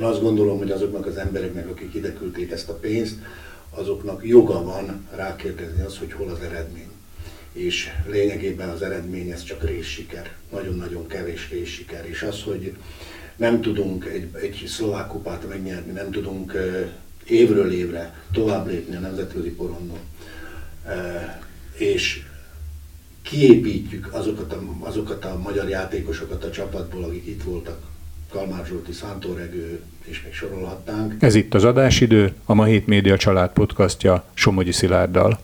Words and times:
Azt 0.00 0.20
gondolom, 0.20 0.58
hogy 0.58 0.70
azoknak 0.70 1.06
az 1.06 1.16
embereknek, 1.16 1.68
akik 1.68 1.94
ide 1.94 2.12
küldték 2.12 2.50
ezt 2.50 2.68
a 2.68 2.74
pénzt, 2.74 3.16
azoknak 3.70 4.26
joga 4.26 4.62
van 4.62 5.08
rákérdezni 5.14 5.82
az, 5.82 5.98
hogy 5.98 6.12
hol 6.12 6.28
az 6.28 6.40
eredmény. 6.40 6.90
És 7.52 7.88
lényegében 8.06 8.68
az 8.68 8.82
eredmény 8.82 9.30
ez 9.30 9.42
csak 9.42 9.64
részsiker. 9.64 10.34
Nagyon-nagyon 10.52 11.06
kevés 11.06 11.50
részsiker. 11.50 12.08
És 12.08 12.22
az, 12.22 12.42
hogy 12.42 12.76
nem 13.36 13.60
tudunk 13.60 14.04
egy, 14.04 14.28
egy 14.42 14.64
szlovák 14.66 15.06
kupát 15.06 15.48
megnyerni, 15.48 15.92
nem 15.92 16.10
tudunk 16.10 16.52
évről 17.26 17.72
évre 17.72 18.24
tovább 18.32 18.66
lépni 18.66 18.96
a 18.96 19.00
nemzetközi 19.00 19.50
porondon, 19.50 20.00
és 21.76 22.22
kiépítjük 23.22 24.08
azokat 24.12 24.52
a, 24.52 24.62
azokat 24.78 25.24
a 25.24 25.38
magyar 25.38 25.68
játékosokat 25.68 26.44
a 26.44 26.50
csapatból, 26.50 27.04
akik 27.04 27.26
itt 27.26 27.42
voltak, 27.42 27.88
Kalmár 28.30 28.66
Zsolti, 28.66 28.92
Szántóregő, 28.92 29.80
és 30.10 30.22
még 30.22 30.32
sorolhatnánk. 30.32 31.14
Ez 31.18 31.34
itt 31.34 31.54
az 31.54 31.64
adásidő, 31.64 32.32
a 32.44 32.54
Ma 32.54 32.64
Hét 32.64 32.86
Média 32.86 33.16
család 33.16 33.50
podcastja 33.52 34.24
Somogyi 34.34 34.72
Szilárddal. 34.72 35.38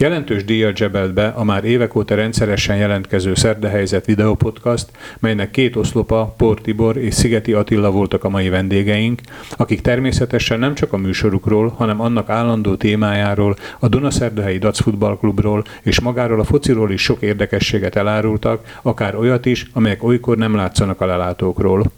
Jelentős 0.00 0.44
díjat 0.44 0.76
zsebelt 0.76 1.12
be 1.12 1.26
a 1.26 1.44
már 1.44 1.64
évek 1.64 1.94
óta 1.94 2.14
rendszeresen 2.14 2.76
jelentkező 2.76 3.34
Szerdehelyzet 3.34 4.06
videopodcast, 4.06 4.90
melynek 5.18 5.50
két 5.50 5.76
oszlopa, 5.76 6.34
Pór 6.36 6.60
Tibor 6.60 6.96
és 6.96 7.14
Szigeti 7.14 7.52
Attila 7.52 7.90
voltak 7.90 8.24
a 8.24 8.28
mai 8.28 8.48
vendégeink, 8.48 9.20
akik 9.56 9.80
természetesen 9.80 10.58
nem 10.58 10.74
csak 10.74 10.92
a 10.92 10.96
műsorukról, 10.96 11.68
hanem 11.68 12.00
annak 12.00 12.28
állandó 12.28 12.74
témájáról, 12.74 13.56
a 13.78 13.88
Dunaszerdehelyi 13.88 14.58
Dac 14.58 14.80
futballklubról 14.80 15.64
és 15.82 16.00
magáról 16.00 16.40
a 16.40 16.44
fociról 16.44 16.92
is 16.92 17.02
sok 17.02 17.22
érdekességet 17.22 17.96
elárultak, 17.96 18.78
akár 18.82 19.14
olyat 19.14 19.46
is, 19.46 19.66
amelyek 19.72 20.02
olykor 20.02 20.36
nem 20.36 20.54
látszanak 20.54 21.00
a 21.00 21.06
lelátókról. 21.06 21.90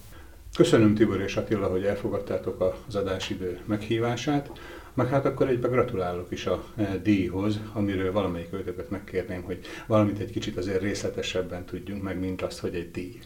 Köszönöm 0.57 0.95
Tibor 0.95 1.21
és 1.21 1.37
Attila, 1.37 1.67
hogy 1.67 1.83
elfogadtátok 1.83 2.79
az 2.87 2.95
adásidő 2.95 3.59
meghívását. 3.65 4.51
Meg 4.95 5.09
hát 5.09 5.25
akkor 5.25 5.49
egybe 5.49 5.69
gratulálok 5.69 6.27
is 6.31 6.47
a 6.47 6.65
e, 6.77 6.97
díjhoz, 7.03 7.61
amiről 7.73 8.13
valamelyik 8.13 8.53
őtöket 8.53 8.91
megkérném, 8.91 9.43
hogy 9.43 9.61
valamit 9.87 10.19
egy 10.19 10.31
kicsit 10.31 10.57
azért 10.57 10.83
részletesebben 10.83 11.65
tudjunk 11.65 12.03
meg, 12.03 12.19
mint 12.19 12.43
azt, 12.43 12.59
hogy 12.59 12.75
egy 12.75 12.91
díj. 12.91 13.19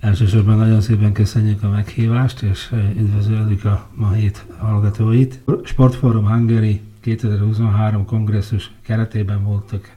Elsősorban 0.00 0.56
nagyon 0.56 0.80
szépen 0.80 1.12
köszönjük 1.12 1.62
a 1.62 1.68
meghívást, 1.68 2.42
és 2.42 2.70
e, 2.72 2.92
üdvözöljük 2.96 3.64
a 3.64 3.88
ma 3.94 4.12
hét 4.12 4.44
hallgatóit. 4.58 5.40
Sportforum 5.62 6.28
Hungary 6.28 6.80
2023 7.00 8.04
kongresszus 8.04 8.70
keretében 8.82 9.44
voltak 9.44 9.96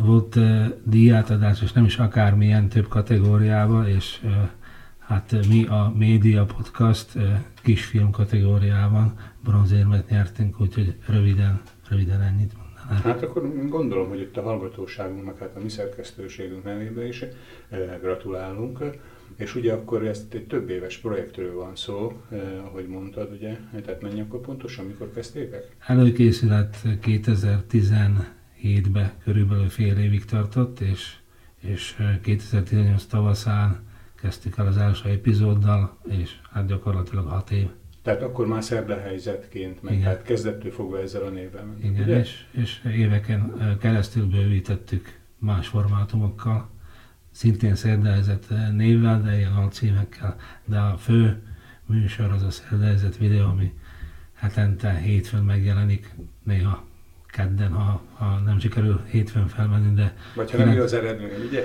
volt 0.00 0.36
uh, 0.36 0.66
díjátadás, 0.84 1.62
és 1.62 1.72
nem 1.72 1.84
is 1.84 1.96
akármilyen 1.98 2.68
több 2.68 2.88
kategóriában, 2.88 3.88
és 3.88 4.20
hát 5.08 5.34
mi 5.48 5.66
a 5.66 5.92
Média 5.96 6.44
Podcast 6.44 7.14
uh, 7.14 7.22
kisfilm 7.62 8.10
kategóriában 8.10 9.18
bronzérmet 9.44 10.08
nyertünk, 10.08 10.60
úgyhogy 10.60 10.96
röviden, 11.06 11.60
röviden 11.88 12.20
ennyit 12.20 12.52
mondanám. 12.56 13.02
Hát 13.02 13.22
akkor 13.22 13.68
gondolom, 13.68 14.08
hogy 14.08 14.20
itt 14.20 14.36
a 14.36 14.42
hallgatóságunknak, 14.42 15.38
hát 15.38 15.56
a 15.56 15.60
mi 15.60 15.68
szerkesztőségünk 15.68 16.64
nevében 16.64 17.06
is 17.06 17.22
eh, 17.22 17.30
gratulálunk. 18.00 18.84
És 19.36 19.54
ugye 19.54 19.72
akkor 19.72 20.06
ezt 20.06 20.34
egy 20.34 20.46
több 20.46 20.70
éves 20.70 20.98
projektről 20.98 21.54
van 21.54 21.76
szó, 21.76 22.12
eh, 22.30 22.64
ahogy 22.64 22.86
mondtad, 22.86 23.32
ugye? 23.32 23.58
Tehát 23.84 24.02
mennyi 24.02 24.20
akkor 24.20 24.40
pontosan, 24.40 24.84
mikor 24.84 25.12
kezdtétek? 25.12 25.76
Előkészület 25.86 26.76
2017-ben 26.84 29.12
körülbelül 29.24 29.68
fél 29.68 29.98
évig 29.98 30.24
tartott, 30.24 30.80
és, 30.80 31.16
és 31.60 31.96
2018 32.22 33.02
eh, 33.02 33.08
tavaszán 33.08 33.86
kezdtük 34.20 34.56
el 34.56 34.66
az 34.66 34.76
első 34.76 35.08
epizóddal, 35.08 35.98
és 36.08 36.40
hát 36.50 36.66
gyakorlatilag 36.66 37.26
hat 37.26 37.50
év 37.50 37.68
tehát 38.08 38.22
akkor 38.22 38.46
már 38.46 38.62
helyzetként, 39.02 39.82
meg 39.82 39.92
Igen. 39.92 40.04
tehát 40.04 40.22
kezdettől 40.22 40.72
fogva 40.72 41.00
ezzel 41.00 41.22
a 41.22 41.28
névvel. 41.28 41.76
Igen, 41.82 42.02
ugye? 42.02 42.18
És, 42.18 42.44
és 42.50 42.80
éveken 42.84 43.76
keresztül 43.80 44.26
bővítettük 44.26 45.18
más 45.38 45.68
formátumokkal, 45.68 46.68
szintén 47.30 47.74
szerdehelyzet 47.74 48.48
névvel, 48.72 49.22
de 49.22 49.36
ilyen 49.36 49.52
alcímekkel, 49.52 50.36
de 50.64 50.78
a 50.78 50.96
fő 50.96 51.42
műsor 51.86 52.30
az 52.30 52.42
a 52.42 52.50
szerdehelyzet 52.50 53.16
videó, 53.16 53.46
ami 53.46 53.72
hetente 54.34 54.94
hétfőn 54.94 55.42
megjelenik, 55.42 56.14
néha 56.42 56.84
kedden, 57.38 57.72
ha, 57.72 58.02
ha 58.14 58.38
nem 58.44 58.58
sikerül 58.58 59.00
hétfőn 59.10 59.46
felmenni, 59.48 59.94
de... 59.94 60.16
Vagy 60.34 60.50
ha 60.50 60.56
nem 60.56 60.72
jó 60.72 60.82
az 60.82 60.92
eredmény, 60.92 61.46
ugye? 61.48 61.64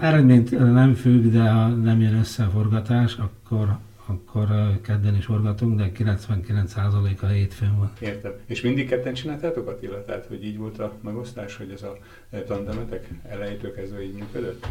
Eredményt 0.00 0.50
nem 0.50 0.94
függ, 0.94 1.32
de 1.32 1.50
ha 1.50 1.68
nem 1.68 2.00
jön 2.00 2.14
össze 2.14 2.44
a 2.44 2.48
forgatás, 2.48 3.16
akkor 3.16 3.78
akkor 4.06 4.80
kedden 4.80 5.16
is 5.16 5.24
forgatunk, 5.24 5.78
de 5.78 5.92
99% 5.98 7.20
a 7.20 7.26
hétfőn 7.26 7.78
van. 7.78 7.92
Értem. 8.00 8.32
És 8.46 8.60
mindig 8.60 8.88
ketten 8.88 9.14
csináltátok 9.14 9.68
Attila? 9.68 10.04
Tehát, 10.04 10.26
hogy 10.26 10.44
így 10.44 10.56
volt 10.56 10.78
a 10.78 10.92
megosztás, 11.00 11.56
hogy 11.56 11.70
ez 11.70 11.82
a 11.82 11.98
tandemetek 12.46 13.08
elejétől 13.28 13.74
kezdve 13.74 14.02
így 14.02 14.14
működött? 14.14 14.66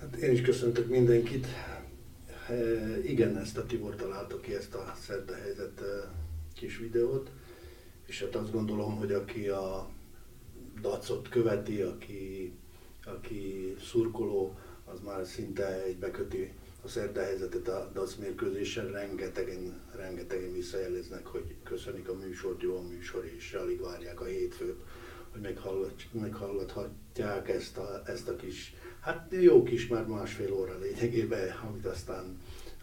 Hát 0.00 0.16
én 0.16 0.32
is 0.32 0.40
köszöntök 0.40 0.88
mindenkit. 0.88 1.46
E, 2.48 2.54
igen, 3.04 3.38
ezt 3.38 3.58
a 3.58 3.66
Tibor 3.66 3.94
találta 3.94 4.40
ki, 4.40 4.54
ezt 4.54 4.74
a 4.74 4.94
szerda 5.00 5.34
helyzet 5.42 5.80
e, 5.80 6.08
kis 6.54 6.78
videót, 6.78 7.30
és 8.12 8.20
hát 8.20 8.34
azt 8.34 8.52
gondolom, 8.52 8.96
hogy 8.96 9.12
aki 9.12 9.48
a 9.48 9.88
dacot 10.80 11.28
követi, 11.28 11.80
aki, 11.80 12.52
aki 13.04 13.74
szurkoló, 13.80 14.58
az 14.84 15.00
már 15.04 15.26
szinte 15.26 15.82
egy 15.82 15.96
beköti 15.96 16.52
a 16.84 16.88
szerdahelyzetet 16.88 17.68
a 17.68 17.90
DAC 17.92 18.14
mérkőzésen 18.14 18.90
rengetegen, 18.90 19.80
rengetegen 19.96 20.52
visszajeleznek, 20.52 21.26
hogy 21.26 21.54
köszönik 21.62 22.08
a 22.08 22.14
műsort, 22.14 22.62
jó 22.62 22.76
a 22.76 22.82
műsor, 22.82 23.24
és 23.36 23.52
alig 23.52 23.80
várják 23.80 24.20
a 24.20 24.24
hétfőt, 24.24 24.80
hogy 25.30 25.40
meghallgat, 25.40 25.94
meghallgathatják 26.10 27.48
ezt 27.48 27.76
a, 27.76 28.02
ezt 28.06 28.28
a 28.28 28.36
kis, 28.36 28.74
hát 29.00 29.34
jó 29.40 29.62
kis, 29.62 29.86
már 29.86 30.06
másfél 30.06 30.52
óra 30.52 30.78
lényegében, 30.78 31.48
amit 31.68 31.86
aztán, 31.86 32.38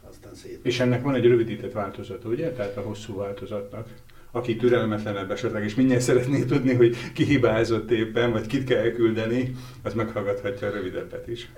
aztán 0.09 0.35
szép. 0.35 0.65
És 0.65 0.79
ennek 0.79 1.03
van 1.03 1.15
egy 1.15 1.25
rövidített 1.25 1.71
változata, 1.71 2.29
ugye? 2.29 2.51
Tehát 2.51 2.77
a 2.77 2.81
hosszú 2.81 3.15
változatnak 3.15 3.89
aki 4.31 4.55
türelmetlenebb 4.55 5.31
esetleg, 5.31 5.63
és 5.63 5.75
mindjárt 5.75 6.01
szeretné 6.01 6.43
tudni, 6.43 6.73
hogy 6.73 6.95
ki 7.13 7.23
hibázott 7.23 7.91
éppen, 7.91 8.31
vagy 8.31 8.47
kit 8.47 8.63
kell 8.63 8.77
elküldeni, 8.77 9.55
az 9.83 9.93
meghallgathatja 9.93 10.67
a 10.67 10.71
rövidebbet 10.71 11.27
is 11.27 11.49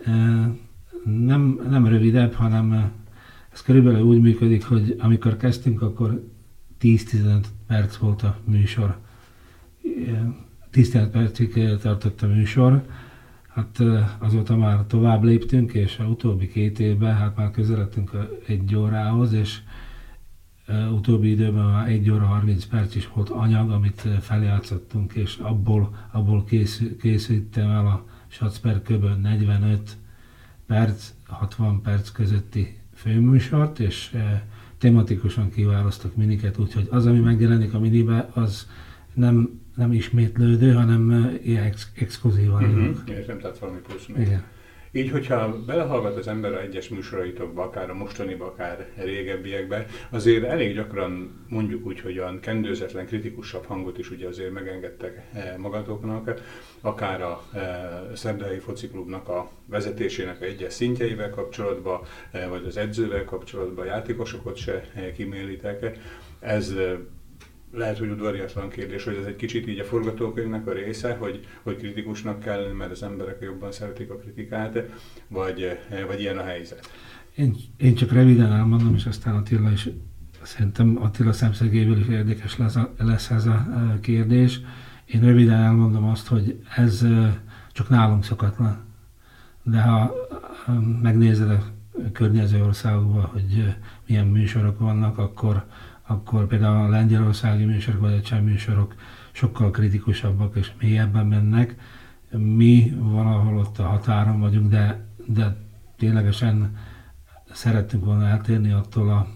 nem, 1.03 1.59
nem 1.69 1.87
rövidebb, 1.87 2.33
hanem 2.33 2.91
ez 3.53 3.61
körülbelül 3.61 4.01
úgy 4.01 4.21
működik, 4.21 4.65
hogy 4.65 4.95
amikor 4.99 5.37
kezdtünk, 5.37 5.81
akkor 5.81 6.23
10-15 6.81 7.43
perc 7.67 7.95
volt 7.95 8.21
a 8.21 8.37
műsor. 8.43 8.97
10 10.71 11.09
percig 11.11 11.77
tartott 11.81 12.21
a 12.21 12.27
műsor. 12.27 12.81
Hát 13.47 13.79
azóta 14.19 14.57
már 14.57 14.85
tovább 14.87 15.23
léptünk, 15.23 15.73
és 15.73 15.99
a 15.99 16.03
utóbbi 16.03 16.47
két 16.47 16.79
évben 16.79 17.15
hát 17.15 17.35
már 17.35 17.51
közeledtünk 17.51 18.11
egy 18.47 18.75
órához, 18.75 19.33
és 19.33 19.59
utóbbi 20.91 21.29
időben 21.29 21.65
már 21.65 21.89
1 21.89 22.09
óra 22.09 22.25
30 22.25 22.65
perc 22.65 22.95
is 22.95 23.09
volt 23.13 23.29
anyag, 23.29 23.71
amit 23.71 24.07
feljátszottunk, 24.21 25.13
és 25.13 25.37
abból, 25.37 26.07
abból 26.11 26.43
készül, 26.43 26.97
készítem 26.97 27.69
el 27.69 27.85
a 27.87 28.05
Schatzper 28.27 28.81
köbön 28.81 29.19
45 29.19 29.97
perc, 30.65 31.13
60 31.27 31.81
perc 31.81 32.09
közötti 32.09 32.77
főműsort, 32.93 33.79
és 33.79 34.17
tematikusan 34.77 35.49
kiválasztok 35.49 36.15
miniket, 36.15 36.57
úgyhogy 36.57 36.87
az, 36.89 37.05
ami 37.05 37.19
megjelenik 37.19 37.73
a 37.73 37.79
minibe, 37.79 38.29
az 38.33 38.67
nem, 39.13 39.59
nem 39.75 39.91
ismétlődő, 39.91 40.73
hanem 40.73 41.31
ilyen 41.43 41.63
ex- 41.63 41.91
exkluzívan. 41.95 42.63
Uh-huh. 42.63 42.97
Értem, 43.07 43.39
tehát 43.39 43.59
valami 43.59 43.79
plusz 43.79 44.05
még. 44.07 44.27
Igen. 44.27 44.43
Így, 44.93 45.09
hogyha 45.09 45.63
belehallgat 45.65 46.17
az 46.17 46.27
ember 46.27 46.53
a 46.53 46.61
egyes 46.61 46.89
műsoraitokba, 46.89 47.63
akár 47.63 47.89
a 47.89 47.93
mostaniba, 47.93 48.45
akár 48.45 48.87
régebbiekbe, 48.95 49.85
azért 50.09 50.43
elég 50.43 50.75
gyakran 50.75 51.43
mondjuk 51.49 51.85
úgy, 51.85 51.99
hogy 51.99 52.19
olyan 52.19 52.39
kendőzetlen, 52.39 53.05
kritikusabb 53.05 53.65
hangot 53.65 53.97
is 53.97 54.11
ugye 54.11 54.27
azért 54.27 54.51
megengedtek 54.51 55.29
eh, 55.33 55.53
magatoknak, 55.57 56.41
akár 56.81 57.21
a 57.21 57.43
eh, 57.53 57.61
Szerdai 58.15 58.57
Fociklubnak 58.57 59.27
a 59.29 59.49
vezetésének 59.65 60.41
a 60.41 60.45
egyes 60.45 60.73
szintjeivel 60.73 61.29
kapcsolatban, 61.29 62.01
eh, 62.31 62.49
vagy 62.49 62.65
az 62.65 62.77
edzővel 62.77 63.25
kapcsolatban, 63.25 63.85
játékosokat 63.85 64.55
se 64.55 64.83
kimélitek. 65.15 65.97
Ez 66.39 66.73
lehet, 67.73 67.97
hogy 67.97 68.09
udvariatlan 68.09 68.69
kérdés, 68.69 69.03
hogy 69.03 69.15
ez 69.15 69.25
egy 69.25 69.35
kicsit 69.35 69.67
így 69.67 69.79
a 69.79 69.83
forgatókönyvnek 69.83 70.67
a 70.67 70.73
része, 70.73 71.13
hogy, 71.13 71.45
hogy 71.63 71.75
kritikusnak 71.75 72.39
kell 72.39 72.61
lenni, 72.61 72.73
mert 72.73 72.91
az 72.91 73.03
emberek 73.03 73.37
jobban 73.41 73.71
szeretik 73.71 74.09
a 74.09 74.15
kritikát, 74.15 74.83
vagy, 75.27 75.79
vagy 76.07 76.19
ilyen 76.19 76.37
a 76.37 76.43
helyzet? 76.43 76.89
Én, 77.35 77.55
én 77.77 77.95
csak 77.95 78.11
röviden 78.11 78.51
elmondom, 78.51 78.95
és 78.95 79.05
aztán 79.05 79.35
Attila 79.35 79.71
is, 79.71 79.89
szerintem 80.41 80.97
Attila 81.01 81.33
szemszögéből 81.33 81.99
is 81.99 82.07
érdekes 82.07 82.57
lesz, 82.57 82.75
a, 82.75 82.93
lesz 82.97 83.29
ez 83.29 83.45
a 83.45 83.67
kérdés. 84.01 84.59
Én 85.05 85.21
röviden 85.21 85.59
elmondom 85.59 86.03
azt, 86.03 86.27
hogy 86.27 86.59
ez 86.75 87.05
csak 87.71 87.89
nálunk 87.89 88.23
szokatlan. 88.23 88.83
De 89.63 89.81
ha 89.81 90.13
megnézed 91.01 91.49
a 91.49 91.63
környező 92.11 92.63
országokban, 92.63 93.25
hogy 93.25 93.75
milyen 94.07 94.27
műsorok 94.27 94.79
vannak, 94.79 95.17
akkor, 95.17 95.65
akkor 96.11 96.47
például 96.47 96.85
a 96.85 96.89
lengyelországi 96.89 97.65
műsorok 97.65 98.01
vagy 98.01 98.13
a 98.13 98.21
cseh 98.21 98.41
műsorok 98.41 98.95
sokkal 99.31 99.71
kritikusabbak 99.71 100.55
és 100.55 100.71
mélyebben 100.79 101.25
mennek. 101.25 101.75
Mi 102.29 102.93
valahol 102.97 103.57
ott 103.57 103.79
a 103.79 103.83
határon 103.83 104.39
vagyunk, 104.39 104.69
de, 104.69 105.05
de 105.25 105.55
ténylegesen 105.97 106.77
szerettünk 107.51 108.05
volna 108.05 108.27
eltérni 108.27 108.71
attól 108.71 109.09
a 109.09 109.27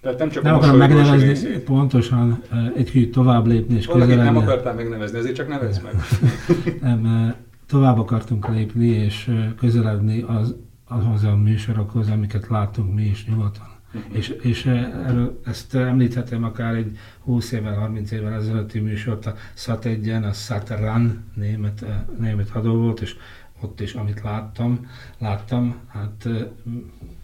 tehát 0.00 0.18
nem 0.18 0.28
csak 0.28 0.42
nem 0.42 0.54
akarom 0.54 0.76
megnevezni, 0.76 1.26
részét. 1.26 1.58
pontosan 1.58 2.42
egy 2.76 2.90
kicsit 2.90 3.12
tovább 3.12 3.46
lépni 3.46 3.74
és 3.76 3.86
Valakit 3.86 4.16
nem 4.16 4.36
akartál 4.36 4.74
megnevezni, 4.74 5.18
ezért 5.18 5.34
csak 5.34 5.48
nevezd 5.48 5.82
meg. 5.82 5.94
nem, 7.00 7.34
tovább 7.66 7.98
akartunk 7.98 8.48
lépni 8.48 8.86
és 8.86 9.30
közeledni 9.56 10.22
az, 10.22 10.54
azhoz 10.88 11.24
a 11.24 11.36
műsorokhoz, 11.36 12.08
amiket 12.08 12.48
láttunk 12.48 12.94
mi 12.94 13.02
is 13.02 13.26
nyugaton. 13.26 13.69
Uh-huh. 13.94 14.16
És, 14.16 14.28
és 14.28 14.66
erről, 14.66 15.40
ezt 15.44 15.74
említhetem 15.74 16.44
akár 16.44 16.74
egy 16.74 16.98
20 17.20 17.52
évvel, 17.52 17.74
30 17.74 18.10
évvel 18.10 18.34
ezelőtti 18.34 18.78
műsort, 18.78 19.26
a 19.26 19.34
Sat 19.54 19.84
1 19.84 20.08
a 20.08 20.32
Sateran 20.32 21.24
német, 21.34 21.84
német 22.18 22.48
hadó 22.48 22.74
volt, 22.74 23.00
és 23.00 23.16
ott 23.60 23.80
is, 23.80 23.94
amit 23.94 24.22
láttam, 24.22 24.86
láttam, 25.18 25.74
hát 25.86 26.28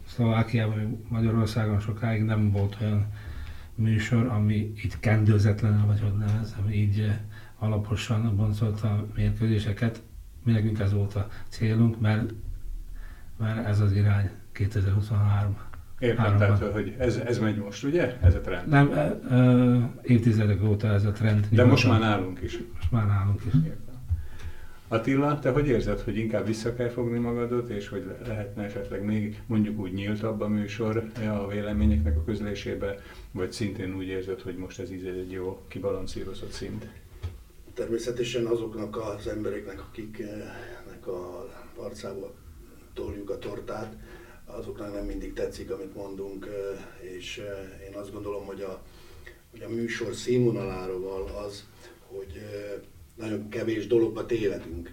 Szlovákiában, 0.06 1.04
Magyarországon 1.08 1.80
sokáig 1.80 2.22
nem 2.22 2.50
volt 2.50 2.76
olyan 2.80 3.06
műsor, 3.74 4.26
ami 4.26 4.54
így 4.54 4.98
kendőzetlenül, 5.00 5.86
vagy 5.86 6.00
hogy 6.00 6.16
nevezem, 6.16 6.70
így 6.70 7.12
alaposan 7.58 8.36
boncolta 8.36 8.88
a 8.88 9.06
mérkőzéseket. 9.14 10.02
Mi 10.42 10.52
nekünk 10.52 10.78
ez 10.78 10.92
volt 10.92 11.14
a 11.14 11.28
célunk, 11.48 12.00
mert, 12.00 12.32
mert 13.38 13.66
ez 13.66 13.80
az 13.80 13.92
irány 13.92 14.30
2023. 14.52 15.56
Értem, 15.98 16.36
tehát, 16.36 16.58
hogy 16.58 16.94
ez, 16.98 17.16
ez 17.16 17.38
megy 17.38 17.56
most, 17.56 17.84
ugye? 17.84 18.16
Ez 18.22 18.34
a 18.34 18.40
trend? 18.40 18.68
Nem, 18.68 18.92
e, 18.92 19.34
e, 19.34 19.90
évtizedek 20.02 20.62
óta 20.64 20.88
ez 20.88 21.04
a 21.04 21.12
trend. 21.12 21.40
De 21.40 21.46
nyugodtan. 21.50 21.68
most 21.68 21.88
már 21.88 22.00
nálunk 22.00 22.40
is. 22.42 22.58
Most 22.74 22.90
már 22.90 23.06
nálunk 23.06 23.40
is. 23.44 23.52
Értem. 23.64 23.86
Attila, 24.88 25.38
te 25.38 25.50
hogy 25.50 25.66
érzed, 25.68 26.00
hogy 26.00 26.16
inkább 26.18 26.46
vissza 26.46 26.74
kell 26.74 26.88
fogni 26.88 27.18
magadot, 27.18 27.68
és 27.68 27.88
hogy 27.88 28.04
lehetne 28.26 28.62
esetleg 28.62 29.04
még 29.04 29.42
mondjuk 29.46 29.80
úgy 29.80 29.92
nyíltabb 29.92 30.40
a 30.40 30.48
műsor 30.48 31.10
a 31.28 31.48
véleményeknek 31.48 32.16
a 32.16 32.24
közlésébe, 32.24 32.98
vagy 33.30 33.52
szintén 33.52 33.94
úgy 33.94 34.06
érzed, 34.06 34.40
hogy 34.40 34.56
most 34.56 34.78
ez 34.78 34.92
így 34.92 35.06
egy 35.06 35.30
jó 35.30 35.62
kibalancírozott 35.68 36.50
szint? 36.50 36.86
Természetesen 37.74 38.46
azoknak 38.46 38.96
az 38.96 39.26
embereknek, 39.26 39.80
akiknek 39.80 41.06
a 41.06 41.48
arcába 41.76 42.34
toljuk 42.94 43.30
a 43.30 43.38
tortát, 43.38 43.96
azoknak 44.46 44.92
nem 44.92 45.04
mindig 45.04 45.32
tetszik, 45.32 45.70
amit 45.70 45.94
mondunk, 45.94 46.48
és 47.00 47.42
én 47.88 47.94
azt 47.94 48.12
gondolom, 48.12 48.44
hogy 48.44 48.60
a, 48.60 48.82
hogy 49.50 49.62
a 49.62 49.68
műsor 49.68 50.14
színvonaláról 50.14 51.30
az, 51.46 51.64
hogy 52.06 52.40
nagyon 53.14 53.48
kevés 53.48 53.86
dologba 53.86 54.26
tévedünk. 54.26 54.92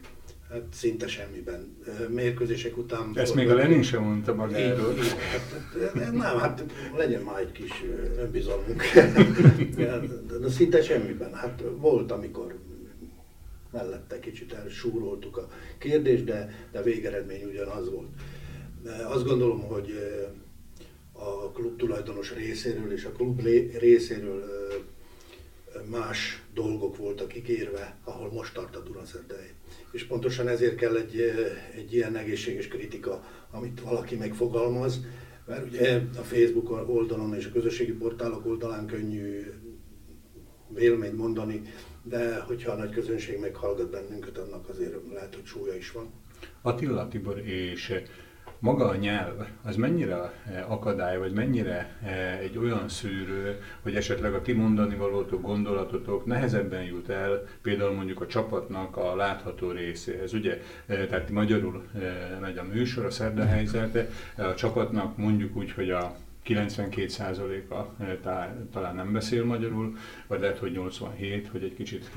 Hát 0.49 0.63
szinte 0.73 1.07
semmiben. 1.07 1.77
Mérkőzések 2.09 2.77
után... 2.77 3.11
Ezt 3.15 3.35
még 3.35 3.49
a 3.49 3.53
Lenin 3.53 3.83
sem 3.83 4.03
mondta 4.03 4.33
magáról. 4.33 4.93
Hát, 4.95 5.93
nem, 5.93 6.19
hát 6.19 6.63
legyen 6.95 7.21
már 7.21 7.39
egy 7.39 7.51
kis 7.51 7.83
önbizalmunk. 8.17 8.83
De 10.41 10.49
szinte 10.49 10.83
semmiben. 10.83 11.33
Hát 11.33 11.63
volt, 11.77 12.11
amikor 12.11 12.55
mellette 13.71 14.19
kicsit 14.19 14.53
elsúroltuk 14.53 15.37
a 15.37 15.47
kérdést, 15.77 16.23
de, 16.23 16.67
de 16.71 16.81
végeredmény 16.81 17.43
ugyanaz 17.43 17.89
volt. 17.89 18.09
Azt 19.05 19.25
gondolom, 19.25 19.61
hogy 19.61 19.93
a 21.11 21.51
klub 21.51 21.77
tulajdonos 21.77 22.33
részéről 22.33 22.91
és 22.91 23.05
a 23.05 23.11
klub 23.11 23.41
részéről 23.77 24.43
más 25.89 26.43
dolgok 26.53 26.97
voltak 26.97 27.35
ígérve, 27.35 27.97
ahol 28.03 28.31
most 28.31 28.53
tart 28.53 28.75
a 28.75 28.79
Dunaszerdei. 28.79 29.51
És 29.91 30.03
pontosan 30.03 30.47
ezért 30.47 30.75
kell 30.75 30.95
egy, 30.95 31.19
egy 31.75 31.93
ilyen 31.93 32.15
egészséges 32.15 32.67
kritika, 32.67 33.23
amit 33.51 33.81
valaki 33.81 34.15
megfogalmaz, 34.15 34.99
mert 35.45 35.65
ugye 35.65 36.01
a 36.17 36.21
Facebook 36.21 36.89
oldalon 36.89 37.35
és 37.35 37.45
a 37.45 37.51
közösségi 37.51 37.91
portálok 37.91 38.45
oldalán 38.45 38.85
könnyű 38.85 39.51
véleményt 40.67 41.17
mondani, 41.17 41.61
de 42.03 42.39
hogyha 42.39 42.71
a 42.71 42.75
nagy 42.75 42.91
közönség 42.91 43.39
meghallgat 43.39 43.89
bennünket, 43.89 44.37
annak 44.37 44.69
azért 44.69 44.93
lehet, 45.13 45.35
hogy 45.35 45.45
súlya 45.45 45.75
is 45.75 45.91
van. 45.91 46.13
Attila 46.61 47.07
Tibor 47.07 47.37
és 47.37 47.93
maga 48.63 48.87
a 48.87 48.95
nyelv, 48.95 49.47
az 49.63 49.75
mennyire 49.75 50.15
eh, 50.15 50.71
akadály, 50.71 51.17
vagy 51.17 51.33
mennyire 51.33 51.97
eh, 52.03 52.39
egy 52.39 52.57
olyan 52.57 52.89
szűrő, 52.89 53.61
hogy 53.81 53.95
esetleg 53.95 54.33
a 54.33 54.41
ti 54.41 54.53
mondani 54.53 54.95
valótok, 54.95 55.41
gondolatotok 55.41 56.25
nehezebben 56.25 56.83
jut 56.83 57.09
el, 57.09 57.43
például 57.61 57.93
mondjuk 57.93 58.21
a 58.21 58.27
csapatnak 58.27 58.97
a 58.97 59.15
látható 59.15 59.71
részéhez, 59.71 60.33
ugye? 60.33 60.61
Eh, 60.85 61.05
tehát 61.09 61.29
magyarul 61.29 61.83
megy 62.41 62.57
a 62.57 62.63
műsor, 62.63 63.05
a 63.05 63.09
szerda 63.09 63.45
helyzete, 63.45 64.09
a 64.37 64.53
csapatnak 64.53 65.17
mondjuk 65.17 65.55
úgy, 65.55 65.71
hogy 65.71 65.89
a 65.89 66.15
92%-a 66.45 68.03
talán 68.71 68.95
nem 68.95 69.11
beszél 69.11 69.45
magyarul, 69.45 69.97
vagy 70.27 70.39
lehet, 70.39 70.57
hogy 70.57 70.71
87, 70.71 71.47
hogy 71.47 71.63
egy 71.63 71.75
kicsit 71.75 72.09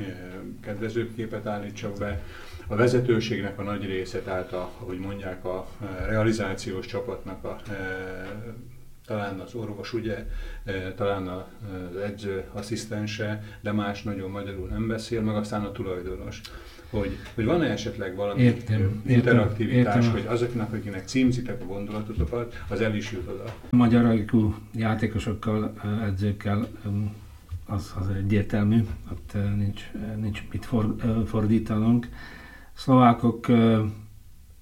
kedvezőbb 0.60 1.14
képet 1.14 1.46
állítsak 1.46 1.98
be 1.98 2.22
a 2.66 2.74
vezetőségnek 2.74 3.58
a 3.58 3.62
nagy 3.62 3.84
része, 3.84 4.20
tehát 4.20 4.52
a, 4.52 4.70
ahogy 4.78 4.98
mondják, 4.98 5.44
a 5.44 5.68
realizációs 6.06 6.86
csapatnak 6.86 7.44
a 7.44 7.60
talán 9.06 9.40
az 9.40 9.54
orvos, 9.54 9.92
ugye, 9.92 10.26
talán 10.96 11.28
az 11.28 11.96
edző 11.96 12.44
asszisztense, 12.52 13.42
de 13.60 13.72
más 13.72 14.02
nagyon 14.02 14.30
magyarul 14.30 14.68
nem 14.68 14.86
beszél, 14.88 15.20
meg 15.20 15.36
aztán 15.36 15.64
a 15.64 15.72
tulajdonos. 15.72 16.40
Hogy, 16.90 17.16
hogy 17.34 17.44
van-e 17.44 17.66
esetleg 17.70 18.16
valami 18.16 18.42
értem, 18.42 19.02
interaktivitás, 19.06 19.94
értem. 19.94 20.10
hogy 20.10 20.26
azoknak, 20.26 20.72
akinek 20.72 21.06
címzitek 21.06 21.60
a 21.60 21.64
gondolatotokat, 21.64 22.62
az 22.68 22.80
el 22.80 22.94
is 22.94 23.12
jut 23.12 23.28
oda? 23.28 23.44
A 23.70 23.76
magyar 23.76 24.24
játékosokkal, 24.74 25.72
edzőkkel 26.04 26.68
az, 27.66 27.94
az 28.00 28.08
egyértelmű, 28.08 28.84
ott 29.12 29.32
nincs, 29.56 29.90
nincs 30.16 30.42
mit 30.50 30.64
for, 30.64 30.94
fordítanunk 31.26 32.08
szlovákok, 32.76 33.46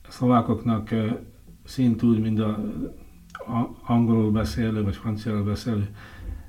szlovákoknak 0.09 0.91
szint 1.65 2.03
úgy, 2.03 2.21
mint 2.21 2.41
a, 2.41 2.49
a 3.33 3.77
angolul 3.83 4.31
beszélő 4.31 4.83
vagy 4.83 4.97
franciául 4.97 5.45
beszélő, 5.45 5.89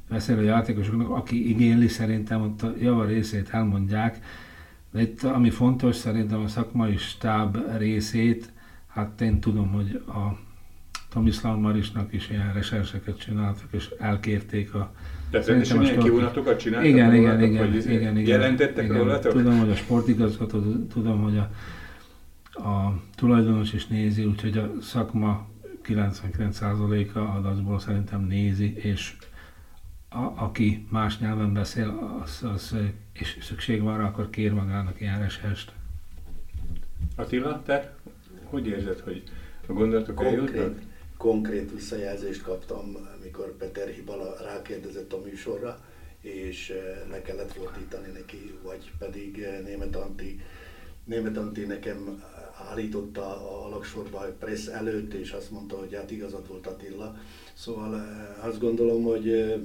beszélő 0.09 0.43
játékosoknak, 0.43 1.09
aki 1.09 1.49
igényli, 1.49 1.87
szerintem 1.87 2.41
ott 2.41 2.61
a 2.61 2.73
java 2.79 3.05
részét 3.05 3.49
elmondják, 3.49 4.19
de 4.91 5.01
itt 5.01 5.23
ami 5.23 5.49
fontos, 5.49 5.95
szerintem 5.95 6.41
a 6.41 6.47
szakmai 6.47 6.97
stáb 6.97 7.57
részét, 7.77 8.51
hát 8.87 9.21
én 9.21 9.39
tudom, 9.39 9.71
hogy 9.71 10.03
a 10.07 10.37
Tomislav 11.09 11.59
Marisnak 11.59 12.13
is 12.13 12.29
ilyen 12.29 12.53
reserseket 12.53 13.17
csináltak, 13.19 13.67
és 13.71 13.89
elkérték 13.99 14.73
a 14.73 14.93
tehát 15.41 15.49
rendesen 15.49 15.81
ilyen 15.81 15.99
kivonatokat 15.99 16.59
csináltak? 16.59 16.89
Igen, 16.89 17.13
igen, 17.13 17.41
igen, 17.41 17.73
igen, 17.73 17.91
igen, 17.91 18.17
igen. 18.17 18.39
Jelentettek 18.39 18.83
igen, 18.83 18.97
rólatok? 18.97 19.31
Tudom, 19.31 19.59
hogy 19.59 19.69
a 19.69 19.75
sportigazgató, 19.75 20.61
tudom, 20.93 21.21
hogy 21.21 21.37
a, 21.37 21.49
a 22.67 23.01
tulajdonos 23.15 23.73
is 23.73 23.87
nézi, 23.87 24.25
úgyhogy 24.25 24.57
a 24.57 24.71
szakma 24.81 25.47
99%-a 25.87 27.19
adásból 27.19 27.79
szerintem 27.79 28.21
nézi, 28.21 28.75
és 28.75 29.15
a, 30.09 30.43
aki 30.43 30.85
más 30.89 31.19
nyelven 31.19 31.53
beszél, 31.53 32.19
az, 32.23 32.43
az, 32.53 32.75
és 33.13 33.37
szükség 33.41 33.81
van 33.81 33.97
rá, 33.97 34.03
akkor 34.03 34.29
kér 34.29 34.53
magának 34.53 35.01
ilyen 35.01 35.19
resest. 35.19 35.71
Attila, 37.15 37.61
te 37.65 37.93
hogy 38.43 38.67
érzed, 38.67 38.99
hogy 38.99 39.23
a 39.67 39.73
gondolatok 39.73 40.23
eljutnak? 40.23 40.73
Konkrét 41.17 41.71
visszajelzést 41.71 42.41
kaptam, 42.41 42.97
amikor 43.17 43.57
Peter 43.57 43.87
Hibala 43.87 44.35
rákérdezett 44.43 45.13
a 45.13 45.21
műsorra, 45.25 45.79
és 46.21 46.69
eh, 46.69 47.09
le 47.09 47.21
kellett 47.21 47.51
fordítani 47.51 48.11
neki, 48.11 48.53
vagy 48.63 48.91
pedig 48.99 49.39
eh, 49.41 49.59
német 49.65 49.95
Anti, 49.95 50.39
német 51.03 51.37
Anti 51.37 51.65
nekem 51.65 52.23
állította 52.69 53.21
a 53.21 53.65
alaksorba 53.65 54.19
a 54.19 54.33
pressz 54.39 54.67
előtt, 54.67 55.13
és 55.13 55.31
azt 55.31 55.51
mondta, 55.51 55.77
hogy 55.77 55.95
hát 55.95 56.11
igazad 56.11 56.47
volt 56.47 56.67
Attila. 56.67 57.17
Szóval 57.53 57.95
eh, 57.95 58.45
azt 58.45 58.59
gondolom, 58.59 59.03
hogy, 59.03 59.55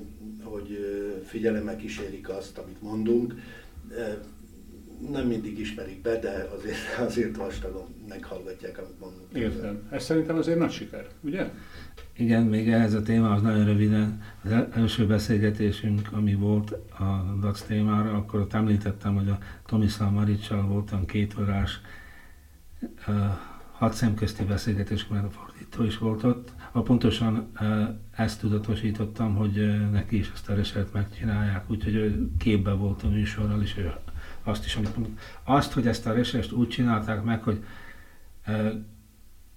hogy 0.42 0.78
figyelemmel 1.26 1.76
kísérik 1.76 2.28
azt, 2.28 2.59
amit 2.59 2.83
mondunk. 2.83 3.35
Nem 5.11 5.26
mindig 5.26 5.59
ismerik 5.59 6.02
be, 6.02 6.19
de 6.19 6.49
azért, 6.57 6.76
azért 7.07 7.37
vastagon 7.37 7.87
meghallgatják, 8.09 8.78
amit 8.78 9.00
mondunk. 9.00 9.26
Értem. 9.33 9.88
Ez 9.90 10.04
szerintem 10.04 10.37
azért 10.37 10.59
nagy 10.59 10.71
siker, 10.71 11.07
ugye? 11.21 11.50
Igen, 12.16 12.42
még 12.42 12.71
ehhez 12.71 12.95
a 12.95 13.02
témához 13.02 13.42
nagyon 13.42 13.64
röviden. 13.64 14.23
Az 14.45 14.50
első 14.73 15.07
beszélgetésünk, 15.07 16.09
ami 16.12 16.35
volt 16.35 16.71
a 16.99 17.37
DAX 17.40 17.62
témára, 17.62 18.16
akkor 18.16 18.40
ott 18.40 18.52
említettem, 18.52 19.14
hogy 19.14 19.28
a 19.28 19.38
Tomislav 19.66 20.12
Maricsal 20.12 20.66
voltam 20.66 21.04
két 21.04 21.35
órás 21.38 21.80
uh, 23.09 23.14
hat 23.80 23.92
szemközti 23.92 24.45
beszélgetés, 24.45 25.07
mert 25.07 25.25
a 25.25 25.30
fordító 25.30 25.85
is 25.85 25.99
volt 25.99 26.23
ott, 26.23 26.52
a 26.73 26.80
pontosan 26.80 27.52
ezt 28.16 28.40
tudatosítottam, 28.40 29.35
hogy 29.35 29.88
neki 29.90 30.19
is 30.19 30.30
ezt 30.35 30.49
a 30.49 30.54
reset 30.54 30.92
megcsinálják, 30.92 31.71
úgyhogy 31.71 31.95
ő 31.95 32.30
képbe 32.38 32.73
volt 32.73 33.02
a 33.02 33.09
műsorral, 33.09 33.62
és 33.62 33.76
ő 33.76 33.92
azt 34.45 34.65
is, 34.65 34.75
amit 34.77 34.97
mondom. 34.97 35.19
Azt, 35.45 35.73
hogy 35.73 35.87
ezt 35.87 36.07
a 36.07 36.13
resest 36.13 36.53
úgy 36.53 36.69
csinálták 36.69 37.23
meg, 37.23 37.43
hogy 37.43 37.65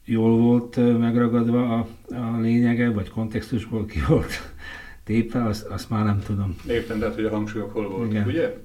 jól 0.05 0.37
volt 0.37 0.99
megragadva 0.99 1.77
a, 1.77 1.87
a 2.15 2.39
lényege, 2.39 2.89
vagy 2.89 3.09
kontextusból 3.09 3.85
ki 3.85 3.99
volt 4.07 4.31
tépve, 5.03 5.43
azt, 5.43 5.65
azt 5.65 5.89
már 5.89 6.05
nem 6.05 6.19
tudom. 6.25 6.55
Értem, 6.67 6.99
tehát 6.99 7.15
hogy 7.15 7.25
a 7.25 7.29
hangsúlyok 7.29 7.73
hol 7.73 7.89
voltak, 7.89 8.11
Igen. 8.11 8.27
ugye? 8.27 8.57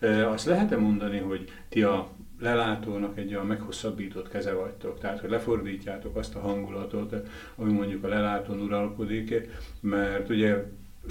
E, 0.00 0.28
azt 0.28 0.46
lehet-e 0.46 0.76
mondani, 0.76 1.18
hogy 1.18 1.52
ti 1.68 1.82
a 1.82 2.08
lelátónak 2.40 3.18
egy 3.18 3.34
olyan 3.34 3.46
meghosszabbított 3.46 4.28
keze 4.28 4.52
vagytok, 4.52 4.98
tehát 4.98 5.20
hogy 5.20 5.30
lefordítjátok 5.30 6.16
azt 6.16 6.34
a 6.34 6.40
hangulatot, 6.40 7.14
ami 7.56 7.72
mondjuk 7.72 8.04
a 8.04 8.08
lelátón 8.08 8.60
uralkodik, 8.60 9.48
mert 9.80 10.28
ugye 10.28 10.64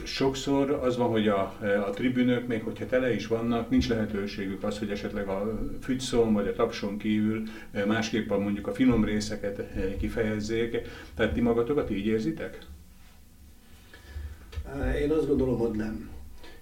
sokszor 0.03 0.71
az 0.71 0.97
van, 0.97 1.09
hogy 1.09 1.27
a, 1.27 1.41
a 1.87 1.89
tribünök, 1.89 2.47
még 2.47 2.63
hogyha 2.63 2.85
tele 2.85 3.13
is 3.13 3.27
vannak, 3.27 3.69
nincs 3.69 3.89
lehetőségük 3.89 4.63
az, 4.63 4.79
hogy 4.79 4.89
esetleg 4.89 5.27
a 5.27 5.59
fügyszón 5.81 6.33
vagy 6.33 6.47
a 6.47 6.53
tapson 6.53 6.97
kívül 6.97 7.43
másképpen 7.87 8.39
mondjuk 8.39 8.67
a 8.67 8.73
finom 8.73 9.05
részeket 9.05 9.61
kifejezzék. 9.97 10.77
Tehát 11.15 11.33
ti 11.33 11.41
magatokat 11.41 11.89
így 11.89 12.05
érzitek? 12.05 12.59
Én 15.01 15.11
azt 15.11 15.27
gondolom, 15.27 15.57
hogy 15.57 15.71
nem. 15.71 16.09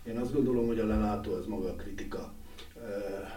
Én 0.03 0.17
azt 0.17 0.33
gondolom, 0.33 0.67
hogy 0.67 0.79
a 0.79 0.85
lelátó 0.85 1.33
az 1.33 1.45
maga 1.45 1.69
a 1.69 1.75
kritika. 1.75 2.33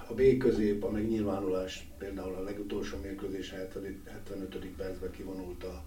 A 0.09 0.15
B 0.15 0.37
közép, 0.39 0.85
a 0.85 0.91
megnyilvánulás, 0.91 1.89
például 1.99 2.35
a 2.35 2.43
legutolsó 2.43 2.97
mérkőzés 3.03 3.51
75. 3.51 4.67
percben 4.77 5.11
kivonult 5.11 5.65
a, 5.65 5.83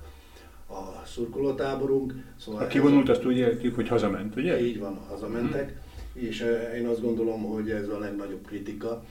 a 0.68 1.06
szurkolótáborunk. 1.06 2.14
Szóval 2.40 2.64
a 2.64 2.68
kivonult, 2.68 3.10
azt 3.10 3.26
úgy 3.26 3.38
értjük, 3.38 3.76
hogy 3.76 3.88
hazament, 3.88 4.36
ugye? 4.36 4.66
Így 4.66 4.80
van, 4.80 5.00
hazamentek. 5.10 5.72
Mm. 5.72 6.22
És 6.22 6.46
én 6.76 6.86
azt 6.88 7.02
gondolom, 7.02 7.44
hogy 7.44 7.70
ez 7.70 7.90
a 7.90 8.00
legnagyobb 8.00 8.46
kritika. 8.46 9.04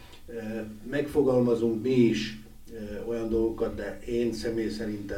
Megfogalmazunk 0.91 1.83
mi 1.83 1.95
is 1.95 2.39
olyan 3.07 3.29
dolgokat, 3.29 3.75
de 3.75 4.01
én 4.07 4.33
személy 4.33 4.69
szerint 4.69 5.15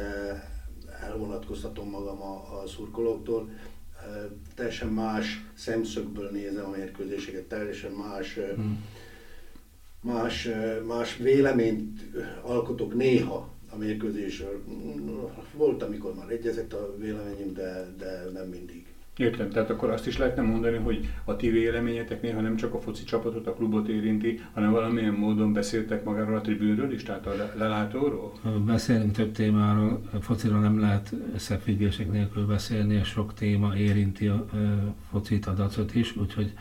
elvonatkoztatom 1.01 1.89
magam 1.89 2.21
a, 2.21 2.61
a 2.61 2.67
szurkolóktól, 2.67 3.49
teljesen 4.55 4.87
más 4.87 5.45
szemszögből 5.53 6.29
nézem 6.29 6.65
a 6.65 6.75
mérkőzéseket, 6.77 7.43
teljesen 7.43 7.91
más, 7.91 8.39
hmm. 8.55 8.85
más, 10.01 10.49
más 10.87 11.17
véleményt 11.17 12.01
alkotok 12.41 12.95
néha 12.95 13.49
a 13.77 13.83
mérkőzésről. 13.83 14.63
Volt, 15.53 15.83
amikor 15.83 16.13
már 16.15 16.29
egyezett 16.29 16.73
a 16.73 16.95
véleményem, 16.97 17.53
de, 17.53 17.87
de 17.97 18.29
nem 18.33 18.47
mindig. 18.47 18.85
Értem, 19.17 19.49
tehát 19.49 19.69
akkor 19.69 19.89
azt 19.89 20.07
is 20.07 20.17
lehetne 20.17 20.41
mondani, 20.41 20.77
hogy 20.77 21.09
a 21.23 21.35
ti 21.35 21.49
véleményetek 21.49 22.21
néha 22.21 22.41
nem 22.41 22.55
csak 22.55 22.73
a 22.73 22.79
foci 22.79 23.03
csapatot, 23.03 23.47
a 23.47 23.53
klubot 23.53 23.87
érinti, 23.87 24.41
hanem 24.53 24.71
valamilyen 24.71 25.13
módon 25.13 25.53
beszéltek 25.53 26.03
magáról 26.03 26.35
a 26.35 26.41
tribűnről 26.41 26.93
is, 26.93 27.03
tehát 27.03 27.25
a 27.25 27.51
lelátóról? 27.55 28.33
Beszélünk 28.65 29.11
több 29.11 29.31
témáról, 29.31 30.01
a 30.13 30.21
fociról 30.21 30.59
nem 30.59 30.79
lehet 30.79 31.13
összefüggések 31.33 32.11
nélkül 32.11 32.45
beszélni, 32.45 32.95
és 32.95 33.07
sok 33.07 33.33
téma 33.33 33.77
érinti 33.77 34.27
a 34.27 34.45
focit, 35.11 35.45
a 35.45 35.53
dacot 35.53 35.95
is, 35.95 36.15
úgyhogy 36.15 36.53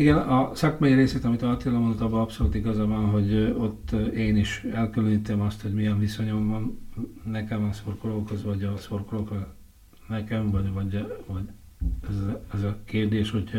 igen, 0.00 0.16
a 0.16 0.54
szakmai 0.54 0.94
részét, 0.94 1.24
amit 1.24 1.42
Attila 1.42 1.78
mondott, 1.78 2.00
abban 2.00 2.20
abszolút 2.20 2.54
igaza 2.54 2.86
van, 2.86 3.04
hogy 3.04 3.54
ott 3.58 3.90
én 4.14 4.36
is 4.36 4.64
elkülönítem 4.72 5.40
azt, 5.40 5.62
hogy 5.62 5.72
milyen 5.72 5.98
viszonyom 5.98 6.48
van 6.48 6.88
nekem 7.24 7.64
a 7.64 7.72
szorkolókhoz, 7.72 8.42
vagy 8.42 8.64
a 8.64 8.76
szorkolókhoz 8.76 9.38
nekem, 10.08 10.50
vagy, 10.50 10.72
vagy, 10.72 11.06
vagy 11.26 11.42
ez, 12.08 12.14
ez 12.54 12.62
a 12.62 12.78
kérdés, 12.84 13.30
hogy 13.30 13.50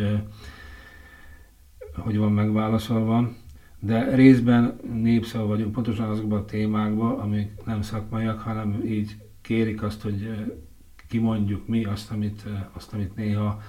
hogy 1.96 2.18
van 2.18 2.32
megválaszolva, 2.32 3.32
de 3.80 4.16
részben 4.16 4.80
népszava 4.94 5.46
vagyunk, 5.46 5.72
pontosan 5.72 6.10
azokban 6.10 6.40
a 6.40 6.46
témákban, 6.46 7.20
amik 7.20 7.52
nem 7.66 7.82
szakmaiak, 7.82 8.40
hanem 8.40 8.82
így 8.86 9.18
kérik 9.42 9.84
azt, 9.84 10.02
hogy 10.02 10.30
kimondjuk 11.08 11.68
mi 11.68 11.84
azt, 11.84 12.12
amit, 12.12 12.44
azt, 12.74 12.94
amit 12.94 13.16
néha 13.16 13.62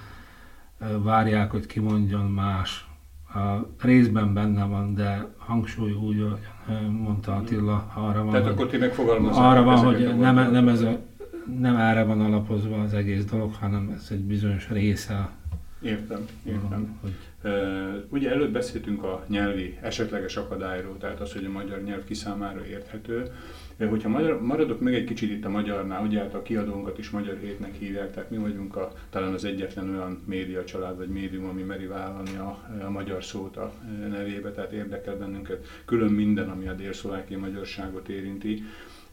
várják, 1.03 1.51
hogy 1.51 1.65
kimondjon 1.65 2.25
más. 2.25 2.87
A 3.33 3.67
részben 3.81 4.33
benne 4.33 4.63
van, 4.63 4.95
de 4.95 5.27
hangsúly 5.37 5.91
úgy, 5.91 6.25
mondta 6.89 7.35
Attila, 7.35 7.91
arra 7.95 8.23
van, 8.23 8.31
Tehát 8.31 8.45
hogy, 8.45 8.53
akkor 8.53 8.67
ti 8.67 9.01
arra 9.31 9.63
van, 9.63 9.77
hogy 9.77 10.17
nem, 10.17 10.51
nem 10.51 10.67
ez 10.67 10.81
a 10.81 10.99
nem 11.59 11.75
erre 11.75 12.03
van 12.03 12.21
alapozva 12.21 12.81
az 12.81 12.93
egész 12.93 13.25
dolog, 13.25 13.53
hanem 13.53 13.93
ez 13.95 14.07
egy 14.11 14.19
bizonyos 14.19 14.69
része. 14.69 15.29
Értem, 15.81 16.25
értem. 16.45 16.99
Hogy... 17.01 17.13
Ugye 18.09 18.31
előbb 18.31 18.51
beszéltünk 18.51 19.03
a 19.03 19.25
nyelvi 19.27 19.77
esetleges 19.81 20.37
akadályról, 20.37 20.97
tehát 20.97 21.19
az, 21.19 21.33
hogy 21.33 21.45
a 21.45 21.49
magyar 21.49 21.81
nyelv 21.81 22.03
kiszámára 22.03 22.65
érthető. 22.65 23.31
Hogyha 23.77 24.37
maradok 24.39 24.79
még 24.79 24.93
egy 24.93 25.03
kicsit 25.03 25.31
itt 25.31 25.45
a 25.45 25.49
magyarnál, 25.49 26.05
ugye 26.05 26.19
hát 26.19 26.33
a 26.33 26.41
kiadónkat 26.41 26.97
is 26.97 27.09
Magyar 27.09 27.37
Hétnek 27.37 27.73
hívják, 27.73 28.11
tehát 28.11 28.29
mi 28.29 28.37
vagyunk 28.37 28.75
a, 28.75 28.91
talán 29.09 29.33
az 29.33 29.45
egyetlen 29.45 29.89
olyan 29.89 30.23
média 30.25 30.63
család 30.63 30.97
vagy 30.97 31.09
médium, 31.09 31.45
ami 31.45 31.61
meri 31.61 31.85
vállalni 31.85 32.35
a, 32.37 32.59
a 32.85 32.89
magyar 32.89 33.23
szót 33.23 33.57
a 33.57 33.73
nevébe, 34.09 34.51
tehát 34.51 34.71
érdekel 34.71 35.17
bennünket 35.17 35.65
külön 35.85 36.11
minden, 36.11 36.49
ami 36.49 36.67
a 36.67 36.73
délszlovákiai 36.73 37.39
magyarságot 37.39 38.09
érinti. 38.09 38.63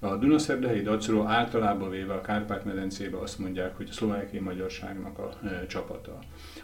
A 0.03 0.17
Dunaszerdahelyi 0.17 0.83
Dacoló 0.83 1.25
általában 1.25 1.91
véve 1.91 2.13
a 2.15 2.21
Kárpát-medencébe 2.21 3.19
azt 3.19 3.39
mondják, 3.39 3.77
hogy 3.77 3.87
a 3.91 3.93
szlovákiai 3.93 4.43
magyarságnak 4.43 5.19
a 5.19 5.31
e, 5.45 5.67
csapata. 5.67 6.19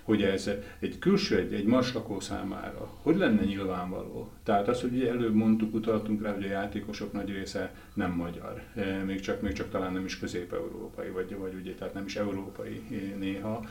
Hogy 0.07 0.23
ez 0.23 0.51
egy 0.79 0.99
külső, 0.99 1.39
egy, 1.39 1.53
egy 1.53 1.65
maslakó 1.65 2.21
számára, 2.21 2.91
hogy 3.03 3.17
lenne 3.17 3.45
nyilvánvaló? 3.45 4.33
Tehát 4.43 4.69
az, 4.69 4.81
hogy 4.81 5.03
előbb 5.03 5.35
mondtuk, 5.35 5.75
utaltunk 5.75 6.23
rá, 6.23 6.33
hogy 6.35 6.45
a 6.45 6.49
játékosok 6.49 7.13
nagy 7.13 7.29
része 7.29 7.75
nem 7.95 8.13
magyar, 8.13 8.63
e, 8.75 9.03
még 9.05 9.21
csak, 9.21 9.41
még 9.41 9.53
csak 9.53 9.71
talán 9.71 9.93
nem 9.93 10.05
is 10.05 10.19
közép-európai, 10.19 11.09
vagy, 11.09 11.37
vagy 11.37 11.55
ugye, 11.61 11.75
tehát 11.75 11.95
nem 11.95 12.05
is 12.05 12.17
európai 12.17 12.83
e, 12.91 13.17
néha. 13.19 13.65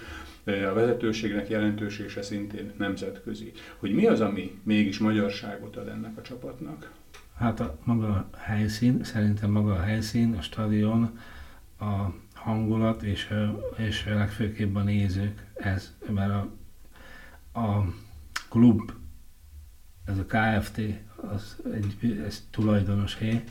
E, 0.43 0.69
a 0.69 0.73
vezetőségnek 0.73 1.49
jelentősége 1.49 2.21
szintén 2.21 2.71
nemzetközi. 2.77 3.51
Hogy 3.77 3.93
mi 3.93 4.05
az, 4.05 4.21
ami 4.21 4.59
mégis 4.63 4.97
magyarságot 4.99 5.75
ad 5.75 5.87
ennek 5.87 6.17
a 6.17 6.21
csapatnak? 6.21 6.91
Hát 7.37 7.59
a 7.59 7.77
maga 7.83 8.07
a 8.07 8.37
helyszín, 8.37 9.03
szerintem 9.03 9.51
maga 9.51 9.71
a 9.71 9.81
helyszín, 9.81 10.33
a 10.33 10.41
stadion, 10.41 11.19
a 11.79 12.13
hangulat 12.33 13.03
és, 13.03 13.33
és 13.77 14.05
legfőképp 14.05 14.75
a 14.75 14.83
nézők, 14.83 15.44
ez, 15.55 15.95
mert 16.09 16.31
a, 16.31 16.51
a 17.59 17.93
klub, 18.49 18.91
ez 20.05 20.17
a 20.17 20.25
KFT, 20.25 20.81
az 21.15 21.57
egy 21.73 22.21
ez 22.25 22.47
tulajdonos 22.51 23.17
hely, 23.17 23.43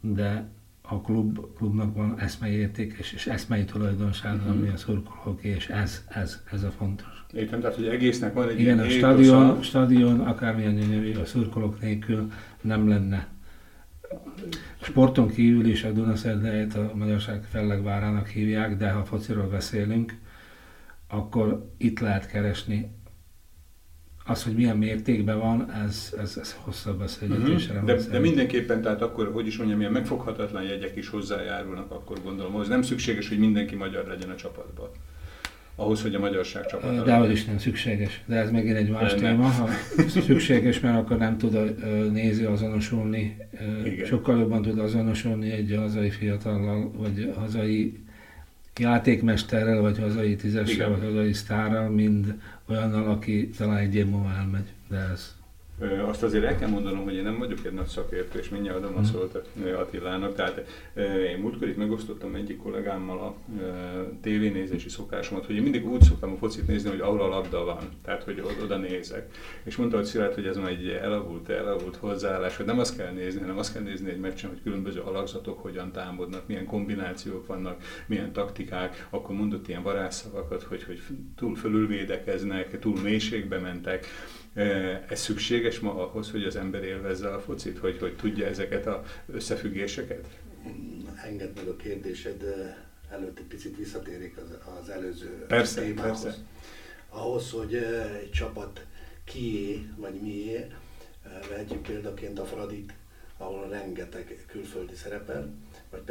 de 0.00 0.50
a 0.82 1.00
klub, 1.00 1.38
klubnak 1.56 1.94
van 1.94 2.18
eszmei 2.18 2.52
érték 2.52 2.96
és, 2.98 3.12
és 3.12 3.26
eszmei 3.26 3.64
tulajdonság, 3.64 4.34
uh-huh. 4.34 4.50
ami 4.50 4.68
a 4.68 4.76
szurkolók, 4.76 5.44
és 5.44 5.68
ez, 5.68 6.04
ez, 6.08 6.42
ez 6.52 6.62
a 6.62 6.70
fontos. 6.70 7.24
Értem, 7.32 7.60
tehát 7.60 7.76
hogy 7.76 7.86
egésznek 7.86 8.34
van 8.34 8.48
egy 8.48 8.60
Igen, 8.60 8.78
a 8.78 8.88
stadion, 8.88 9.48
a... 9.48 9.62
stadion 9.62 10.20
akármilyen 10.20 10.74
gyönyörű, 10.74 11.14
a 11.14 11.24
szurkolók 11.24 11.80
nélkül 11.80 12.32
nem 12.60 12.88
lenne. 12.88 13.28
Sporton 14.80 15.28
kívül 15.28 15.66
is 15.66 15.84
a 15.84 15.90
Dunaszerdejét 15.90 16.74
a 16.74 16.92
Magyarság 16.94 17.44
fellegvárának 17.44 18.28
hívják, 18.28 18.76
de 18.76 18.90
ha 18.90 19.04
fociról 19.04 19.48
beszélünk, 19.48 20.14
akkor 21.08 21.70
itt 21.76 22.00
lehet 22.00 22.26
keresni. 22.26 22.90
Az, 24.24 24.44
hogy 24.44 24.54
milyen 24.54 24.76
mértékben 24.76 25.38
van, 25.38 25.70
ez, 25.70 26.14
ez, 26.18 26.36
ez 26.40 26.56
hosszabb 26.60 26.98
beszélgetésre 26.98 27.74
uh-huh. 27.74 27.88
de, 27.88 28.02
de 28.10 28.18
mindenképpen, 28.18 28.82
tehát 28.82 29.02
akkor, 29.02 29.30
hogy 29.32 29.46
is 29.46 29.56
mondjam, 29.56 29.78
milyen 29.78 29.92
megfoghatatlan 29.92 30.62
jegyek 30.62 30.96
is 30.96 31.08
hozzájárulnak, 31.08 31.90
akkor 31.90 32.22
gondolom, 32.22 32.52
hogy 32.52 32.68
nem 32.68 32.82
szükséges, 32.82 33.28
hogy 33.28 33.38
mindenki 33.38 33.74
magyar 33.74 34.06
legyen 34.06 34.30
a 34.30 34.34
csapatban 34.34 34.88
ahhoz, 35.82 36.02
hogy 36.02 36.14
a 36.14 36.18
magyarság 36.18 36.66
csapata 36.66 37.02
De 37.02 37.14
az 37.14 37.30
is 37.30 37.44
nem 37.44 37.58
szükséges. 37.58 38.22
De 38.26 38.36
ez 38.36 38.50
megint 38.50 38.76
egy 38.76 38.90
más 38.90 39.14
téma. 39.14 39.46
Ha 39.46 39.68
szükséges, 40.26 40.80
mert 40.80 40.96
akkor 40.96 41.18
nem 41.18 41.38
tud 41.38 41.54
a 41.54 41.64
néző 42.12 42.46
azonosulni. 42.46 43.36
Igen. 43.84 44.06
Sokkal 44.06 44.38
jobban 44.38 44.62
tud 44.62 44.78
azonosulni 44.78 45.50
egy 45.50 45.74
hazai 45.78 46.10
fiatallal, 46.10 46.90
vagy 46.96 47.32
hazai 47.36 48.00
játékmesterrel, 48.78 49.80
vagy 49.80 49.98
hazai 49.98 50.36
tízessel, 50.36 50.88
vagy 50.88 51.02
hazai 51.02 51.32
sztárral, 51.32 51.88
mint 51.88 52.26
olyannal, 52.68 53.10
aki 53.10 53.48
talán 53.48 53.76
egy 53.76 53.94
év 53.94 54.06
múlva 54.06 54.32
elmegy. 54.38 54.66
De 54.88 55.08
ez 55.12 55.34
Azt 56.06 56.22
azért 56.22 56.44
el 56.44 56.58
kell 56.58 56.68
mondanom, 56.68 57.04
hogy 57.04 57.14
én 57.14 57.22
nem 57.22 57.38
vagyok 57.38 57.64
egy 57.64 57.72
nagy 57.72 57.86
szakértő, 57.86 58.38
és 58.38 58.48
mindjárt 58.48 58.78
adom 58.78 58.96
a 58.96 59.00
mhm. 59.00 59.08
szót 59.08 59.48
Attilának. 59.76 60.34
Tehát 60.34 60.84
én 61.30 61.38
múltkor 61.38 61.68
itt 61.68 61.76
megosztottam 61.76 62.34
egyik 62.34 62.56
kollégámmal 62.56 63.18
a 63.18 63.34
tévénézési 64.20 64.88
szokásomat, 64.88 65.46
hogy 65.46 65.54
én 65.54 65.62
mindig 65.62 65.86
úgy 65.88 66.02
szoktam 66.02 66.32
a 66.32 66.36
focit 66.36 66.66
nézni, 66.66 66.90
hogy 66.90 67.00
ahol 67.00 67.22
a 67.22 67.28
labda 67.28 67.64
van, 67.64 67.88
tehát 68.04 68.22
hogy 68.22 68.42
oda 68.62 68.76
nézek. 68.76 69.34
És 69.64 69.76
mondta, 69.76 69.96
hogy 69.96 70.06
Szilárd, 70.06 70.34
hogy 70.34 70.46
ez 70.46 70.56
már 70.56 70.68
egy 70.68 70.88
elavult, 70.88 71.48
elavult 71.48 71.96
hozzáállás, 71.96 72.56
hogy 72.56 72.66
nem 72.66 72.78
azt 72.78 72.96
kell 72.96 73.12
nézni, 73.12 73.40
hanem 73.40 73.58
azt 73.58 73.72
kell 73.72 73.82
nézni 73.82 74.10
egy 74.10 74.20
meccsen, 74.20 74.50
hogy 74.50 74.62
különböző 74.62 75.00
alakzatok 75.00 75.62
hogyan 75.62 75.92
támadnak, 75.92 76.46
milyen 76.46 76.66
kombinációk 76.66 77.46
vannak, 77.46 77.82
milyen 78.06 78.32
taktikák, 78.32 79.06
akkor 79.10 79.36
mondott 79.36 79.68
ilyen 79.68 79.82
varázsszavakat, 79.82 80.62
hogy, 80.62 80.82
hogy 80.82 81.02
túl 81.36 81.56
fölülvédekeznek, 81.56 82.78
túl 82.78 83.00
mélységbe 83.02 83.58
mentek. 83.58 84.06
Ez 85.08 85.20
szükséges 85.20 85.80
ma 85.80 86.08
ahhoz, 86.08 86.30
hogy 86.30 86.44
az 86.44 86.56
ember 86.56 86.84
élvezze 86.84 87.34
a 87.34 87.40
focit, 87.40 87.78
hogy, 87.78 87.98
hogy 87.98 88.16
tudja 88.16 88.46
ezeket 88.46 88.86
az 88.86 89.00
összefüggéseket? 89.32 90.28
Engedd 91.24 91.50
meg 91.54 91.66
a 91.66 91.76
kérdésed 91.76 92.42
előtt 93.10 93.38
egy 93.38 93.44
picit 93.44 93.76
visszatérik 93.76 94.36
az, 94.36 94.58
az 94.80 94.88
előző 94.88 95.44
persze, 95.48 95.80
témához. 95.80 96.22
Persze. 96.22 96.38
Ahhoz, 97.08 97.50
hogy 97.50 97.74
egy 98.22 98.30
csapat 98.30 98.86
kié 99.24 99.86
vagy 99.96 100.20
mié, 100.20 100.66
vehetjük 101.48 101.82
példaként 101.82 102.38
a 102.38 102.44
Fradit, 102.44 102.92
ahol 103.36 103.68
rengeteg 103.68 104.44
külföldi 104.46 104.94
szerepel, 104.94 105.54
vagy 105.90 106.02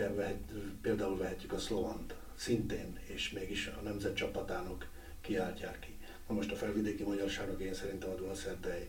például 0.81 1.17
vehetjük 1.17 1.53
a 1.53 1.59
Szlovant, 1.59 2.15
szintén, 2.35 2.99
és 3.07 3.31
mégis 3.31 3.67
a 3.67 3.81
nemzet 3.81 4.15
csapatának 4.15 4.87
kiáltják 5.21 5.79
ki. 5.79 5.90
Na 6.31 6.37
most 6.37 6.51
a 6.51 6.55
felvidéki 6.55 7.03
magyarságnak 7.03 7.61
én 7.61 7.73
szerintem 7.73 8.09
a 8.09 8.15
Dunaszerdei 8.15 8.87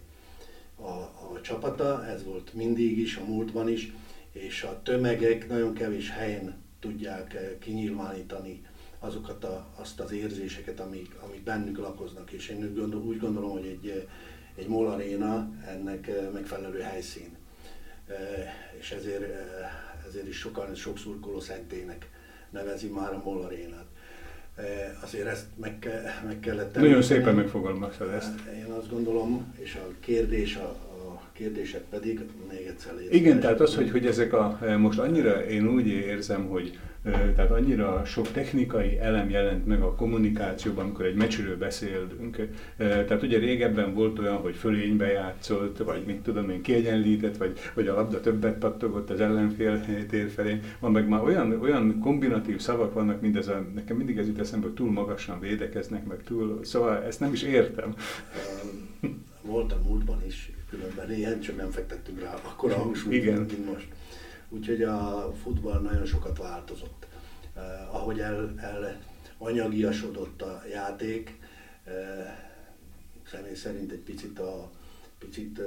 a, 0.77 0.89
a 0.89 1.41
csapata, 1.43 2.07
ez 2.07 2.25
volt 2.25 2.55
mindig 2.55 2.99
is, 2.99 3.17
a 3.17 3.25
múltban 3.25 3.69
is, 3.69 3.93
és 4.33 4.63
a 4.63 4.81
tömegek 4.83 5.49
nagyon 5.49 5.75
kevés 5.75 6.11
helyen 6.11 6.63
tudják 6.81 7.35
eh, 7.35 7.51
kinyilvánítani 7.59 8.67
azokat 8.99 9.45
a, 9.45 9.67
azt 9.75 10.01
az 10.01 10.13
érzéseket, 10.13 10.81
amik, 10.81 11.15
amik 11.21 11.43
bennük 11.43 11.79
lakoznak. 11.79 12.33
És 12.33 12.49
én 12.49 12.63
úgy, 12.63 12.75
gondol, 12.75 13.01
úgy 13.01 13.19
gondolom, 13.19 13.51
hogy 13.51 13.67
egy, 13.67 13.89
eh, 13.89 14.03
egy 14.55 14.67
MOL 14.67 14.87
Arena 14.91 15.51
ennek 15.67 16.09
eh, 16.09 16.29
megfelelő 16.33 16.81
helyszín. 16.81 17.37
És 18.79 18.91
ezért, 18.91 19.23
ezért 20.07 20.29
is 20.29 20.37
sokan, 20.37 20.75
sok 20.75 20.99
szurkoló 20.99 21.41
szentének 21.41 22.11
nevezi 22.51 22.89
már 22.89 23.13
a 23.13 23.23
MOL 23.25 23.43
Arénát. 23.43 23.92
Azért 25.03 25.27
ezt 25.27 25.47
meg, 25.57 25.79
ke, 25.79 26.23
meg 26.27 26.41
kellett 26.41 26.73
tenni. 26.73 26.87
Nagyon 26.87 27.03
szépen 27.03 27.35
megfogalmaztad 27.35 28.09
ezt. 28.11 28.33
Én 28.57 28.73
azt 28.79 28.91
gondolom, 28.91 29.55
és 29.59 29.75
a 29.75 29.89
kérdés 30.01 30.57
a, 30.57 30.77
kérdések 31.33 31.81
pedig 31.81 32.21
még 32.51 32.67
egyszer 32.67 32.93
létezik. 32.93 33.21
Igen, 33.21 33.41
tehát 33.41 33.61
az, 33.61 33.75
hogy, 33.75 33.91
hogy 33.91 34.07
ezek 34.07 34.33
a, 34.33 34.59
most 34.79 34.99
annyira 34.99 35.45
én 35.45 35.69
úgy 35.69 35.87
érzem, 35.87 36.47
hogy 36.47 36.79
tehát 37.03 37.51
annyira 37.51 38.05
sok 38.05 38.31
technikai 38.31 38.99
elem 38.99 39.31
jelent 39.31 39.67
meg 39.67 39.83
a 39.83 39.95
kommunikációban, 39.95 40.85
amikor 40.85 41.05
egy 41.05 41.15
meccsről 41.15 41.57
beszélünk. 41.57 42.49
Tehát 42.77 43.23
ugye 43.23 43.39
régebben 43.39 43.95
volt 43.95 44.19
olyan, 44.19 44.37
hogy 44.37 44.55
fölénybe 44.55 45.07
játszott, 45.07 45.79
vagy 45.79 46.05
mit 46.07 46.23
tudom 46.23 46.51
én, 46.51 46.63
kiegyenlített, 46.63 47.37
vagy, 47.37 47.59
vagy 47.75 47.89
a 47.89 47.95
labda 47.95 48.21
többet 48.21 48.59
pattogott 48.59 49.11
az 49.11 49.21
ellenfél 49.21 49.81
tér 50.11 50.31
felé. 50.31 50.61
Van 50.79 50.93
meg 50.93 51.09
már 51.09 51.23
olyan, 51.23 51.61
olyan 51.61 51.99
kombinatív 51.99 52.61
szavak 52.61 52.95
vannak, 52.95 53.21
mint 53.21 53.37
ez 53.37 53.49
a, 53.49 53.67
nekem 53.75 53.97
mindig 53.97 54.19
ez 54.19 54.27
jut 54.27 54.41
eszembe, 54.41 54.67
hogy 54.67 54.75
túl 54.75 54.91
magasan 54.91 55.41
védekeznek, 55.41 56.07
meg 56.07 56.23
túl, 56.25 56.61
szóval 56.65 57.03
ezt 57.03 57.21
nem 57.21 57.33
is 57.33 57.43
értem. 57.43 57.95
Volt 59.43 59.73
a 59.73 59.79
múltban 59.87 60.23
is 60.27 60.53
különben 60.71 61.13
ilyen, 61.13 61.41
csak 61.41 61.57
nem 61.57 61.71
fektettünk 61.71 62.21
rá 62.21 62.35
akkor 62.35 62.71
a 62.71 62.77
hangsúlyt, 62.77 63.25
mint 63.25 63.73
most. 63.73 63.87
Úgyhogy 64.55 64.83
a 64.83 65.33
futball 65.43 65.81
nagyon 65.81 66.07
sokat 66.07 66.39
változott. 66.39 67.07
Eh, 67.57 67.95
ahogy 67.95 68.19
el, 68.21 68.55
el 68.57 69.01
anyagiasodott 69.39 70.43
a 70.43 70.63
játék, 70.71 71.39
eh, 71.85 72.39
személy 73.31 73.55
szerint 73.55 73.93
egy 73.93 73.99
picit, 73.99 74.39
a, 74.39 74.71
picit 75.19 75.59
eh, 75.59 75.67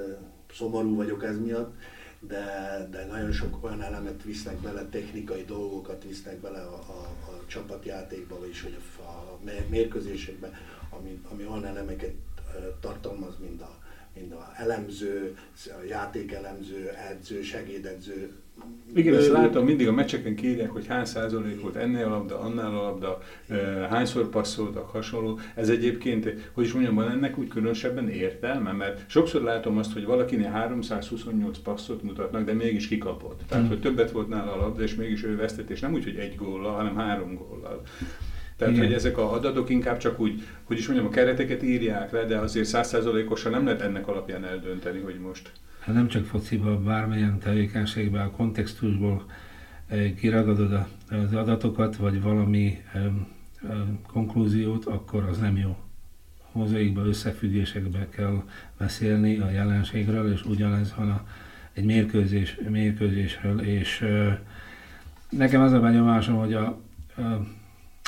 szomorú 0.53 0.95
vagyok 0.95 1.23
ez 1.23 1.39
miatt, 1.39 1.75
de, 2.19 2.43
de 2.91 3.05
nagyon 3.05 3.31
sok 3.31 3.63
olyan 3.63 3.81
elemet 3.81 4.23
visznek 4.23 4.57
bele, 4.57 4.85
technikai 4.85 5.43
dolgokat 5.43 6.03
visznek 6.03 6.39
bele 6.39 6.61
a, 6.61 6.73
a, 6.73 7.29
a 7.31 7.43
csapatjátékba, 7.47 8.39
vagyis 8.39 8.61
hogy 8.61 8.77
a, 8.97 9.01
a 9.01 9.39
mérkőzésekbe, 9.69 10.51
ami, 10.89 11.21
ami 11.31 11.45
olyan 11.45 11.65
elemeket 11.65 12.13
tartalmaz, 12.79 13.37
mint 13.39 13.61
a, 13.61 13.84
mint 14.15 14.33
a 14.33 14.51
elemző, 14.57 15.35
a 15.65 15.85
játékelemző, 15.87 16.89
edző, 17.11 17.41
segédedző. 17.41 18.31
Igen, 18.93 19.15
ezt 19.15 19.31
látom, 19.31 19.65
mindig 19.65 19.87
a 19.87 19.91
meccseken 19.91 20.35
kérják, 20.35 20.69
hogy 20.69 20.87
hány 20.87 21.05
százalék 21.05 21.61
volt 21.61 21.75
ennél 21.75 22.05
a 22.05 22.09
labda, 22.09 22.39
annál 22.39 22.77
a 22.77 22.81
labda, 22.81 23.21
hányszor 23.89 24.29
passzoltak, 24.29 24.89
hasonló. 24.89 25.39
Ez 25.55 25.69
egyébként, 25.69 26.33
hogy 26.51 26.65
is 26.65 26.73
mondjam, 26.73 26.95
van 26.95 27.11
ennek 27.11 27.37
úgy 27.37 27.47
különösebben 27.47 28.09
értelme, 28.09 28.71
mert 28.71 29.09
sokszor 29.09 29.41
látom 29.41 29.77
azt, 29.77 29.93
hogy 29.93 30.05
valakinél 30.05 30.49
328 30.49 31.57
passzot 31.57 32.03
mutatnak, 32.03 32.45
de 32.45 32.53
mégis 32.53 32.87
kikapott. 32.87 33.41
Tehát, 33.47 33.63
hmm. 33.63 33.73
hogy 33.73 33.81
többet 33.81 34.11
volt 34.11 34.27
nála 34.27 34.53
a 34.53 34.57
labda, 34.57 34.83
és 34.83 34.95
mégis 34.95 35.23
ő 35.23 35.35
vesztett, 35.35 35.69
és 35.69 35.79
nem 35.79 35.93
úgy, 35.93 36.03
hogy 36.03 36.15
egy 36.15 36.35
góllal, 36.35 36.73
hanem 36.73 36.95
három 36.95 37.35
góllal. 37.35 37.81
Tehát, 38.57 38.73
Igen. 38.73 38.85
hogy 38.85 38.95
ezek 38.95 39.17
a 39.17 39.33
adatok 39.33 39.69
inkább 39.69 39.97
csak 39.97 40.19
úgy, 40.19 40.47
hogy 40.63 40.77
is 40.77 40.87
mondjam, 40.87 41.07
a 41.07 41.11
kereteket 41.11 41.63
írják 41.63 42.11
le, 42.11 42.25
de 42.25 42.37
azért 42.37 42.65
százszázalékosan 42.65 43.51
nem 43.51 43.65
lehet 43.65 43.81
ennek 43.81 44.07
alapján 44.07 44.45
eldönteni, 44.45 44.99
hogy 44.99 45.19
most. 45.19 45.51
Hát 45.79 45.95
nem 45.95 46.07
csak 46.07 46.25
fociban, 46.25 46.83
bármilyen 46.83 47.39
tevékenységben, 47.39 48.25
a 48.25 48.31
kontextusból 48.31 49.25
eh, 49.87 50.11
kiragadod 50.17 50.85
az 51.09 51.33
adatokat, 51.33 51.95
vagy 51.95 52.21
valami 52.21 52.77
konklúziót, 54.07 54.85
akkor 54.85 55.23
az 55.23 55.37
nem 55.37 55.57
jó. 55.57 55.77
Hozzáikba, 56.51 57.05
összefüggésekbe 57.05 58.07
kell 58.09 58.43
beszélni 58.77 59.37
a 59.37 59.49
jelenségről, 59.49 60.31
és 60.31 60.45
ugyanez 60.45 60.93
van 60.95 61.09
a, 61.09 61.25
egy 61.73 61.85
mérkőzés, 61.85 62.57
mérkőzésről, 62.69 63.59
és 63.59 64.01
eh, 64.01 64.37
nekem 65.29 65.61
az 65.61 65.71
a 65.71 65.79
benyomásom, 65.79 66.35
hogy 66.35 66.53
a, 66.53 66.65
a 67.17 67.45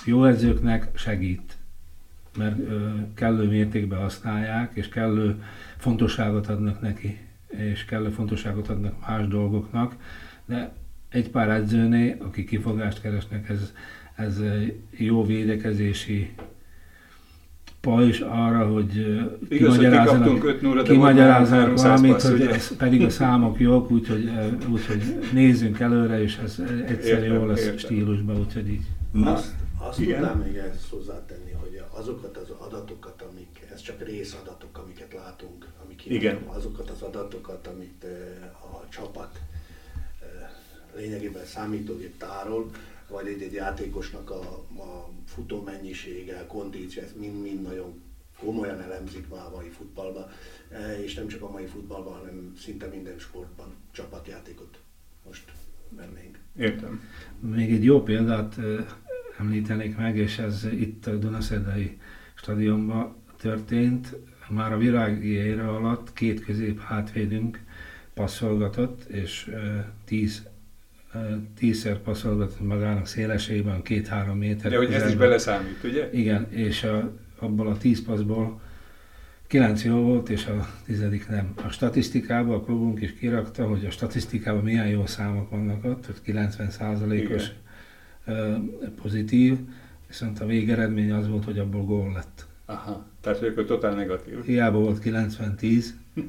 jó 0.05 0.25
edzőknek 0.25 0.89
segít, 0.93 1.57
mert 2.37 2.59
ö, 2.59 2.89
kellő 3.13 3.47
mértékben 3.47 3.99
használják, 3.99 4.71
és 4.73 4.89
kellő 4.89 5.43
fontosságot 5.77 6.47
adnak 6.47 6.81
neki, 6.81 7.17
és 7.47 7.85
kellő 7.85 8.09
fontosságot 8.09 8.69
adnak 8.69 9.07
más 9.07 9.27
dolgoknak, 9.27 9.95
de 10.45 10.73
egy 11.09 11.29
pár 11.29 11.49
edzőnél, 11.49 12.15
aki 12.19 12.43
kifogást 12.43 13.01
keresnek, 13.01 13.49
ez, 13.49 13.73
ez 14.15 14.41
jó 14.91 15.25
védekezési 15.25 16.33
pajzs 17.81 18.19
arra, 18.19 18.67
hogy 18.67 19.17
kimagyarázzanak, 19.49 20.83
kimagyarázzanak 20.83 21.81
valamit, 21.81 22.21
hogy 22.21 22.41
ez 22.41 22.75
pedig 22.77 23.01
a 23.01 23.09
számok 23.09 23.59
jók, 23.59 23.91
úgyhogy, 23.91 24.31
úgyhogy 24.69 25.19
nézzünk 25.33 25.79
előre, 25.79 26.21
és 26.21 26.37
ez 26.43 26.61
egyszer 26.87 27.25
jó 27.25 27.45
lesz 27.45 27.77
stílusban, 27.77 28.39
úgyhogy 28.39 28.69
így. 28.69 28.85
Na, 29.11 29.39
azt 29.77 29.99
Igen. 29.99 30.19
tudnám 30.19 30.39
még 30.39 30.55
ezt 30.55 30.89
hozzátenni, 30.89 31.51
hogy 31.51 31.81
azokat 31.89 32.37
az 32.37 32.49
adatokat, 32.49 33.21
amik, 33.21 33.67
ez 33.71 33.81
csak 33.81 34.03
részadatok, 34.03 34.77
amiket 34.77 35.13
látunk, 35.13 35.67
amik 35.83 36.05
Igen. 36.05 36.43
azokat 36.45 36.89
az 36.89 37.01
adatokat, 37.01 37.67
amit 37.67 38.03
a 38.51 38.89
csapat 38.89 39.39
lényegében 40.95 41.45
számítógép 41.45 42.17
tárol, 42.17 42.71
vagy 43.09 43.27
egy-egy 43.27 43.53
játékosnak 43.53 44.29
a, 44.29 44.41
a 44.77 45.09
futó 45.25 45.61
mennyisége, 45.61 46.45
kondíció, 46.47 47.03
ez 47.03 47.13
mind-mind 47.15 47.61
nagyon 47.61 48.01
komolyan 48.39 48.81
elemzik 48.81 49.29
már 49.29 49.45
a 49.45 49.55
mai 49.55 49.69
futballban, 49.69 50.29
és 51.03 51.13
nem 51.13 51.27
csak 51.27 51.41
a 51.41 51.51
mai 51.51 51.65
futballban, 51.65 52.13
hanem 52.13 52.53
szinte 52.57 52.87
minden 52.87 53.19
sportban 53.19 53.75
csapatjátékot 53.91 54.79
most 55.25 55.51
vennénk. 55.89 56.39
Értem. 56.57 57.01
Még 57.39 57.73
egy 57.73 57.83
jó 57.83 58.03
példát 58.03 58.55
említenék 59.39 59.97
meg, 59.97 60.17
és 60.17 60.37
ez 60.37 60.67
itt 60.71 61.07
a 61.07 61.15
Dunaszerdai 61.15 61.97
stadionban 62.35 63.15
történt. 63.41 64.15
Már 64.49 64.73
a 64.73 64.77
virági 64.77 65.29
ére 65.29 65.67
alatt 65.67 66.13
két 66.13 66.45
közép 66.45 66.79
hátvédünk 66.79 67.59
passzolgatott, 68.13 69.03
és 69.03 69.51
tíz 70.05 70.47
tízszer 71.57 71.97
passzolgatott 71.97 72.67
magának 72.67 73.07
szélességben, 73.07 73.81
két-három 73.81 74.37
méter. 74.37 74.71
De 74.71 74.77
hogy 74.77 74.93
ez 74.93 75.07
is 75.07 75.15
beleszámít, 75.15 75.83
ugye? 75.83 76.09
Igen, 76.11 76.47
és 76.51 76.83
a, 76.83 77.13
abból 77.39 77.67
a 77.67 77.77
tíz 77.77 78.05
passzból 78.05 78.61
kilenc 79.47 79.83
jó 79.83 79.95
volt, 79.95 80.29
és 80.29 80.45
a 80.45 80.67
tizedik 80.85 81.27
nem. 81.27 81.53
A 81.65 81.69
statisztikában 81.69 82.55
a 82.55 82.61
klubunk 82.61 83.01
is 83.01 83.13
kirakta, 83.13 83.67
hogy 83.67 83.85
a 83.85 83.91
statisztikában 83.91 84.63
milyen 84.63 84.87
jó 84.87 85.05
számok 85.05 85.49
vannak 85.49 85.83
ott, 85.83 86.05
hogy 86.05 86.21
90 86.23 86.69
százalékos 86.69 87.47
pozitív, 89.01 89.57
viszont 90.07 90.39
a 90.39 90.45
végeredmény 90.45 91.11
az 91.11 91.27
volt, 91.27 91.43
hogy 91.43 91.59
abból 91.59 91.83
gól 91.83 92.11
lett. 92.11 92.45
Aha, 92.65 93.05
tehát 93.21 93.41
ők 93.41 93.65
totál 93.65 93.93
negatív. 93.93 94.43
Hiába 94.43 94.79
volt 94.79 95.01
90-10, 95.03 95.85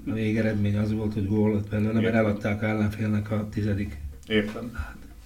a 0.07 0.13
végeredmény 0.13 0.77
az 0.77 0.93
volt, 0.93 1.13
hogy 1.13 1.27
gól 1.27 1.55
lett 1.55 1.69
belőle, 1.69 2.01
mert 2.01 2.15
eladták 2.15 2.63
ellenfélnek 2.63 3.31
a 3.31 3.49
tizedik. 3.51 3.97
Értem, 4.27 4.73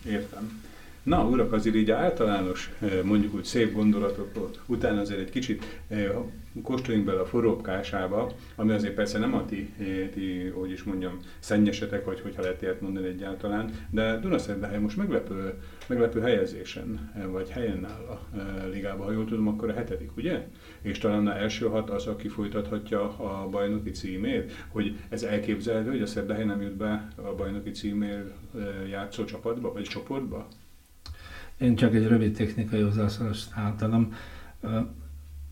értem. 0.07 0.61
Na, 1.03 1.25
urak, 1.25 1.53
azért 1.53 1.77
így 1.77 1.91
általános, 1.91 2.73
eh, 2.81 3.03
mondjuk 3.05 3.35
úgy 3.35 3.45
szép 3.45 3.73
gondolatok 3.73 4.51
után 4.67 4.99
azért 4.99 5.21
egy 5.21 5.31
kicsit 5.31 5.83
eh, 5.89 6.11
kóstoljunk 6.63 7.07
bele 7.07 7.21
a 7.21 7.27
forróbkásába, 7.27 8.33
ami 8.57 8.73
azért 8.73 8.95
persze 8.95 9.19
nem 9.19 9.35
a 9.35 9.45
ti, 9.45 9.73
eh, 9.79 10.09
ti 10.15 10.53
hogy 10.55 10.71
is 10.71 10.83
mondjam, 10.83 11.19
szennyesetek, 11.39 12.05
vagy 12.05 12.21
hogyha 12.21 12.43
lehet 12.43 12.63
ilyet 12.63 12.81
mondani 12.81 13.07
egyáltalán, 13.07 13.71
de 13.91 14.19
Dunaszerdahely 14.19 14.79
most 14.79 14.97
meglepő, 14.97 15.55
meglepő 15.87 16.21
helyezésen, 16.21 17.13
vagy 17.31 17.49
helyen 17.49 17.85
áll 17.85 18.05
a 18.05 18.27
ligában, 18.73 19.07
ha 19.07 19.13
jól 19.13 19.25
tudom, 19.25 19.49
akkor 19.49 19.71
a 19.71 19.75
hetedik, 19.75 20.17
ugye? 20.17 20.47
És 20.83 20.99
talán 20.99 21.27
a 21.27 21.37
első 21.37 21.67
hat 21.67 21.91
az, 21.91 22.07
aki 22.07 22.29
folytathatja 22.29 23.19
a 23.19 23.49
bajnoki 23.49 23.91
címét, 23.91 24.53
hogy 24.69 24.97
ez 25.09 25.23
elképzelhető, 25.23 25.91
hogy 25.91 26.03
a 26.03 26.07
Szerdahely 26.07 26.45
nem 26.45 26.63
jut 26.63 26.77
be 26.77 27.09
a 27.17 27.35
bajnoki 27.35 27.71
címért 27.71 28.33
játszó 28.91 29.25
csapatba, 29.25 29.73
vagy 29.73 29.83
csoportba? 29.83 30.49
Én 31.59 31.77
csak 31.77 31.95
egy 31.95 32.07
rövid 32.07 32.37
technikai 32.37 32.81
hozzászólást 32.81 33.51
általam. 33.55 34.15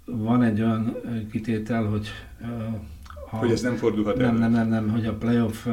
Van 0.04 0.42
egy 0.42 0.60
olyan 0.60 0.96
kitétel, 1.30 1.84
hogy... 1.84 2.08
A, 3.30 3.36
hogy 3.36 3.50
ez 3.50 3.60
nem 3.60 3.76
fordulhat 3.76 4.16
nem, 4.16 4.36
nem, 4.36 4.50
nem, 4.50 4.68
nem, 4.68 4.88
hogy 4.88 5.06
a 5.06 5.14
playoff 5.14 5.66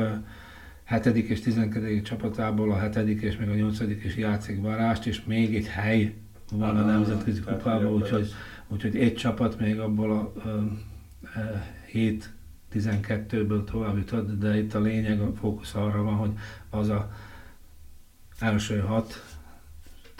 hetedik 0.83 1.29
és 1.29 1.39
tizenkedik 1.39 2.01
csapatából 2.01 2.71
a 2.71 2.77
hetedik 2.77 3.21
és 3.21 3.37
meg 3.37 3.49
a 3.49 3.53
nyolcadik 3.53 4.03
is 4.03 4.15
játszik 4.15 4.61
varást, 4.61 5.05
és 5.05 5.23
még 5.23 5.55
egy 5.55 5.67
hely 5.67 6.13
van 6.51 6.77
a 6.77 6.85
nemzetközi 6.85 7.39
kupában, 7.39 7.93
úgyhogy, 7.93 8.31
úgyhogy 8.67 8.95
egy 8.95 9.15
csapat 9.15 9.59
még 9.59 9.79
abból 9.79 10.11
a, 10.11 10.33
a, 10.47 10.49
a 11.39 11.63
7 11.91 12.29
12-ből 12.73 13.63
tovább 13.63 13.97
jutott, 13.97 14.39
de 14.39 14.57
itt 14.57 14.73
a 14.73 14.79
lényeg, 14.79 15.21
a 15.21 15.31
fókusz 15.39 15.75
arra 15.75 16.03
van, 16.03 16.15
hogy 16.15 16.31
az 16.69 16.89
a 16.89 17.11
első 18.39 18.79
hat 18.79 19.36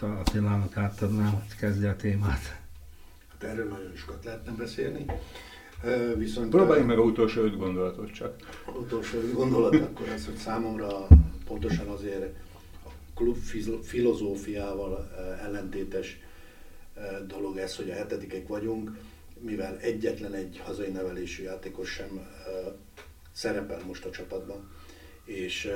Attilának 0.02 0.78
átadnám, 0.78 1.32
hogy 1.32 1.56
kezdje 1.60 1.90
a 1.90 1.96
témát. 1.96 2.62
Hát 3.32 3.44
erről 3.44 3.68
nagyon 3.68 3.96
sokat 3.96 4.24
lehetne 4.24 4.52
beszélni. 4.52 5.06
Viszont 6.16 6.50
Próbáljunk 6.50 6.88
meg 6.88 6.98
a 6.98 7.02
utolsó 7.02 7.42
öt 7.42 7.58
gondolatot 7.58 8.12
csak. 8.12 8.36
Utolsó 8.80 9.18
öt 9.18 9.34
gondolat 9.34 9.76
akkor 9.76 10.10
az, 10.10 10.26
hogy 10.26 10.36
számomra 10.36 11.08
pontosan 11.46 11.88
azért 11.88 12.36
a 12.86 12.90
klub 13.16 13.38
filozófiával 13.84 15.12
ellentétes 15.42 16.20
dolog 17.28 17.58
ez, 17.58 17.76
hogy 17.76 17.90
a 17.90 17.94
hetedikek 17.94 18.48
vagyunk, 18.48 18.98
mivel 19.40 19.78
egyetlen 19.78 20.34
egy 20.34 20.62
hazai 20.64 20.90
nevelésű 20.90 21.44
játékos 21.44 21.90
sem 21.90 22.28
szerepel 23.32 23.82
most 23.86 24.06
a 24.06 24.10
csapatban 24.10 24.70
és, 25.28 25.72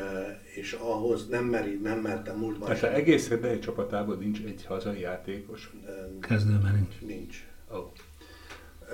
és 0.56 0.74
ahhoz 0.74 1.28
nem, 1.28 1.46
meri, 1.46 1.76
nem 1.76 2.00
mertem 2.00 2.38
múltban 2.38 2.68
Tehát 2.68 2.80
sem. 2.80 2.94
egész 2.94 3.30
egy 3.30 3.60
csapatában 3.60 4.18
nincs 4.18 4.42
egy 4.42 4.66
hazai 4.66 5.00
játékos? 5.00 5.72
Kezdőben 6.20 6.74
nincs. 6.74 7.16
Nincs. 7.16 7.46
Oh. 7.72 7.92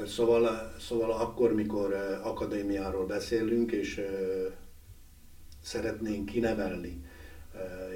Szóval, 0.06 0.74
szóval 0.80 1.12
akkor, 1.12 1.54
mikor 1.54 1.94
akadémiáról 2.24 3.06
beszélünk, 3.06 3.72
és 3.72 4.02
szeretnénk 5.64 6.26
kinevelni 6.26 7.06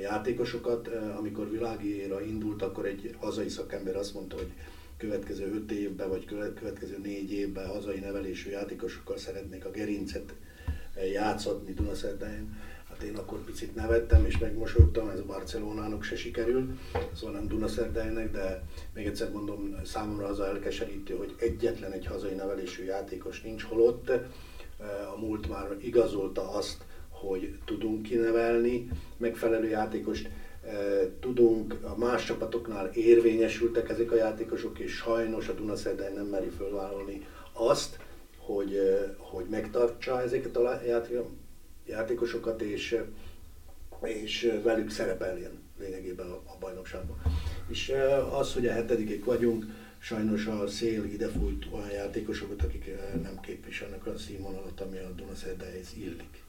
játékosokat, 0.01 0.87
amikor 1.17 1.49
világéra 1.49 2.21
indult, 2.21 2.61
akkor 2.61 2.85
egy 2.85 3.15
hazai 3.19 3.49
szakember 3.49 3.95
azt 3.95 4.13
mondta, 4.13 4.35
hogy 4.35 4.51
következő 4.97 5.53
öt 5.53 5.71
évben, 5.71 6.09
vagy 6.09 6.25
következő 6.55 6.97
négy 7.03 7.31
évben 7.31 7.67
hazai 7.67 7.99
nevelésű 7.99 8.49
játékosokkal 8.49 9.17
szeretnék 9.17 9.65
a 9.65 9.71
gerincet 9.71 10.33
játszatni 11.05 11.73
Dunaszerdáján. 11.73 12.59
Hát 12.89 13.01
én 13.09 13.15
akkor 13.15 13.39
picit 13.39 13.75
nevettem 13.75 14.25
és 14.25 14.37
megmosolyogtam, 14.37 15.09
ez 15.09 15.19
a 15.19 15.25
Barcelonának 15.25 16.03
se 16.03 16.15
sikerült, 16.15 16.71
szóval 17.15 17.35
nem 17.35 17.47
Dunaszerdájnek, 17.47 18.31
de 18.31 18.63
még 18.93 19.05
egyszer 19.05 19.31
mondom, 19.31 19.75
számomra 19.85 20.27
az 20.27 20.39
a 20.39 20.47
elkeserítő, 20.47 21.15
hogy 21.15 21.35
egyetlen 21.39 21.91
egy 21.91 22.05
hazai 22.05 22.33
nevelésű 22.33 22.83
játékos 22.83 23.41
nincs, 23.41 23.63
holott 23.63 24.09
eh, 24.09 24.19
a 25.13 25.17
múlt 25.19 25.49
már 25.49 25.75
igazolta 25.79 26.51
azt, 26.51 26.83
hogy 27.09 27.57
tudunk 27.65 28.01
kinevelni 28.01 28.89
megfelelő 29.17 29.67
játékost, 29.67 30.29
eh, 30.65 31.07
tudunk, 31.19 31.77
a 31.81 31.97
más 31.97 32.25
csapatoknál 32.25 32.89
érvényesültek 32.93 33.89
ezek 33.89 34.11
a 34.11 34.15
játékosok, 34.15 34.79
és 34.79 34.91
sajnos 34.91 35.47
a 35.47 35.53
Dunaszerdály 35.53 36.13
nem 36.13 36.25
meri 36.25 36.49
fölvállalni 36.49 37.25
azt, 37.53 37.99
hogy, 38.53 38.79
hogy 39.17 39.45
megtartsa 39.49 40.21
ezeket 40.21 40.57
a 40.57 40.81
játékosokat, 41.87 42.61
és, 42.61 43.03
és 44.03 44.51
velük 44.63 44.89
szerepeljen 44.89 45.51
lényegében 45.79 46.27
a, 46.27 46.35
a 46.35 46.57
bajnokságban. 46.59 47.21
És 47.67 47.93
az, 48.31 48.53
hogy 48.53 48.67
a 48.67 48.71
hetedikek 48.71 49.25
vagyunk, 49.25 49.65
sajnos 49.99 50.45
a 50.45 50.67
szél 50.67 51.03
idefújt 51.03 51.65
olyan 51.71 51.91
játékosokat, 51.91 52.63
akik 52.63 52.95
nem 53.23 53.39
képviselnek 53.39 54.05
a 54.05 54.17
színvonalat, 54.17 54.81
ami 54.81 54.97
a 54.97 55.11
Dunaszerdehelyhez 55.15 55.93
illik. 55.97 56.43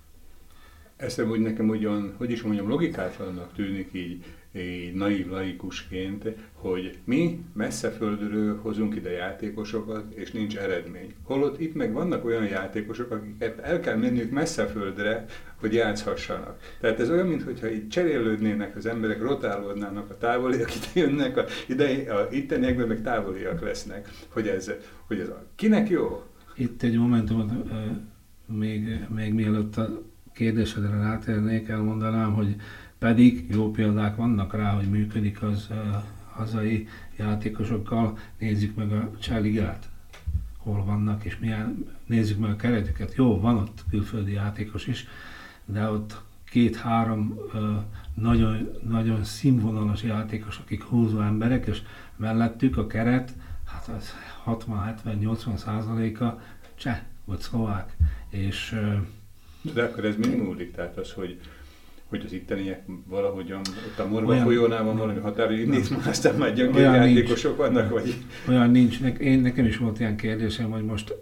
Ezt 0.97 1.23
úgy 1.23 1.41
nekem 1.41 1.69
ugyan, 1.69 2.15
hogy 2.17 2.31
is 2.31 2.43
mondjam, 2.43 2.69
logikátlannak 2.69 3.55
tűnik 3.55 3.89
így, 3.93 4.25
így 4.55 4.95
naív 4.95 5.29
laikusként, 5.29 6.25
hogy 6.53 6.99
mi 7.05 7.45
messze 7.53 7.91
földről 7.91 8.59
hozunk 8.61 8.95
ide 8.95 9.11
játékosokat, 9.11 10.13
és 10.13 10.31
nincs 10.31 10.57
eredmény. 10.57 11.15
Holott 11.23 11.61
itt 11.61 11.75
meg 11.75 11.93
vannak 11.93 12.25
olyan 12.25 12.45
játékosok, 12.45 13.11
akiket 13.11 13.59
el 13.59 13.81
kell 13.81 13.97
menniük 13.97 14.31
messze 14.31 14.67
földre, 14.67 15.25
hogy 15.57 15.75
játszhassanak. 15.75 16.59
Tehát 16.81 17.01
ez 17.01 17.11
olyan, 17.11 17.27
mintha 17.27 17.69
itt 17.69 17.91
cserélődnének 17.91 18.77
az 18.77 18.87
emberek, 18.87 19.21
rotálódnának 19.21 20.11
a 20.11 20.19
távoliak, 20.19 20.75
itt 20.75 20.93
jönnek, 20.95 21.37
a, 21.37 21.45
ide, 21.69 22.13
a 22.13 22.29
itteniekben 22.31 22.89
meg 22.89 23.03
távoliak 23.03 23.61
lesznek. 23.61 24.09
Hogy 24.29 24.49
ez, 24.49 24.71
hogy 25.07 25.19
ez 25.19 25.29
a, 25.29 25.47
kinek 25.55 25.89
jó? 25.89 26.23
Itt 26.57 26.83
egy 26.83 26.99
momentumot, 26.99 27.51
még, 28.47 29.07
még 29.09 29.33
mielőtt 29.33 29.77
a 29.77 30.03
kérdésedre 30.35 30.97
rátérnék, 30.97 31.69
elmondanám, 31.69 32.33
hogy 32.33 32.57
pedig 33.03 33.47
jó 33.51 33.71
példák 33.71 34.17
vannak 34.17 34.55
rá, 34.55 34.71
hogy 34.71 34.89
működik 34.91 35.43
az 35.43 35.69
uh, 35.71 35.77
hazai 36.33 36.89
játékosokkal. 37.17 38.19
Nézzük 38.39 38.77
meg 38.77 38.93
a 38.93 39.11
Csáligát, 39.19 39.89
hol 40.57 40.85
vannak, 40.85 41.25
és 41.25 41.39
milyen, 41.39 41.87
nézzük 42.07 42.39
meg 42.39 42.51
a 42.51 42.57
keretüket. 42.57 43.15
Jó, 43.15 43.41
van 43.41 43.57
ott 43.57 43.85
külföldi 43.91 44.33
játékos 44.33 44.87
is, 44.87 45.07
de 45.65 45.91
ott 45.91 46.21
két-három 46.45 47.39
uh, 47.55 47.61
nagyon, 48.15 48.71
nagyon 48.89 49.25
színvonalas 49.25 50.03
játékos, 50.03 50.59
akik 50.59 50.83
húzó 50.83 51.21
emberek, 51.21 51.67
és 51.67 51.83
mellettük 52.17 52.77
a 52.77 52.87
keret, 52.87 53.33
hát 53.65 53.89
az 53.89 54.13
60-70-80 54.47 55.57
százaléka 55.57 56.43
cseh 56.75 57.01
vagy 57.25 57.39
szlovák. 57.39 57.97
És 58.29 58.73
uh, 58.73 59.75
de 59.75 59.83
akkor 59.83 60.05
ez 60.05 60.17
mind 60.17 60.37
múlik, 60.37 60.73
tehát 60.73 60.97
az, 60.97 61.13
hogy 61.13 61.41
hogy 62.13 62.23
az 62.27 62.33
itteniek 62.33 62.83
valahogyan, 63.07 63.61
ott 63.87 63.99
a 63.99 64.09
Morva 64.09 64.31
olyan, 64.31 64.45
folyónál 64.45 64.85
van 64.85 64.97
valami 64.97 65.65
nézd 65.65 65.97
már, 65.97 66.09
aztán 66.15 66.35
már 66.35 66.55
gyöngér 66.55 66.83
játékosok 66.83 67.57
nincs, 67.57 67.73
vannak, 67.73 67.91
vagy... 67.91 68.15
Olyan 68.49 68.71
nincs, 68.71 69.01
én, 69.19 69.41
nekem 69.41 69.65
is 69.65 69.77
volt 69.77 70.01
ilyen 70.01 70.17
kérdésem, 70.17 70.71
hogy 70.71 70.85
most 70.85 71.15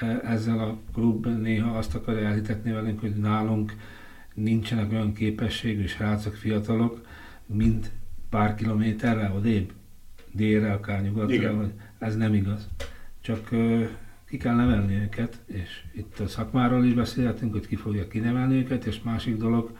e, 0.00 0.20
ezzel 0.24 0.58
a 0.58 0.78
klub 0.92 1.26
néha 1.26 1.78
azt 1.78 1.94
akarja 1.94 2.26
elhitetni 2.26 2.72
velünk, 2.72 3.00
hogy 3.00 3.14
nálunk 3.14 3.72
nincsenek 4.34 4.92
olyan 4.92 5.12
képességű 5.12 5.86
srácok, 5.86 6.34
fiatalok, 6.34 7.00
mint 7.46 7.90
pár 8.30 8.54
kilométerre 8.54 9.32
odébb, 9.36 9.72
délre, 10.32 10.72
akár 10.72 11.02
nyugatra, 11.02 11.56
vagy 11.56 11.72
ez 11.98 12.16
nem 12.16 12.34
igaz. 12.34 12.68
Csak 13.20 13.48
ki 14.28 14.36
kell 14.36 14.54
nevelni 14.54 14.94
őket, 14.94 15.38
és 15.46 15.84
itt 15.92 16.18
a 16.18 16.28
szakmáról 16.28 16.84
is 16.84 16.92
beszélhetünk, 16.92 17.52
hogy 17.52 17.66
ki 17.66 17.76
fogja 17.76 18.08
kinevelni 18.08 18.56
őket, 18.56 18.84
és 18.84 19.02
másik 19.02 19.36
dolog, 19.36 19.70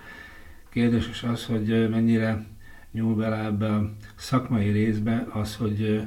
kérdéses 0.74 1.22
az, 1.22 1.46
hogy 1.46 1.90
mennyire 1.90 2.44
nyúl 2.92 3.14
bele 3.14 3.44
ebbe 3.44 3.74
a 3.74 3.90
szakmai 4.14 4.70
részbe 4.70 5.26
az, 5.32 5.56
hogy 5.56 6.02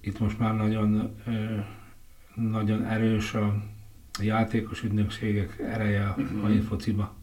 itt 0.00 0.18
most 0.18 0.38
már 0.38 0.56
nagyon, 0.56 1.16
nagyon 2.34 2.84
erős 2.84 3.34
a 3.34 3.62
játékos 4.20 4.82
ügynökségek 4.82 5.58
ereje 5.58 6.06
a 6.06 6.14
mhm. 6.20 6.36
mai 6.36 6.60
fociba. 6.60 7.14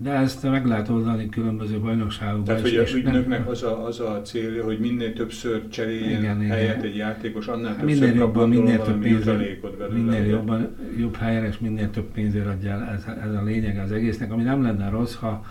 De 0.00 0.10
ezt 0.10 0.42
meg 0.42 0.66
lehet 0.66 0.88
oldani 0.88 1.28
különböző 1.28 1.80
bajnokságokban. 1.80 2.44
Tehát, 2.44 2.60
hogy 2.60 2.76
a 2.76 2.82
ügynöknek 2.94 3.38
nem... 3.38 3.48
az 3.48 3.62
a, 3.62 3.86
az 3.86 4.00
a 4.00 4.20
célja, 4.22 4.64
hogy 4.64 4.78
minél 4.78 5.12
többször 5.12 5.68
cseréljen 5.68 6.20
igen, 6.20 6.40
helyet 6.40 6.76
igen. 6.76 6.90
egy 6.90 6.96
játékos, 6.96 7.46
annál 7.46 7.68
hát 7.68 7.80
többször 7.80 8.00
minél 8.00 8.14
jobban, 8.14 8.48
minél 8.48 8.82
több 8.82 9.00
pénzért, 9.00 9.92
minél 9.92 10.24
jobban, 10.24 10.76
jobb 10.98 11.16
helyen 11.16 11.44
és 11.44 11.58
minél 11.58 11.90
több 11.90 12.10
pénzért 12.12 12.46
adja 12.46 12.70
el. 12.70 12.88
Ez, 12.88 13.04
ez 13.22 13.34
a 13.34 13.42
lényeg 13.42 13.78
az 13.78 13.92
egésznek, 13.92 14.32
ami 14.32 14.42
nem 14.42 14.62
lenne 14.62 14.88
rossz, 14.88 15.14
ha 15.14 15.44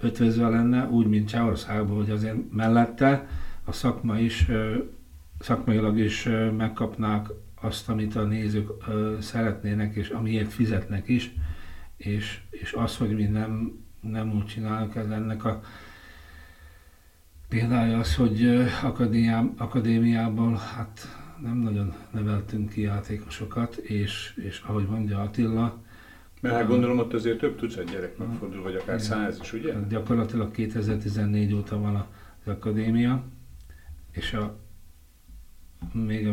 ötvözve 0.00 0.48
lenne, 0.48 0.88
úgy, 0.88 1.06
mint 1.06 1.28
Csehországban, 1.28 1.96
hogy 1.96 2.10
azért 2.10 2.36
mellette 2.52 3.26
a 3.64 3.72
szakma 3.72 4.18
is, 4.18 4.46
szakmailag 5.38 5.98
is 5.98 6.28
megkapnák 6.56 7.26
azt, 7.60 7.88
amit 7.88 8.16
a 8.16 8.22
nézők 8.22 8.68
szeretnének, 9.20 9.94
és 9.94 10.08
amiért 10.08 10.52
fizetnek 10.52 11.08
is, 11.08 11.34
és, 11.96 12.40
és 12.50 12.72
az, 12.72 12.96
hogy 12.96 13.14
mi 13.14 13.24
nem, 13.24 13.84
nem 14.10 14.34
úgy 14.36 14.46
csinálunk, 14.46 14.94
ez 14.94 15.08
ennek 15.08 15.44
a 15.44 15.62
példája 17.48 17.98
az, 17.98 18.14
hogy 18.14 18.66
akadémiában 19.56 20.56
hát 20.56 21.00
nem 21.42 21.56
nagyon 21.56 21.94
neveltünk 22.10 22.68
ki 22.68 22.80
játékosokat, 22.80 23.76
és, 23.76 24.34
és 24.36 24.62
ahogy 24.66 24.86
mondja 24.86 25.20
Attila, 25.20 25.84
mert 26.40 26.54
hát 26.54 26.66
gondolom 26.66 26.98
ott 26.98 27.12
azért 27.12 27.38
több 27.38 27.56
tucat 27.56 27.90
gyerek 27.90 28.18
megfordul, 28.18 28.62
vagy 28.62 28.74
akár 28.74 29.00
száz 29.00 29.38
is, 29.42 29.52
ugye? 29.52 29.72
Hát 29.72 29.88
gyakorlatilag 29.88 30.50
2014 30.50 31.54
óta 31.54 31.78
van 31.80 32.06
az 32.44 32.52
akadémia, 32.52 33.24
és 34.10 34.32
a, 34.32 34.58
még 35.92 36.26
a, 36.26 36.32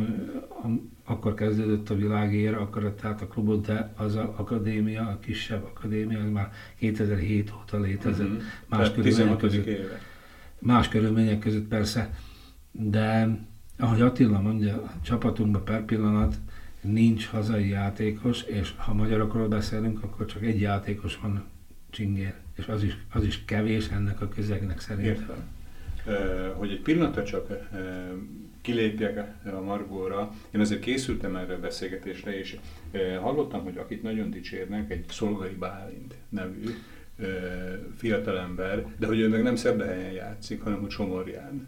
a, 0.49 0.67
akkor 1.03 1.33
kezdődött 1.33 1.89
a 1.89 1.95
világér, 1.95 2.53
akkor 2.53 2.93
tehát 3.01 3.21
a 3.21 3.27
klubot, 3.27 3.65
de 3.65 3.93
az 3.95 4.15
a 4.15 4.33
akadémia, 4.37 5.01
a 5.07 5.19
kisebb 5.19 5.63
akadémia, 5.63 6.19
az 6.19 6.29
már 6.31 6.51
2007 6.77 7.53
óta 7.61 7.79
létezett. 7.79 8.27
Uh-huh. 8.27 8.41
Más 8.67 8.91
körülmények 8.91 9.37
között. 9.37 9.65
Éve. 9.65 10.01
Más 10.59 10.87
körülmények 10.87 11.39
között 11.39 11.67
persze, 11.67 12.13
de 12.71 13.37
ahogy 13.77 14.01
Attila 14.01 14.41
mondja, 14.41 14.75
a 14.83 14.91
csapatunkban 15.01 15.63
per 15.63 15.85
pillanat 15.85 16.35
nincs 16.81 17.27
hazai 17.27 17.69
játékos, 17.69 18.41
és 18.41 18.73
ha 18.77 18.93
magyarokról 18.93 19.47
beszélünk, 19.47 20.03
akkor 20.03 20.25
csak 20.25 20.43
egy 20.43 20.59
játékos 20.59 21.19
van 21.21 21.43
csingér, 21.89 22.33
és 22.55 22.67
az 22.67 22.83
is, 22.83 22.97
az 23.13 23.23
is 23.23 23.45
kevés 23.45 23.87
ennek 23.87 24.21
a 24.21 24.27
közegnek 24.27 24.79
szerintem. 24.79 25.13
Értem. 26.05 26.53
hogy 26.53 26.71
egy 26.71 26.81
pillanatra 26.81 27.23
csak 27.23 27.47
kilépjek 28.63 29.45
a 29.45 29.61
Margóra, 29.61 30.33
én 30.51 30.61
azért 30.61 30.81
készültem 30.81 31.35
erre 31.35 31.53
a 31.53 31.59
beszélgetésre, 31.59 32.37
és 32.37 32.57
hallottam, 33.21 33.63
hogy 33.63 33.77
akit 33.77 34.03
nagyon 34.03 34.29
dicsérnek, 34.29 34.91
egy 34.91 35.05
Szolgai 35.09 35.53
Bálint 35.53 36.15
nevű 36.29 36.69
fiatalember, 37.97 38.85
de 38.97 39.07
hogy 39.07 39.19
ő 39.19 39.27
meg 39.27 39.43
nem 39.43 39.55
Szerdahelyen 39.55 40.11
játszik, 40.11 40.61
hanem 40.61 40.79
hogy 40.79 40.89
Somorján. 40.89 41.67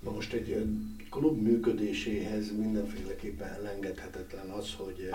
Na 0.00 0.10
most 0.10 0.32
egy 0.32 0.64
klub 1.10 1.42
működéséhez 1.42 2.56
mindenféleképpen 2.56 3.48
elengedhetetlen 3.48 4.48
az, 4.48 4.74
hogy, 4.76 5.10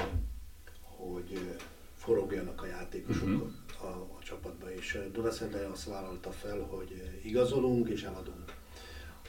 hogy 0.82 1.40
forogjanak 1.96 2.62
a 2.62 2.66
játékosok 2.66 3.28
uh-huh. 3.28 3.52
a, 3.82 3.88
a 3.88 4.24
csapatba, 4.24 4.74
és 4.74 5.00
Dunaszerdei 5.14 5.64
azt 5.72 5.86
vállalta 5.86 6.32
fel, 6.32 6.60
hogy 6.60 7.12
igazolunk 7.24 7.90
és 7.90 8.04
eladunk. 8.04 8.55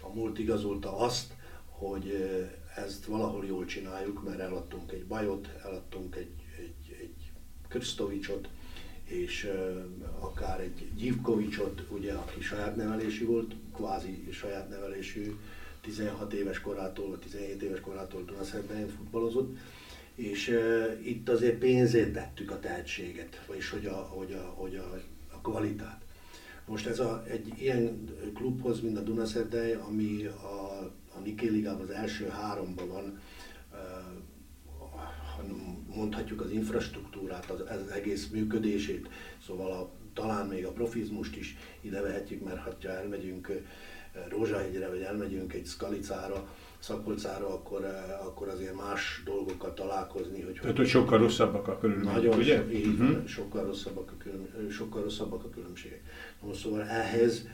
A 0.07 0.15
múlt 0.15 0.39
igazolta 0.39 0.99
azt, 0.99 1.33
hogy 1.69 2.31
ezt 2.77 3.05
valahol 3.05 3.47
jól 3.47 3.65
csináljuk, 3.65 4.25
mert 4.25 4.39
eladtunk 4.39 4.93
egy 4.93 5.05
Bajot, 5.05 5.49
eladtunk 5.65 6.17
egy, 6.17 6.33
egy, 6.59 6.97
egy 7.01 7.33
Krisztovicsot, 7.69 8.49
és 9.05 9.53
akár 10.19 10.61
egy 10.61 10.93
Gyivkovicsot, 10.97 11.83
ugye, 11.89 12.13
aki 12.13 12.41
saját 12.41 12.77
nevelésű 12.77 13.27
volt, 13.27 13.55
kvázi 13.75 14.29
saját 14.33 14.69
nevelésű, 14.69 15.37
16 15.81 16.33
éves 16.33 16.61
korától, 16.61 17.09
vagy 17.09 17.19
17 17.19 17.63
éves 17.63 17.81
korától 17.81 18.25
Dunaszerdahelyen 18.25 18.89
futballozott, 18.89 19.57
és 20.15 20.61
itt 21.03 21.29
azért 21.29 21.59
pénzét 21.59 22.13
tettük 22.13 22.51
a 22.51 22.61
tehetséget, 22.61 23.45
vagyis 23.47 23.71
hogy 23.71 23.87
a, 23.87 23.95
hogy 23.95 24.33
a, 24.33 24.53
hogy 24.55 24.77
a, 24.77 25.01
a 25.33 25.41
kvalitát. 25.41 26.05
Most 26.67 26.87
ez 26.87 26.99
a, 26.99 27.25
egy 27.27 27.53
ilyen 27.59 28.09
klubhoz, 28.35 28.81
mint 28.81 28.99
a 28.99 29.03
Dunaszerdej, 29.03 29.73
ami 29.73 30.25
a, 30.25 30.85
a 31.15 31.19
Niké 31.25 31.49
Ligában 31.49 31.83
az 31.83 31.91
első 31.91 32.29
háromban 32.29 32.89
van, 32.89 33.19
mondhatjuk 35.97 36.41
az 36.41 36.51
infrastruktúrát, 36.51 37.51
az, 37.51 37.61
az 37.61 37.91
egész 37.91 38.27
működését, 38.27 39.09
szóval 39.47 39.73
a, 39.73 39.91
talán 40.15 40.47
még 40.47 40.67
a 40.67 40.73
profizmust 40.73 41.37
is 41.37 41.57
ide 41.81 42.01
vehetjük, 42.01 42.45
mert 42.45 42.61
ha 42.61 42.89
elmegyünk 42.89 43.63
Rózsahegyre, 44.29 44.89
vagy 44.89 45.01
elmegyünk 45.01 45.53
egy 45.53 45.67
Skalicára, 45.67 46.49
Szakolcára, 46.79 47.49
akkor, 47.49 47.85
akkor 48.25 48.49
azért 48.49 48.75
más 48.75 49.23
dolgokkal 49.25 49.75
találkozni. 49.75 50.43
Hogy 50.43 50.59
Tehát, 50.61 50.77
hogy 50.77 50.87
sokkal 50.89 51.19
rosszabbak 51.19 51.69
a 51.69 51.79
körülmények, 51.79 52.15
Nagyon, 52.15 52.39
ugye? 52.39 52.71
Így 52.73 52.87
uh-huh. 52.87 53.27
sokkal, 53.27 53.65
rosszabbak 53.65 54.11
a 54.11 54.17
külön, 54.19 54.71
sokkal 54.71 55.03
rosszabbak 55.03 55.45
a 55.45 55.51
különbségek. 55.51 56.01
Most 56.41 56.61
szóval 56.61 56.83
ehhez 56.83 57.47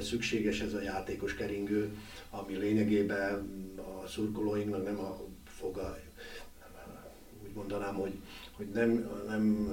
szükséges 0.00 0.60
ez 0.60 0.74
a 0.74 0.82
játékos 0.82 1.34
keringő, 1.34 1.90
ami 2.30 2.56
lényegében 2.56 3.48
a 3.76 4.06
szurkolóinknak 4.06 4.84
nem 4.84 4.98
a 4.98 5.20
foga, 5.44 5.98
úgy 7.44 7.54
mondanám, 7.54 7.94
hogy, 7.94 8.12
hogy 8.56 8.66
nem, 8.74 9.10
nem 9.26 9.68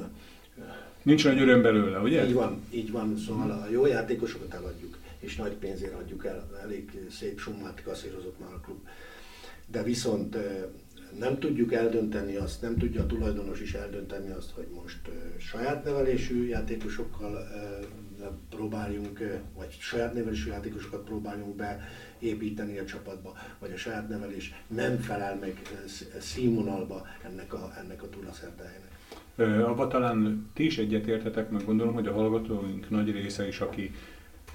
Nincs 1.02 1.24
nagy 1.26 1.40
öröm 1.40 1.62
belőle, 1.62 2.00
ugye? 2.00 2.26
Így 2.28 2.34
van, 2.34 2.62
így 2.70 2.92
van, 2.92 3.18
szóval 3.18 3.52
a 3.52 3.70
jó 3.70 3.86
játékosokat 3.86 4.54
eladjuk, 4.54 4.98
és 5.20 5.36
nagy 5.36 5.54
pénzért 5.54 5.94
adjuk 5.94 6.26
el, 6.26 6.50
elég 6.64 7.08
szép 7.10 7.40
summát 7.40 7.84
kasszírozott 7.84 8.40
már 8.40 8.54
a 8.54 8.60
klub. 8.60 8.88
De 9.68 9.84
viszont 9.84 10.38
nem 11.20 11.40
tudjuk 11.40 11.74
eldönteni 11.74 12.36
azt, 12.36 12.62
nem 12.62 12.78
tudja 12.78 13.02
a 13.02 13.06
tulajdonos 13.06 13.62
is 13.62 13.74
eldönteni 13.74 14.32
azt, 14.32 14.52
hogy 14.52 14.68
most 14.74 15.00
saját 15.38 15.84
nevelésű 15.84 16.48
játékosokkal 16.48 17.48
próbáljunk, 18.50 19.20
vagy 19.56 19.78
saját 19.80 20.14
nevelésű 20.14 20.50
játékosokat 20.50 21.04
próbáljunk 21.04 21.56
beépíteni 21.56 22.78
a 22.78 22.86
csapatba, 22.86 23.34
vagy 23.60 23.72
a 23.72 23.78
saját 23.78 24.10
nevelés 24.10 24.54
nem 24.68 24.98
felel 24.98 25.36
meg 25.36 25.62
színvonalba 26.20 27.06
ennek 27.24 27.54
a, 27.54 27.74
ennek 27.84 28.04
a 28.04 28.08
Dunaszerdehelynek. 28.08 28.96
Abba 29.68 29.88
talán 29.88 30.50
ti 30.54 30.66
is 30.66 30.78
egyetértetek, 30.78 31.50
meg 31.50 31.66
gondolom, 31.66 31.94
hogy 31.94 32.08
a 32.08 32.14
hallgatóink 32.14 32.90
nagy 32.90 33.12
része 33.12 33.48
is, 33.48 33.60
aki 33.60 33.92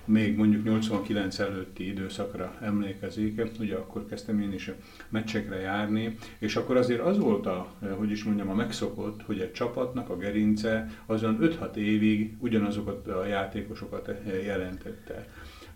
még 0.05 0.37
mondjuk 0.37 0.65
89 0.65 1.39
előtti 1.39 1.89
időszakra 1.89 2.57
emlékezik, 2.61 3.43
ugye 3.61 3.75
akkor 3.75 4.07
kezdtem 4.07 4.41
én 4.41 4.53
is 4.53 4.71
meccsekre 5.09 5.57
járni, 5.57 6.17
és 6.39 6.57
akkor 6.57 6.77
azért 6.77 7.01
az 7.01 7.19
volt 7.19 7.47
a, 7.47 7.73
hogy 7.97 8.11
is 8.11 8.25
mondjam, 8.25 8.49
a 8.49 8.55
megszokott, 8.55 9.23
hogy 9.23 9.41
egy 9.41 9.53
csapatnak 9.53 10.09
a 10.09 10.17
gerince 10.17 10.91
azon 11.07 11.39
5-6 11.41 11.75
évig 11.75 12.37
ugyanazokat 12.39 13.09
a 13.09 13.27
játékosokat 13.27 14.11
jelentette 14.45 15.29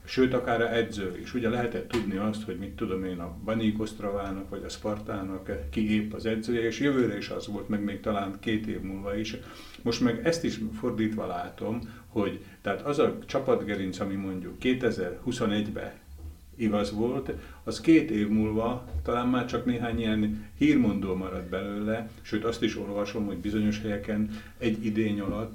sőt 0.06 0.34
akár 0.34 0.60
a 0.60 0.74
edző 0.74 1.18
is. 1.22 1.34
Ugye 1.34 1.48
lehetett 1.48 1.88
tudni 1.88 2.16
azt, 2.16 2.42
hogy 2.42 2.56
mit 2.58 2.76
tudom 2.76 3.04
én 3.04 3.18
a 3.18 3.36
Banik 3.44 3.80
Osztravának 3.80 4.48
vagy 4.48 4.62
a 4.64 4.68
Spartának 4.68 5.50
ki 5.70 5.94
épp 5.94 6.12
az 6.12 6.26
edzője, 6.26 6.66
és 6.66 6.80
jövőre 6.80 7.16
is 7.16 7.28
az 7.28 7.46
volt, 7.46 7.68
meg 7.68 7.84
még 7.84 8.00
talán 8.00 8.36
két 8.40 8.66
év 8.66 8.80
múlva 8.80 9.16
is. 9.16 9.36
Most 9.82 10.00
meg 10.00 10.26
ezt 10.26 10.44
is 10.44 10.60
fordítva 10.78 11.26
látom, 11.26 11.80
hogy 12.08 12.40
tehát 12.62 12.82
az 12.82 12.98
a 12.98 13.18
csapatgerinc, 13.26 14.00
ami 14.00 14.14
mondjuk 14.14 14.56
2021-ben 14.62 15.92
igaz 16.56 16.92
volt, 16.92 17.32
az 17.64 17.80
két 17.80 18.10
év 18.10 18.28
múlva 18.28 18.88
talán 19.02 19.28
már 19.28 19.46
csak 19.46 19.64
néhány 19.64 19.98
ilyen 19.98 20.46
hírmondó 20.58 21.14
marad 21.14 21.44
belőle, 21.44 22.10
sőt 22.22 22.44
azt 22.44 22.62
is 22.62 22.76
olvasom, 22.76 23.26
hogy 23.26 23.36
bizonyos 23.36 23.80
helyeken 23.80 24.30
egy 24.58 24.84
idény 24.86 25.20
alatt 25.20 25.52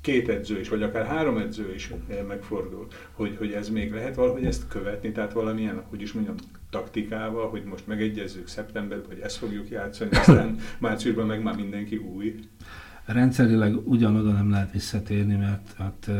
két 0.00 0.28
edző 0.28 0.60
is, 0.60 0.68
vagy 0.68 0.82
akár 0.82 1.06
három 1.06 1.36
edző 1.36 1.74
is 1.74 1.92
megfordul, 2.28 2.86
hogy, 3.12 3.36
hogy 3.38 3.52
ez 3.52 3.68
még 3.68 3.92
lehet 3.92 4.14
valahogy 4.14 4.44
ezt 4.44 4.68
követni, 4.68 5.12
tehát 5.12 5.32
valamilyen, 5.32 5.82
hogy 5.88 6.02
is 6.02 6.12
mondjam, 6.12 6.34
taktikával, 6.70 7.48
hogy 7.48 7.64
most 7.64 7.86
megegyezzük 7.86 8.48
szeptemberben, 8.48 9.06
hogy 9.08 9.20
ezt 9.20 9.36
fogjuk 9.36 9.68
játszani, 9.68 10.10
aztán 10.10 10.56
márciusban 10.78 11.26
meg 11.26 11.42
már 11.42 11.56
mindenki 11.56 11.96
új. 11.96 12.34
Rendszerileg 13.04 13.88
ugyanoda 13.88 14.30
nem 14.30 14.50
lehet 14.50 14.72
visszatérni, 14.72 15.36
mert 15.36 15.74
hát 15.78 16.10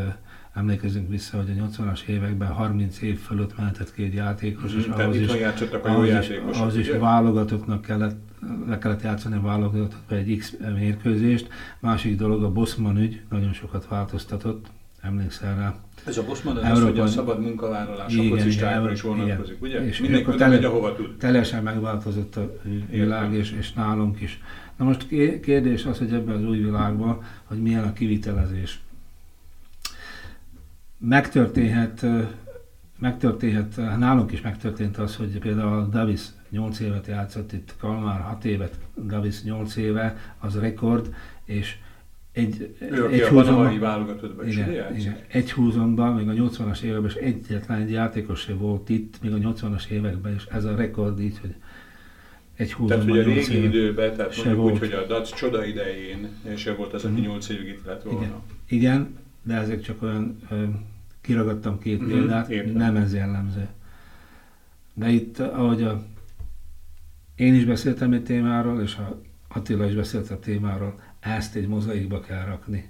emlékezünk 0.54 1.08
vissza, 1.08 1.36
hogy 1.36 1.58
a 1.58 1.68
80-as 1.68 2.06
években 2.06 2.48
30 2.48 3.00
év 3.02 3.18
fölött 3.18 3.56
mehetett 3.56 3.94
két 3.94 4.14
játékos, 4.14 4.74
és 4.74 4.86
mm, 4.86 4.92
ahhoz 4.92 5.16
is, 5.16 5.28
ahhoz 5.28 6.20
is, 6.20 6.36
ahhoz 6.58 6.76
is 6.76 6.88
válogatottnak 6.90 7.82
kellett, 7.82 8.27
le 8.66 8.78
kellett 8.78 9.02
játszani 9.02 9.36
a 9.36 9.40
válogatottba 9.40 10.14
egy 10.14 10.36
X 10.36 10.56
mérkőzést. 10.74 11.48
Másik 11.78 12.16
dolog 12.16 12.42
a 12.42 12.50
Bosman 12.50 12.96
ügy, 12.96 13.20
nagyon 13.30 13.52
sokat 13.52 13.88
változtatott, 13.88 14.66
emlékszel 15.00 15.56
rá. 15.56 15.74
Ez 16.04 16.18
a 16.18 16.24
Bosman 16.24 16.56
az, 16.56 16.62
Európa, 16.64 16.90
hogy 16.90 16.98
a 16.98 17.06
szabad 17.06 17.40
munkavállalás 17.40 18.14
igen, 18.14 18.32
a 18.32 18.36
focistákra 18.36 18.90
is 18.90 19.00
vonatkozik, 19.00 19.62
ugye? 19.62 19.86
És 19.86 20.00
Mindenki 20.00 20.30
oda 20.30 20.48
megy, 20.48 20.64
ahova 20.64 20.94
tud. 20.94 21.16
Teljesen 21.16 21.62
megváltozott 21.62 22.36
a 22.36 22.52
világ, 22.90 23.32
és, 23.32 23.52
és 23.58 23.72
nálunk 23.72 24.20
is. 24.20 24.40
Na 24.76 24.84
most 24.84 25.08
kérdés 25.40 25.84
az, 25.84 25.98
hogy 25.98 26.12
ebben 26.12 26.36
az 26.36 26.44
új 26.44 26.58
világban, 26.58 27.22
hogy 27.44 27.62
milyen 27.62 27.84
a 27.84 27.92
kivitelezés 27.92 28.80
megtörténhet, 30.98 32.06
megtörténhet, 32.98 33.76
nálunk 33.76 34.32
is 34.32 34.40
megtörtént 34.40 34.98
az, 34.98 35.16
hogy 35.16 35.38
például 35.38 35.88
Davis 35.90 36.20
8 36.50 36.80
évet 36.80 37.06
játszott 37.06 37.52
itt, 37.52 37.74
Kalmár 37.78 38.20
6 38.20 38.44
évet, 38.44 38.78
Davis 39.06 39.42
8 39.42 39.76
éve, 39.76 40.16
az 40.38 40.58
rekord, 40.58 41.14
és 41.44 41.76
egy, 42.32 42.76
ő, 42.78 43.08
egy 43.08 43.22
húzomban, 43.22 43.72
igen, 44.46 44.96
igen, 44.96 45.16
egy 45.28 45.52
húzomban, 45.52 46.14
még 46.14 46.40
a 46.40 46.48
80-as 46.48 46.80
években 46.80 47.10
is 47.10 47.14
egyetlen 47.14 47.80
egy 47.80 47.90
játékos 47.90 48.40
sem 48.40 48.58
volt 48.58 48.88
itt, 48.88 49.22
még 49.22 49.32
a 49.32 49.36
80-as 49.36 49.88
években 49.88 50.34
is. 50.34 50.44
Ez 50.44 50.64
a 50.64 50.76
rekord 50.76 51.20
így, 51.20 51.38
hogy 51.40 51.54
egy 52.56 52.74
Tehát, 52.86 53.04
hogy 53.04 53.18
a 53.18 53.22
régi 53.22 53.62
időben, 53.62 54.16
tehát 54.16 54.36
mondjuk 54.36 54.56
volt. 54.56 54.72
úgy, 54.72 54.78
hogy 54.78 54.92
a 54.92 55.06
DAC 55.06 55.34
csoda 55.34 55.64
idején 55.64 56.28
se 56.56 56.74
volt 56.74 56.92
az, 56.92 57.04
aki 57.04 57.20
8 57.20 57.48
évig 57.48 57.68
itt 57.68 57.84
lett 57.84 58.02
volna. 58.02 58.20
Igen, 58.20 58.42
Igen 58.66 59.16
de 59.48 59.54
ezek 59.54 59.80
csak 59.80 60.02
olyan, 60.02 60.38
kiragadtam 61.28 61.78
két 61.78 62.00
uh-huh, 62.00 62.12
példát, 62.12 62.48
értem. 62.48 62.74
nem 62.74 62.96
ez 62.96 63.14
jellemző. 63.14 63.68
De 64.94 65.08
itt, 65.08 65.38
ahogy 65.38 65.82
a, 65.82 66.02
én 67.34 67.54
is 67.54 67.64
beszéltem 67.64 68.12
egy 68.12 68.22
témáról, 68.22 68.82
és 68.82 68.96
a 68.96 69.20
Attila 69.48 69.86
is 69.86 69.94
beszélt 69.94 70.30
a 70.30 70.38
témáról, 70.38 71.00
ezt 71.20 71.54
egy 71.54 71.68
mozaikba 71.68 72.20
kell 72.20 72.44
rakni. 72.44 72.88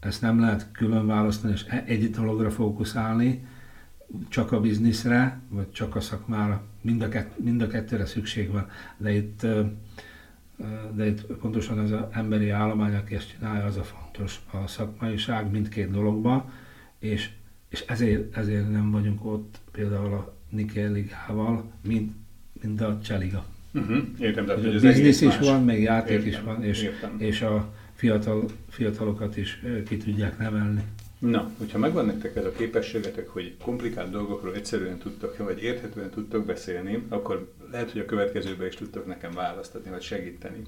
Ezt 0.00 0.20
nem 0.20 0.40
lehet 0.40 0.70
külön 0.72 1.06
választani, 1.06 1.52
és 1.52 1.64
e- 1.68 1.84
egy 1.86 2.10
dologra 2.10 2.50
fókuszálni, 2.50 3.46
csak 4.28 4.52
a 4.52 4.60
bizniszre, 4.60 5.40
vagy 5.48 5.70
csak 5.70 5.96
a 5.96 6.00
szakmára, 6.00 6.62
mind 6.80 7.02
a, 7.02 7.08
kett, 7.08 7.38
mind 7.38 7.62
a 7.62 7.66
kettőre 7.66 8.06
szükség 8.06 8.50
van. 8.50 8.66
De 8.96 9.12
itt, 9.12 9.46
de 10.94 11.06
itt 11.06 11.22
pontosan 11.22 11.78
az 11.78 11.90
az 11.90 12.00
emberi 12.10 12.50
állomány, 12.50 12.94
aki 12.94 13.14
ezt 13.14 13.30
csinálja, 13.30 13.64
az 13.64 13.76
a 13.76 13.82
fontos. 13.82 14.40
A 14.50 14.66
szakmaiság 14.66 15.50
mindkét 15.50 15.90
dologban, 15.90 16.50
és, 16.98 17.30
és 17.68 17.84
ezért, 17.86 18.36
ezért 18.36 18.70
nem 18.70 18.90
vagyunk 18.90 19.24
ott 19.24 19.58
például 19.72 20.12
a 20.12 20.34
Nikel 20.48 20.92
Ligával, 20.92 21.72
mint, 21.86 22.12
mint 22.62 22.80
a 22.80 22.98
Cseliga. 23.02 23.44
Uh-huh. 23.72 23.98
Értem, 24.18 24.46
tehát, 24.46 24.64
hogy 24.64 24.74
az 24.74 24.82
biznisz 24.82 25.20
is 25.20 25.38
más. 25.38 25.38
van, 25.38 25.64
meg 25.64 25.80
játék 25.80 26.10
értem, 26.10 26.28
is 26.28 26.40
van, 26.40 26.62
és, 26.62 26.90
és 27.18 27.42
a 27.42 27.72
fiatal, 27.94 28.44
fiatalokat 28.68 29.36
is 29.36 29.62
ki 29.88 29.96
tudják 29.96 30.38
nevelni. 30.38 30.84
Na, 31.18 31.50
hogyha 31.58 31.78
megvan 31.78 32.06
nektek 32.06 32.36
ez 32.36 32.44
a 32.44 32.52
képességetek, 32.52 33.28
hogy 33.28 33.56
komplikált 33.62 34.10
dolgokról 34.10 34.54
egyszerűen 34.54 34.98
tudtok, 34.98 35.36
vagy 35.36 35.62
érthetően 35.62 36.10
tudtok 36.10 36.44
beszélni, 36.44 37.02
akkor 37.08 37.52
lehet, 37.70 37.90
hogy 37.90 38.00
a 38.00 38.04
következőbe 38.04 38.66
is 38.66 38.74
tudtok 38.74 39.06
nekem 39.06 39.30
választani, 39.32 39.90
vagy 39.90 40.02
segíteni. 40.02 40.62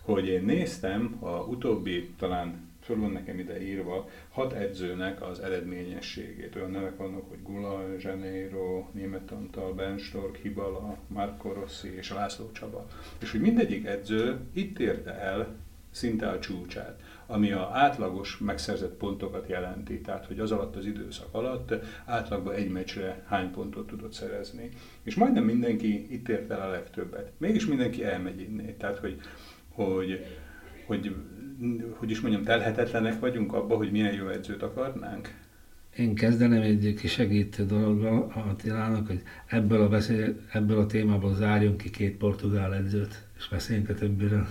Hogy 0.00 0.26
én 0.26 0.44
néztem 0.44 1.16
a 1.20 1.30
utóbbi, 1.30 2.08
talán 2.18 2.54
föl 2.86 3.00
van 3.00 3.10
nekem 3.10 3.38
ide 3.38 3.62
írva, 3.62 4.08
hat 4.30 4.52
edzőnek 4.52 5.22
az 5.22 5.40
eredményességét. 5.40 6.56
Olyan 6.56 6.70
nevek 6.70 6.96
vannak, 6.96 7.28
hogy 7.28 7.42
Gula, 7.42 7.84
Zseneiro, 7.98 8.86
Német 8.92 9.30
Antal, 9.30 9.72
Ben 9.72 9.98
Stork, 9.98 10.36
Hibala, 10.36 10.98
Marco 11.06 11.52
Rossi 11.52 11.96
és 11.96 12.12
László 12.12 12.52
Csaba. 12.52 12.86
És 13.18 13.30
hogy 13.30 13.40
mindegyik 13.40 13.86
edző 13.86 14.38
itt 14.52 14.78
érte 14.78 15.12
el 15.12 15.56
szinte 15.90 16.28
a 16.28 16.38
csúcsát 16.38 17.00
ami 17.26 17.52
a 17.52 17.70
átlagos 17.72 18.38
megszerzett 18.38 18.96
pontokat 18.96 19.48
jelenti, 19.48 20.00
tehát 20.00 20.26
hogy 20.26 20.40
az 20.40 20.50
alatt 20.50 20.76
az 20.76 20.86
időszak 20.86 21.28
alatt 21.30 21.74
átlagban 22.04 22.54
egy 22.54 22.68
meccsre 22.68 23.22
hány 23.26 23.50
pontot 23.50 23.86
tudott 23.86 24.12
szerezni. 24.12 24.70
És 25.02 25.14
majdnem 25.14 25.44
mindenki 25.44 26.12
itt 26.12 26.28
ért 26.28 26.50
el 26.50 26.60
a 26.60 26.70
legtöbbet. 26.70 27.32
Mégis 27.36 27.66
mindenki 27.66 28.04
elmegy 28.04 28.40
innét, 28.40 28.78
tehát 28.78 28.98
hogy, 28.98 29.20
hogy, 29.68 30.26
hogy, 30.86 31.14
hogy 31.90 32.10
is 32.10 32.20
mondjam, 32.20 32.42
telhetetlenek 32.42 33.20
vagyunk 33.20 33.52
abba, 33.52 33.76
hogy 33.76 33.90
milyen 33.90 34.14
jó 34.14 34.28
edzőt 34.28 34.62
akarnánk? 34.62 35.34
Én 35.96 36.14
kezdenem 36.14 36.62
egy 36.62 36.94
kis 37.00 37.12
segítő 37.12 37.66
dologgal 37.66 38.32
Attilának, 38.48 39.06
hogy 39.06 39.22
ebből 39.46 39.80
a, 39.80 39.88
beszél, 39.88 40.40
ebből 40.52 40.78
a 40.78 40.86
témából 40.86 41.34
zárjunk 41.34 41.76
ki 41.76 41.90
két 41.90 42.16
portugál 42.16 42.74
edzőt, 42.74 43.22
és 43.38 43.48
beszéljünk 43.48 43.88
a 43.88 43.94
többiről. 43.94 44.46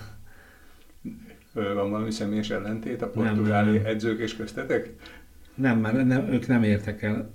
Van 1.52 1.90
valami 1.90 2.10
személyes 2.10 2.50
ellentét 2.50 3.02
a 3.02 3.10
portugáli 3.10 3.76
nem. 3.76 3.86
edzők 3.86 4.20
és 4.20 4.36
köztetek? 4.36 4.92
Nem, 5.54 5.78
mert 5.78 6.06
nem, 6.06 6.28
ők 6.28 6.46
nem 6.46 6.62
értek 6.62 7.02
el 7.02 7.30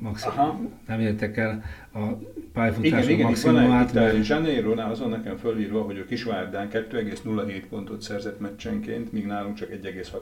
maximum, 0.00 0.72
nem 0.86 1.00
értek 1.00 1.36
el 1.36 1.64
a 1.92 1.98
pályafutások 2.52 3.10
igen, 3.10 3.26
maximumát. 3.26 3.90
Igen, 3.90 4.10
igen, 4.10 4.22
Zsaneirónál 4.22 4.90
azon 4.90 5.10
nekem 5.10 5.36
fölírva, 5.36 5.82
hogy 5.82 5.98
a 5.98 6.04
Kisvárdán 6.04 6.68
2,07 6.72 7.62
pontot 7.68 8.02
szerzett 8.02 8.40
meccsenként, 8.40 9.12
míg 9.12 9.26
nálunk 9.26 9.54
csak 9.54 9.68
1,63. 9.68 10.20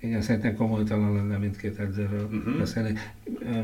Igen, 0.00 0.20
szerintem 0.20 0.54
komolytalan 0.54 1.14
lenne 1.14 1.36
mindkét 1.36 1.78
edzőről 1.78 2.28
uh-huh. 2.32 2.58
beszélni. 2.58 2.98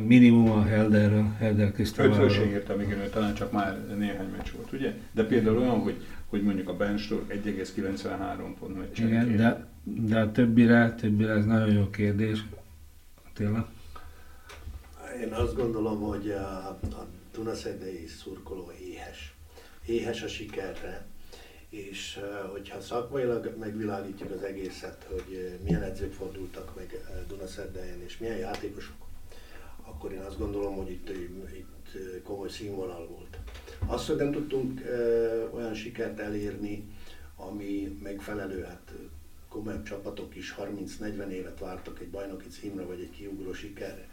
Minimum 0.07 0.51
a 0.51 0.65
Helderről, 0.65 1.27
Helder 1.39 1.73
Krisztóvalról. 1.73 2.27
Ötről 2.27 2.47
írtam, 2.47 2.81
igen, 2.81 2.99
talán 3.13 3.35
csak 3.35 3.53
már 3.53 3.79
néhány 3.99 4.29
meccs 4.37 4.51
volt, 4.57 4.73
ugye? 4.73 4.93
De 5.13 5.25
például 5.25 5.59
olyan, 5.59 5.79
hogy 5.79 5.97
hogy 6.35 6.43
mondjuk 6.43 6.69
a 6.69 6.77
Ben 6.77 6.97
Stork 6.99 7.33
1,93 7.33 8.55
pont 8.59 8.79
meccsen. 8.79 9.09
Igen, 9.09 9.37
de, 9.37 9.67
de 9.83 10.21
a 10.21 10.33
többire, 10.33 10.95
többire 10.95 11.33
ez 11.33 11.45
nagyon 11.45 11.73
jó 11.73 11.91
kérdés. 11.91 12.45
Attila? 13.27 13.69
Én 15.21 15.33
azt 15.33 15.55
gondolom, 15.55 16.01
hogy 16.01 16.31
a, 16.31 16.69
a 16.69 17.07
Dunaszerdei 17.33 18.07
szurkoló 18.07 18.73
éhes. 18.81 19.35
Éhes 19.87 20.23
a 20.23 20.29
sikerre, 20.29 21.07
és 21.69 22.21
hogyha 22.53 22.81
szakmailag 22.81 23.55
megvilágítjuk 23.59 24.31
az 24.31 24.43
egészet, 24.43 25.07
hogy 25.11 25.59
milyen 25.63 25.83
edzők 25.83 26.13
fordultak 26.13 26.77
meg 26.77 27.01
Dunaszerdejen, 27.29 28.03
és 28.03 28.19
milyen 28.19 28.37
játékosok, 28.37 28.97
akkor 29.83 30.13
én 30.13 30.21
azt 30.21 30.39
gondolom, 30.39 30.77
hogy 30.77 30.91
itt, 30.91 31.09
itt 31.57 32.23
komoly 32.23 32.49
színvonal 32.49 33.07
volt. 33.07 33.39
Azt, 33.87 34.07
hogy 34.07 34.17
nem 34.17 34.33
tudtunk 34.33 34.81
olyan 35.55 35.75
sikert 35.75 36.19
elérni, 36.19 36.85
ami 37.37 37.99
megfelelő, 38.03 38.63
hát 38.63 38.93
komolyabb 39.49 39.83
csapatok 39.83 40.37
is 40.37 40.55
30-40 40.59 41.29
évet 41.29 41.59
vártak 41.59 42.01
egy 42.01 42.11
bajnoki 42.11 42.49
címre, 42.49 42.85
vagy 42.85 43.01
egy 43.01 43.11
kiugró 43.11 43.53
sikerre. 43.53 44.13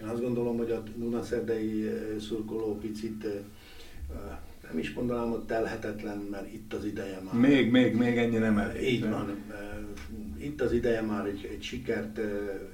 Én 0.00 0.06
azt 0.06 0.20
gondolom, 0.20 0.56
hogy 0.56 0.70
a 0.70 0.82
Dunaszerdei 0.96 1.90
szurkoló 2.20 2.78
picit 2.78 3.26
nem 4.68 4.78
is 4.78 4.92
mondanám, 4.92 5.30
hogy 5.30 5.44
telhetetlen, 5.44 6.18
mert 6.18 6.52
itt 6.52 6.72
az 6.72 6.84
ideje 6.84 7.20
már. 7.20 7.34
Még, 7.34 7.70
még, 7.70 7.96
még 7.96 8.16
ennyi 8.16 8.36
nem 8.36 8.58
elég. 8.58 8.92
Így 8.92 9.08
van. 9.08 9.44
Itt 10.38 10.60
az 10.60 10.72
ideje 10.72 11.02
már 11.02 11.26
egy, 11.26 11.48
egy 11.52 11.62
sikert 11.62 12.20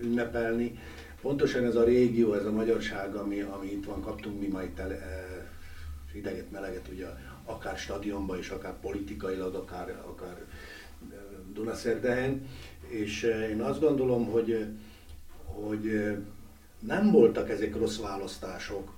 ünnepelni. 0.03 0.79
Pontosan 1.21 1.65
ez 1.65 1.77
a 1.77 1.85
régió, 1.85 2.35
ez 2.35 2.45
a 2.45 2.53
magyarság, 2.53 3.15
ami, 3.15 3.41
ami 3.41 3.67
itt 3.67 3.85
van, 3.85 4.01
kaptunk 4.01 4.41
mi 4.41 4.47
majd 4.47 4.71
tele, 4.71 4.99
ideget, 6.15 6.51
meleget, 6.51 6.89
ugye 6.93 7.07
akár 7.45 7.79
stadionban 7.79 8.39
és 8.39 8.49
akár 8.49 8.81
politikailag, 8.81 9.55
akár, 9.55 10.03
akár 10.07 10.45
Dunaszerdehen, 11.53 12.47
és 12.89 13.23
én 13.51 13.61
azt 13.61 13.81
gondolom, 13.81 14.25
hogy, 14.25 14.67
hogy 15.45 16.17
nem 16.87 17.11
voltak 17.11 17.51
ezek 17.51 17.77
rossz 17.77 17.99
választások, 17.99 18.93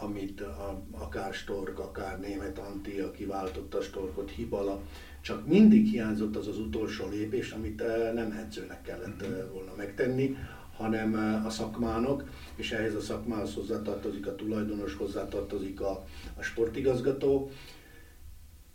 amit 0.00 0.40
a, 0.40 0.82
akár 0.90 1.34
Stork, 1.34 1.78
akár 1.78 2.20
német 2.20 2.58
Anti, 2.58 2.98
aki 2.98 3.24
váltotta 3.24 3.80
Storkot, 3.80 4.30
Hibala, 4.30 4.80
csak 5.20 5.46
mindig 5.46 5.86
hiányzott 5.86 6.36
az 6.36 6.46
az 6.46 6.58
utolsó 6.58 7.08
lépés, 7.08 7.50
amit 7.50 7.82
nem 8.14 8.30
edzőnek 8.30 8.82
kellett 8.82 9.28
mhm. 9.28 9.52
volna 9.52 9.72
megtenni, 9.76 10.36
hanem 10.76 11.42
a 11.46 11.50
szakmának, 11.50 12.30
és 12.56 12.72
ehhez 12.72 12.94
a 12.94 13.00
szakmához 13.00 13.54
hozzátartozik 13.54 14.26
a 14.26 14.34
tulajdonos, 14.34 14.94
hozzátartozik 14.94 15.80
a, 15.80 16.04
a 16.36 16.42
sportigazgató, 16.42 17.50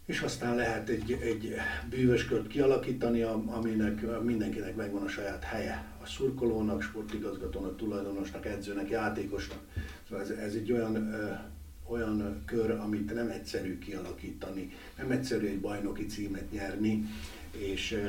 és 0.06 0.22
aztán 0.22 0.56
lehet 0.56 0.90
egy, 0.90 1.12
egy 1.12 1.56
bűvös 1.90 2.26
kört 2.26 2.48
kialakítani, 2.48 3.22
aminek 3.46 4.22
mindenkinek 4.24 4.76
megvan 4.76 5.04
a 5.04 5.08
saját 5.08 5.44
helye. 5.44 5.93
A 6.04 6.06
szurkolónak, 6.06 6.82
sportigazgatónak, 6.82 7.78
tulajdonosnak, 7.78 8.46
edzőnek, 8.46 8.90
játékosnak. 8.90 9.60
Szóval 10.08 10.24
ez, 10.24 10.30
ez 10.30 10.54
egy 10.54 10.72
olyan, 10.72 10.96
ö, 10.96 11.32
olyan 11.88 12.44
kör, 12.46 12.72
amit 12.72 13.14
nem 13.14 13.30
egyszerű 13.30 13.80
kialakítani, 13.80 14.72
nem 14.98 15.12
egyszerű 15.12 15.48
egy 15.48 15.60
bajnoki 15.60 16.06
címet 16.06 16.52
nyerni, 16.52 17.06
és 17.58 18.02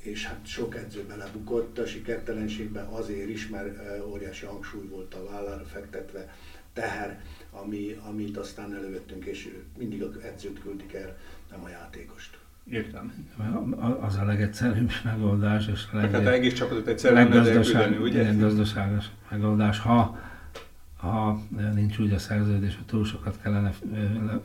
és 0.00 0.26
hát 0.26 0.46
sok 0.46 0.76
edző 0.76 1.04
belebukott 1.04 1.78
a 1.78 1.86
sikertelenségbe 1.86 2.88
azért 2.90 3.28
is, 3.28 3.48
mert 3.48 4.02
óriási 4.06 4.46
hangsúly 4.46 4.86
volt 4.86 5.14
a 5.14 5.24
vállára 5.24 5.64
fektetve, 5.64 6.34
teher, 6.72 7.22
ami, 7.50 7.98
amit 8.06 8.36
aztán 8.36 8.74
elővettünk, 8.74 9.24
és 9.24 9.56
mindig 9.78 10.02
az 10.02 10.16
edzőt 10.16 10.60
küldik 10.60 10.92
el, 10.92 11.18
nem 11.50 11.64
a 11.64 11.68
játékost. 11.68 12.38
Értem. 12.64 13.12
Az 14.00 14.16
a 14.16 14.24
legegyszerűbb 14.24 14.90
megoldás, 15.04 15.66
és 15.66 15.86
a 15.92 15.96
leg, 15.96 16.10
hát 16.10 16.26
egész 16.26 16.54
csapatot 16.54 16.86
egyszerűen 16.86 17.28
leggazdaság, 17.28 18.00
ugye? 18.00 18.22
Leggazdaságos 18.22 19.06
megoldás. 19.30 19.78
Ha, 19.78 20.18
ha 20.96 21.42
nincs 21.74 21.98
úgy 21.98 22.12
a 22.12 22.18
szerződés, 22.18 22.76
hogy 22.76 22.84
túl 22.84 23.04
sokat 23.04 23.38
kellene 23.42 23.72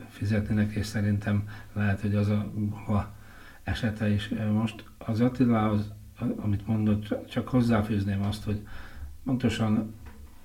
fizetni 0.08 0.54
neki, 0.54 0.78
és 0.78 0.86
szerintem 0.86 1.48
lehet, 1.72 2.00
hogy 2.00 2.14
az 2.14 2.28
a, 2.28 2.52
a 2.92 3.12
esete 3.62 4.08
is 4.08 4.28
most. 4.52 4.84
Az 4.98 5.20
Attilához, 5.20 5.92
amit 6.36 6.66
mondott, 6.66 7.28
csak 7.28 7.48
hozzáfűzném 7.48 8.22
azt, 8.22 8.44
hogy 8.44 8.60
pontosan 9.24 9.94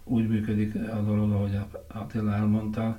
úgy 0.04 0.28
működik 0.28 0.76
a 0.76 1.02
dolog, 1.06 1.32
ahogy 1.32 1.60
Attila 1.88 2.34
elmondta. 2.34 2.98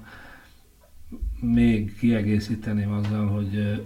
Még 1.40 1.98
kiegészíteném 1.98 2.92
azzal, 2.92 3.26
hogy 3.26 3.82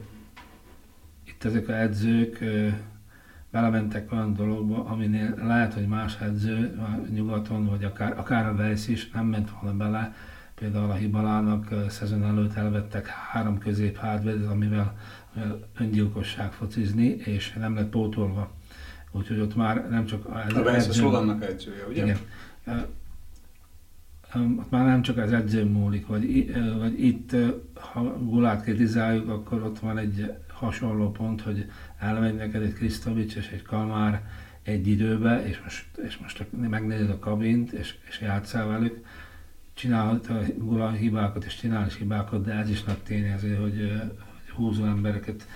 itt 1.37 1.45
ezek 1.45 1.69
a 1.69 1.81
edzők 1.81 2.45
belementek 3.51 4.13
olyan 4.13 4.35
dologba, 4.35 4.85
aminél 4.85 5.35
lehet, 5.43 5.75
hogy 5.75 5.87
más 5.87 6.21
edző 6.21 6.81
nyugaton, 7.15 7.67
vagy 7.67 7.85
akár, 7.85 8.19
akár 8.19 8.47
a 8.47 8.53
Weiss 8.53 8.89
is 8.89 9.11
nem 9.11 9.27
ment 9.27 9.51
volna 9.51 9.77
bele, 9.77 10.15
Például 10.61 10.91
a 10.91 10.95
Hibalának 10.95 11.75
szezon 11.89 12.25
előtt 12.25 12.55
elvettek 12.55 13.07
három 13.07 13.59
közép 13.59 13.97
hátvédet, 13.97 14.51
amivel, 14.51 14.95
amivel 15.35 15.69
öngyilkosság 15.79 16.53
focizni, 16.53 17.07
és 17.07 17.53
nem 17.53 17.75
lett 17.75 17.89
pótolva. 17.89 18.51
Úgyhogy 19.11 19.39
ott 19.39 19.57
már 19.57 19.89
nem 19.91 20.05
csak... 20.05 20.45
Ez 20.49 20.57
a 20.57 20.63
Vence 20.63 20.93
Szlovannak 20.93 21.45
edzője, 21.45 21.87
ugye? 21.89 22.03
Igen. 22.03 22.19
Ott 24.35 24.71
már 24.71 24.87
nem 24.87 25.03
csak 25.03 25.17
az 25.17 25.33
edző 25.33 25.65
múlik, 25.65 26.07
vagy, 26.07 26.55
vagy 26.79 27.05
itt, 27.05 27.37
ha 27.75 28.19
Gulát 28.19 28.63
kritizáljuk, 28.63 29.29
akkor 29.29 29.63
ott 29.63 29.79
van 29.79 29.99
egy 29.99 30.33
hasonló 30.59 31.11
pont, 31.11 31.41
hogy 31.41 31.71
elmegy 31.99 32.35
neked 32.35 32.63
egy 32.63 32.73
Krisztovics 32.73 33.37
és 33.37 33.49
egy 33.49 33.63
Kalmár 33.63 34.23
egy 34.63 34.87
időbe, 34.87 35.47
és 35.47 35.61
most, 35.63 35.85
és 36.07 36.17
most 36.17 36.47
megnézed 36.69 37.11
a 37.11 37.19
kabint, 37.19 37.73
és, 37.73 37.95
és 38.09 38.21
játszál 38.21 38.67
velük, 38.67 39.05
csinálhat 39.75 40.29
a 40.79 40.91
hibákat, 40.91 41.45
és 41.45 41.57
csinál 41.57 41.87
is 41.87 41.97
hibákat, 41.97 42.45
de 42.45 42.53
ez 42.53 42.71
is 42.71 42.85
nagy 42.85 42.99
tényező, 42.99 43.55
hogy, 43.55 43.93
hogy 44.43 44.55
húzó 44.55 44.85
embereket 44.85 45.47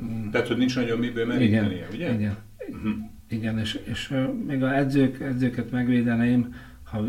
mm, 0.00 0.30
tehát, 0.30 0.46
hogy 0.46 0.56
nincs 0.56 0.76
nagyon 0.76 0.98
miből 0.98 1.26
merítenie, 1.26 1.86
ugye? 1.92 2.14
Igen, 2.14 2.36
uh-huh. 2.68 2.92
igen 3.28 3.58
és, 3.58 3.80
és 3.84 4.14
még 4.46 4.62
a 4.62 4.76
edzők, 4.76 5.20
edzőket 5.20 5.70
megvédeném, 5.70 6.54
ha 6.82 7.04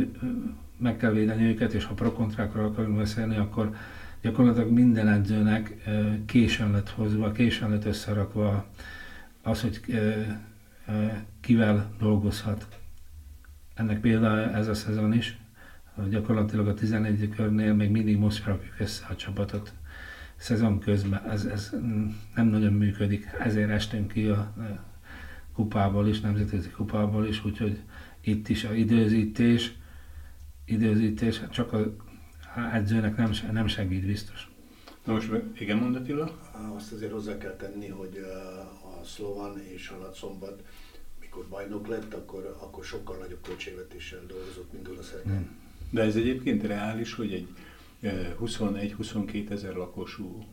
meg 0.78 0.98
kell 0.98 1.12
védeni 1.12 1.46
őket, 1.46 1.74
és 1.74 1.86
ha 1.86 1.94
prokontrákról 1.94 2.66
akarunk 2.66 2.98
beszélni, 2.98 3.38
akkor 3.38 3.76
gyakorlatilag 4.24 4.72
minden 4.72 5.08
edzőnek 5.08 5.90
későn 6.26 6.72
lett 6.72 6.90
hozva, 6.90 7.32
későn 7.32 7.70
lett 7.70 7.86
összerakva 7.86 8.66
az, 9.42 9.62
hogy 9.62 9.82
kivel 11.40 11.94
dolgozhat. 12.00 12.68
Ennek 13.74 14.00
például 14.00 14.40
ez 14.40 14.68
a 14.68 14.74
szezon 14.74 15.14
is, 15.14 15.38
gyakorlatilag 16.10 16.68
a 16.68 16.74
11. 16.74 17.30
körnél 17.36 17.74
még 17.74 17.92
mindig 17.92 18.18
most 18.18 18.46
rakjuk 18.46 18.76
össze 18.80 19.06
a 19.10 19.16
csapatot 19.16 19.74
szezon 20.36 20.80
közben. 20.80 21.30
Ez, 21.30 21.46
ez 21.46 21.72
nem 22.36 22.48
nagyon 22.48 22.74
működik, 22.74 23.30
ezért 23.40 23.70
estünk 23.70 24.12
ki 24.12 24.28
a 24.28 24.54
kupából 25.54 26.08
is, 26.08 26.20
nemzetközi 26.20 26.70
kupából 26.70 27.28
is, 27.28 27.46
úgyhogy 27.46 27.82
itt 28.22 28.50
is 28.50 28.64
a 28.64 28.74
időzítés, 28.74 29.74
időzítés 30.66 31.42
csak 31.50 31.74
a 31.74 31.96
edzőnek 32.74 33.18
nem, 33.18 33.32
nem 33.52 33.68
segít 33.68 34.06
biztos. 34.06 34.48
Na 35.04 35.14
most 35.14 35.30
igen, 35.60 35.78
mondatila? 35.78 36.40
Azt 36.76 36.92
azért 36.92 37.12
hozzá 37.12 37.38
kell 37.38 37.56
tenni, 37.56 37.88
hogy 37.88 38.18
a 39.02 39.06
Szlovan 39.06 39.62
és 39.74 39.90
a 39.90 39.98
Nagyszombat, 39.98 40.64
mikor 41.20 41.46
bajnok 41.50 41.88
lett, 41.88 42.14
akkor, 42.14 42.58
akkor 42.62 42.84
sokkal 42.84 43.18
nagyobb 43.18 43.42
költségvetéssel 43.42 44.20
dolgozott, 44.28 44.72
mint 44.74 44.84
Dunaszerdán. 44.84 45.50
De 45.90 46.02
ez 46.02 46.16
egyébként 46.16 46.64
reális, 46.64 47.14
hogy 47.14 47.34
egy 47.34 47.48
21-22 48.04 49.50
ezer 49.50 49.74
lakosú 49.74 50.44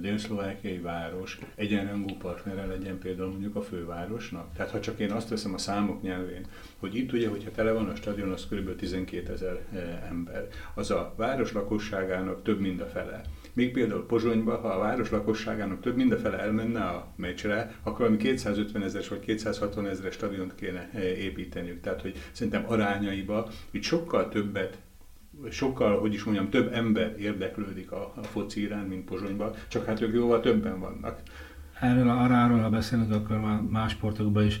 délszlovákiai 0.00 0.78
város 0.78 1.38
egyenrangú 1.54 2.16
partnere 2.16 2.66
legyen 2.66 2.98
például 2.98 3.30
mondjuk 3.30 3.56
a 3.56 3.62
fővárosnak? 3.62 4.52
Tehát 4.56 4.70
ha 4.70 4.80
csak 4.80 4.98
én 4.98 5.10
azt 5.10 5.28
veszem 5.28 5.54
a 5.54 5.58
számok 5.58 6.02
nyelvén, 6.02 6.46
hogy 6.76 6.94
itt 6.94 7.12
ugye, 7.12 7.28
hogyha 7.28 7.50
tele 7.50 7.72
van 7.72 7.88
a 7.88 7.94
stadion, 7.94 8.30
az 8.30 8.46
kb. 8.50 8.76
12 8.76 9.32
ezer 9.32 9.60
ember. 10.08 10.48
Az 10.74 10.90
a 10.90 11.14
város 11.16 11.52
lakosságának 11.52 12.42
több 12.42 12.60
mint 12.60 12.80
a 12.80 12.86
fele. 12.86 13.22
Még 13.52 13.72
például 13.72 14.06
Pozsonyba, 14.06 14.56
ha 14.56 14.68
a 14.68 14.78
város 14.78 15.10
lakosságának 15.10 15.80
több 15.80 15.96
mint 15.96 16.12
a 16.12 16.18
fele 16.18 16.38
elmenne 16.38 16.80
a 16.80 17.12
meccsre, 17.16 17.74
akkor 17.82 17.98
valami 17.98 18.16
250 18.16 18.82
ezeres 18.82 19.08
vagy 19.08 19.20
260 19.20 19.86
ezeres 19.86 20.14
stadiont 20.14 20.54
kéne 20.54 20.90
építeniük. 21.18 21.80
Tehát, 21.80 22.00
hogy 22.00 22.16
szerintem 22.32 22.64
arányaiba 22.66 23.48
itt 23.70 23.82
sokkal 23.82 24.28
többet 24.28 24.78
sokkal, 25.50 26.00
hogy 26.00 26.14
is 26.14 26.24
mondjam, 26.24 26.48
több 26.48 26.72
ember 26.72 27.14
érdeklődik 27.18 27.92
a, 27.92 28.12
a 28.16 28.22
foci 28.22 28.60
iránt, 28.60 28.88
mint 28.88 29.04
Pozsonyban, 29.04 29.52
csak 29.68 29.84
hát 29.84 30.00
ők 30.00 30.14
jóval 30.14 30.40
többen 30.40 30.80
vannak. 30.80 31.20
Erről 31.80 32.08
a 32.08 32.22
aráról, 32.22 32.58
ha 32.58 32.70
beszélünk, 32.70 33.12
akkor 33.12 33.40
már 33.40 33.60
más 33.60 33.92
sportokban 33.92 34.46
is 34.46 34.60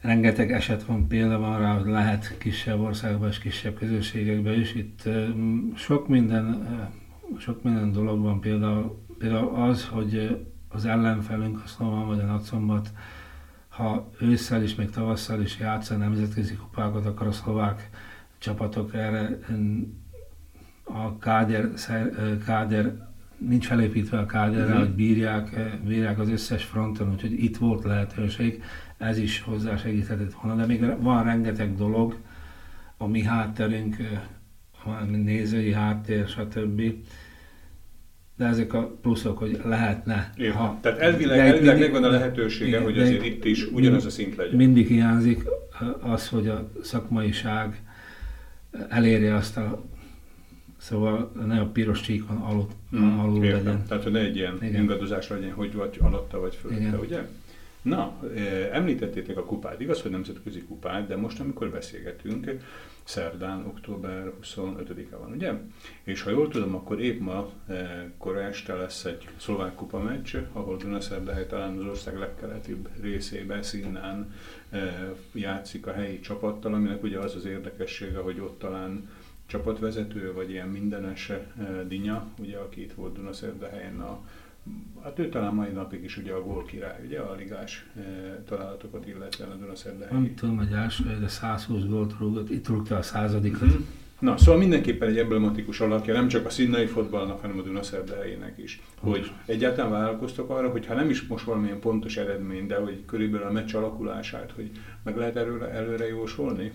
rengeteg 0.00 0.52
eset 0.52 0.84
van, 0.84 1.08
példa 1.08 1.38
van 1.38 1.58
rá, 1.58 1.74
hogy 1.78 1.90
lehet 1.90 2.38
kisebb 2.38 2.80
országban 2.80 3.28
és 3.28 3.38
kisebb 3.38 3.74
közösségekben 3.74 4.60
is. 4.60 4.74
Itt 4.74 5.08
sok 5.74 6.08
minden, 6.08 6.66
sok 7.38 7.62
minden 7.62 7.92
dolog 7.92 8.20
van, 8.20 8.40
például, 8.40 9.04
például 9.18 9.54
az, 9.54 9.86
hogy 9.86 10.44
az 10.68 10.84
ellenfelünk, 10.84 11.60
a 11.64 11.66
Szlovan 11.66 12.06
vagy 12.06 12.20
a 12.20 12.24
Nagyszombat, 12.24 12.92
ha 13.68 14.10
ősszel 14.20 14.62
is, 14.62 14.74
még 14.74 14.90
tavasszal 14.90 15.40
is 15.40 15.58
játsz 15.58 15.90
a 15.90 15.96
nemzetközi 15.96 16.54
kupákat, 16.54 17.06
akkor 17.06 17.26
a 17.26 17.32
szlovák 17.32 17.90
csapatok 18.38 18.94
erre 18.94 19.38
a 20.84 21.18
káder, 21.18 21.68
káder 22.44 23.08
nincs 23.38 23.66
felépítve 23.66 24.18
a 24.18 24.26
káderre, 24.26 24.64
uh-huh. 24.64 24.78
hogy 24.78 24.94
bírják, 24.94 25.78
bírják 25.86 26.18
az 26.18 26.28
összes 26.28 26.64
fronton, 26.64 27.10
úgyhogy 27.12 27.42
itt 27.42 27.56
volt 27.56 27.84
lehetőség, 27.84 28.62
ez 28.98 29.18
is 29.18 29.40
hozzá 29.40 29.76
segíthetett 29.76 30.32
volna, 30.42 30.60
de 30.60 30.66
még 30.66 31.02
van 31.02 31.24
rengeteg 31.24 31.76
dolog, 31.76 32.16
a 32.96 33.06
mi 33.06 33.22
hátterünk, 33.22 33.96
a 34.84 35.04
nézői 35.04 35.72
háttér, 35.72 36.28
stb. 36.28 36.82
De 38.36 38.46
ezek 38.46 38.72
a 38.72 38.98
pluszok, 39.02 39.38
hogy 39.38 39.60
lehetne. 39.64 40.32
Ha, 40.54 40.78
Tehát 40.80 40.98
elvileg, 40.98 41.38
elvileg 41.38 41.78
megvan 41.78 42.04
a 42.04 42.08
lehetősége, 42.08 42.68
igen, 42.68 42.82
hogy 42.82 42.98
azért 42.98 43.24
itt 43.24 43.44
is 43.44 43.66
ugyanaz 43.66 44.04
a 44.04 44.10
szint 44.10 44.36
legyen. 44.36 44.56
Mindig 44.56 44.86
hiányzik 44.86 45.42
az, 46.00 46.28
hogy 46.28 46.48
a 46.48 46.70
szakmaiság 46.82 47.82
elérje 48.88 49.34
azt 49.34 49.56
a 49.56 49.82
Szóval 50.80 51.32
ne 51.46 51.60
a 51.60 51.66
piros 51.66 52.00
csíkon 52.00 52.36
alul, 52.36 52.66
mm, 52.96 53.18
alul 53.18 53.44
értem. 53.44 53.64
legyen. 53.64 53.84
Tehát, 53.86 54.02
hogy 54.02 54.12
ne 54.12 54.18
egy 54.18 54.36
ilyen 54.36 54.56
Igen. 54.62 54.80
ingadozás 54.80 55.28
legyen, 55.28 55.52
hogy 55.52 55.74
vagy 55.74 55.98
alatta, 56.00 56.40
vagy 56.40 56.54
fölötte, 56.54 56.96
ugye? 56.96 57.28
Na, 57.82 58.16
említettétek 58.72 59.36
a 59.36 59.44
kupát. 59.44 59.80
Igaz, 59.80 60.02
hogy 60.02 60.10
nemzetközi 60.10 60.62
kupát, 60.62 61.06
de 61.06 61.16
most, 61.16 61.40
amikor 61.40 61.70
beszélgetünk, 61.70 62.50
szerdán, 63.04 63.64
október 63.66 64.32
25-e 64.42 65.16
van, 65.16 65.32
ugye? 65.32 65.52
És 66.02 66.22
ha 66.22 66.30
jól 66.30 66.48
tudom, 66.48 66.74
akkor 66.74 67.00
épp 67.00 67.20
ma 67.20 67.50
kora 68.18 68.42
este 68.42 68.74
lesz 68.74 69.04
egy 69.04 69.28
szlovák 69.36 69.74
kupa 69.74 69.98
meccs, 69.98 70.36
ahol 70.52 70.76
Dunaszerdahely 70.76 71.46
talán 71.46 71.78
az 71.78 71.84
ország 71.86 72.18
legkeletibb 72.18 72.88
részébe, 73.00 73.62
Színán 73.62 74.32
játszik 75.32 75.86
a 75.86 75.92
helyi 75.92 76.20
csapattal, 76.20 76.74
aminek 76.74 77.02
ugye 77.02 77.18
az 77.18 77.34
az 77.34 77.44
érdekessége, 77.44 78.18
hogy 78.18 78.40
ott 78.40 78.58
talán 78.58 79.08
csapatvezető, 79.46 80.32
vagy 80.32 80.50
ilyen 80.50 80.68
mindenes 80.68 81.32
Dinya, 81.88 82.26
ugye, 82.38 82.56
aki 82.56 82.82
itt 82.82 82.92
volt 82.92 83.14
Dunaszerdahelyen 83.14 84.00
a 84.00 84.20
Hát 85.02 85.18
ő 85.18 85.28
talán 85.28 85.54
mai 85.54 85.70
napig 85.70 86.04
is 86.04 86.16
ugye 86.16 86.32
a 86.32 86.42
gól 86.42 86.64
király, 86.64 87.04
ugye 87.04 87.20
a 87.20 87.34
ligás 87.34 87.86
e, 87.96 88.00
találatokat 88.48 89.06
illetve 89.06 89.44
a 89.44 89.54
Dunaszerdahelyi. 89.54 90.20
Nem 90.20 90.34
tudom, 90.34 90.56
hogy 90.56 90.72
első, 90.72 91.18
de 91.20 91.28
120 91.28 91.84
gólt 91.84 92.14
rúgott, 92.18 92.50
itt 92.50 92.68
rúgta 92.68 92.96
a 92.96 93.02
századikat. 93.02 93.68
Mm. 93.68 93.80
Na, 94.18 94.36
szóval 94.36 94.60
mindenképpen 94.60 95.08
egy 95.08 95.18
emblematikus 95.18 95.80
alakja, 95.80 96.14
nem 96.14 96.28
csak 96.28 96.46
a 96.46 96.50
színnai 96.50 96.86
fotballnak, 96.86 97.40
hanem 97.40 97.58
a 97.58 97.62
Dunaszerdahelyének 97.62 98.58
is. 98.58 98.80
Hogy 99.00 99.32
egyáltalán 99.46 99.90
vállalkoztok 99.90 100.50
arra, 100.50 100.70
hogy 100.70 100.86
ha 100.86 100.94
nem 100.94 101.10
is 101.10 101.26
most 101.26 101.44
valamilyen 101.44 101.80
pontos 101.80 102.16
eredmény, 102.16 102.66
de 102.66 102.76
hogy 102.76 103.04
körülbelül 103.06 103.46
a 103.46 103.52
meccs 103.52 103.74
alakulását, 103.74 104.52
hogy 104.54 104.70
meg 105.04 105.16
lehet 105.16 105.36
előre, 105.36 105.70
előre 105.70 106.08
jósolni? 106.08 106.72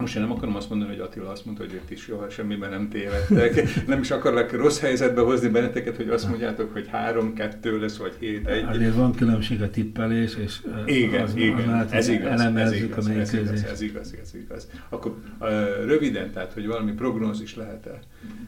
Most 0.00 0.16
én 0.16 0.22
nem 0.22 0.32
akarom 0.32 0.56
azt 0.56 0.68
mondani, 0.68 0.90
hogy 0.90 1.00
Attila 1.00 1.30
azt 1.30 1.44
mondta, 1.44 1.64
hogy 1.64 1.74
itt 1.74 1.90
is 1.90 2.00
soha 2.00 2.30
semmiben 2.30 2.70
nem 2.70 2.88
tévedtek. 2.88 3.62
Nem 3.86 4.00
is 4.00 4.10
akarlak 4.10 4.52
rossz 4.52 4.80
helyzetbe 4.80 5.20
hozni 5.20 5.48
benneteket, 5.48 5.96
hogy 5.96 6.08
azt 6.08 6.28
mondjátok, 6.28 6.72
hogy 6.72 6.88
három, 6.88 7.34
kettő 7.34 7.80
lesz, 7.80 7.96
vagy 7.96 8.16
hét, 8.18 8.46
egy. 8.46 8.64
Azért 8.64 8.94
van 8.94 9.14
különbség 9.14 9.62
a 9.62 9.70
tippelés, 9.70 10.36
és 10.36 10.60
igen, 10.86 11.22
az, 11.22 11.36
igen, 11.36 11.68
az 11.68 11.92
ez, 11.92 12.08
igaz, 12.08 12.40
ez, 12.40 12.72
igaz, 12.72 13.08
ez, 13.08 13.32
igaz, 13.32 13.64
ez 13.64 13.80
igaz, 13.80 14.14
ez 14.20 14.34
igaz. 14.34 14.68
Akkor 14.88 15.16
uh, 15.40 15.48
röviden, 15.84 16.30
tehát, 16.30 16.52
hogy 16.52 16.66
valami 16.66 16.92
prognózis 16.92 17.56
lehet-e? 17.56 18.00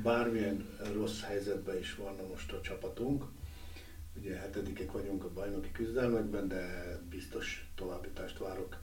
Bármilyen 0.03 0.65
rossz 0.95 1.23
helyzetben 1.23 1.79
is 1.79 1.95
van 1.95 2.15
most 2.31 2.53
a 2.53 2.61
csapatunk. 2.61 3.25
Ugye 4.21 4.37
hetedikek 4.37 4.93
vagyunk 4.93 5.25
a 5.25 5.31
bajnoki 5.35 5.71
küzdelmekben, 5.73 6.49
de 6.49 6.65
biztos 7.11 7.69
továbbítást 7.75 8.39
várok 8.39 8.77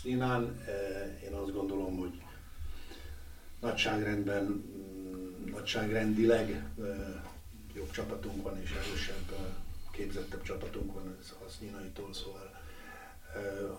Színán. 0.00 0.60
Eh, 0.66 1.22
én 1.24 1.32
azt 1.32 1.52
gondolom, 1.52 1.96
hogy 1.96 2.22
nagyságrendben, 3.60 4.44
mm, 4.44 5.50
nagyságrendileg 5.50 6.50
eh, 6.50 6.86
jobb 7.74 7.90
csapatunk 7.90 8.42
van 8.42 8.60
és 8.60 8.70
erősebb, 8.70 9.32
eh, 9.32 9.44
képzettebb 9.90 10.42
csapatunk 10.42 10.94
van 10.94 11.16
a 11.46 11.48
Színaitól, 11.58 12.14
szóval 12.14 12.60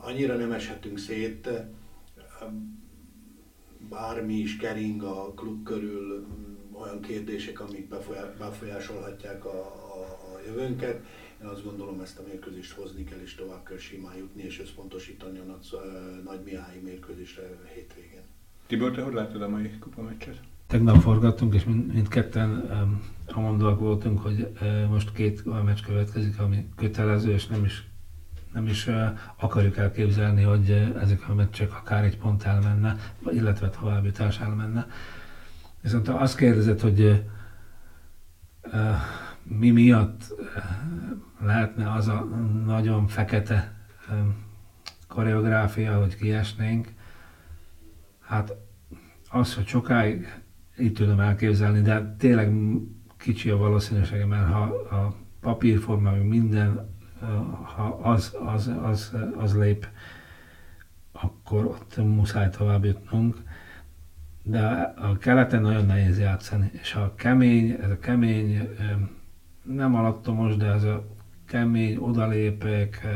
annyira 0.02 0.36
nem 0.36 0.52
eshetünk 0.52 0.98
szét, 0.98 1.50
bármi 3.90 4.34
is 4.34 4.58
kering 4.58 5.04
a 5.04 5.34
klub 5.34 5.64
körül, 5.64 6.28
mm, 6.28 6.76
olyan 6.76 7.02
kérdések, 7.02 7.60
amik 7.60 7.88
befolyásolhatják 8.38 9.46
a, 9.46 9.60
a, 9.96 10.02
a 10.34 10.40
jövőnket. 10.46 11.04
Én 11.44 11.50
azt 11.50 11.64
gondolom, 11.64 12.02
ezt 12.02 12.20
a 12.20 12.24
mérkőzést 12.28 12.72
hozni 12.72 13.04
kell, 13.04 13.20
és 13.20 13.36
tovább 13.36 13.64
kell 13.66 13.78
simán 13.78 14.16
jutni, 14.16 14.44
és 14.44 14.60
összpontosítani 14.60 15.40
a 15.40 15.44
Nagy, 15.44 15.68
Nagy 16.24 16.44
Mihály 16.44 16.80
mérkőzésre 16.84 17.44
hétvégén. 17.74 18.22
Tibor, 18.68 18.92
te 18.92 19.02
hogy 19.02 19.14
látod 19.14 19.42
a 19.42 19.50
mai 19.50 19.70
kupa 19.80 20.02
meccset? 20.02 20.40
tegnap 20.68 21.02
forgattunk, 21.02 21.54
és 21.54 21.64
mind, 21.64 21.94
mindketten 21.94 22.70
amondóak 23.28 23.80
voltunk, 23.80 24.20
hogy 24.20 24.48
most 24.90 25.12
két 25.12 25.64
meccs 25.64 25.82
következik, 25.82 26.40
ami 26.40 26.70
kötelező, 26.76 27.32
és 27.32 27.48
nem 27.48 27.66
is, 27.66 27.88
nem 28.54 28.66
is 28.66 28.90
akarjuk 29.36 29.78
elképzelni, 29.78 30.44
hogy 30.44 30.70
ezek 31.00 31.30
a 31.30 31.34
meccsek 31.34 31.74
akár 31.74 32.04
egy 32.04 32.18
pont 32.18 32.44
elmenne, 32.44 32.96
illetve 33.32 33.70
továbbjutás 33.70 34.40
elmenne. 34.40 34.88
Viszont 35.82 36.08
azt 36.08 36.38
kérdezett, 36.38 36.82
hogy 36.82 37.24
mi 39.44 39.72
miatt 39.72 40.34
lehetne 41.40 41.92
az 41.92 42.08
a 42.08 42.24
nagyon 42.66 43.08
fekete 43.08 43.74
koreográfia, 45.08 46.00
hogy 46.00 46.16
kiesnénk, 46.16 46.88
hát 48.20 48.56
az, 49.30 49.56
hogy 49.56 49.68
sokáig 49.68 50.42
így 50.80 50.94
tudom 50.94 51.20
elképzelni, 51.20 51.82
de 51.82 52.16
tényleg 52.18 52.54
kicsi 53.18 53.50
a 53.50 53.58
valószínűsége, 53.58 54.26
mert 54.26 54.52
ha 54.52 54.62
a 54.96 55.16
papírforma, 55.40 56.12
minden, 56.12 56.96
ha 57.76 58.00
az, 58.04 58.36
az, 58.46 58.72
az, 58.84 59.16
az 59.38 59.58
lép, 59.58 59.88
akkor 61.12 61.66
ott 61.66 61.98
muszáj 61.98 62.50
tovább 62.50 62.86
jutnunk. 62.86 63.38
De 64.44 64.94
a 64.96 65.18
keleten 65.18 65.62
nagyon 65.62 65.86
nehéz 65.86 66.20
játszani, 66.20 66.70
és 66.82 66.94
a 66.94 67.14
kemény, 67.16 67.72
ez 67.82 67.90
a 67.90 68.00
kemény, 68.00 68.70
nem 69.64 69.96
alattomos, 69.96 70.56
de 70.56 70.66
ez 70.66 70.84
a 70.84 71.06
kemény, 71.46 71.96
odalépek, 71.98 73.08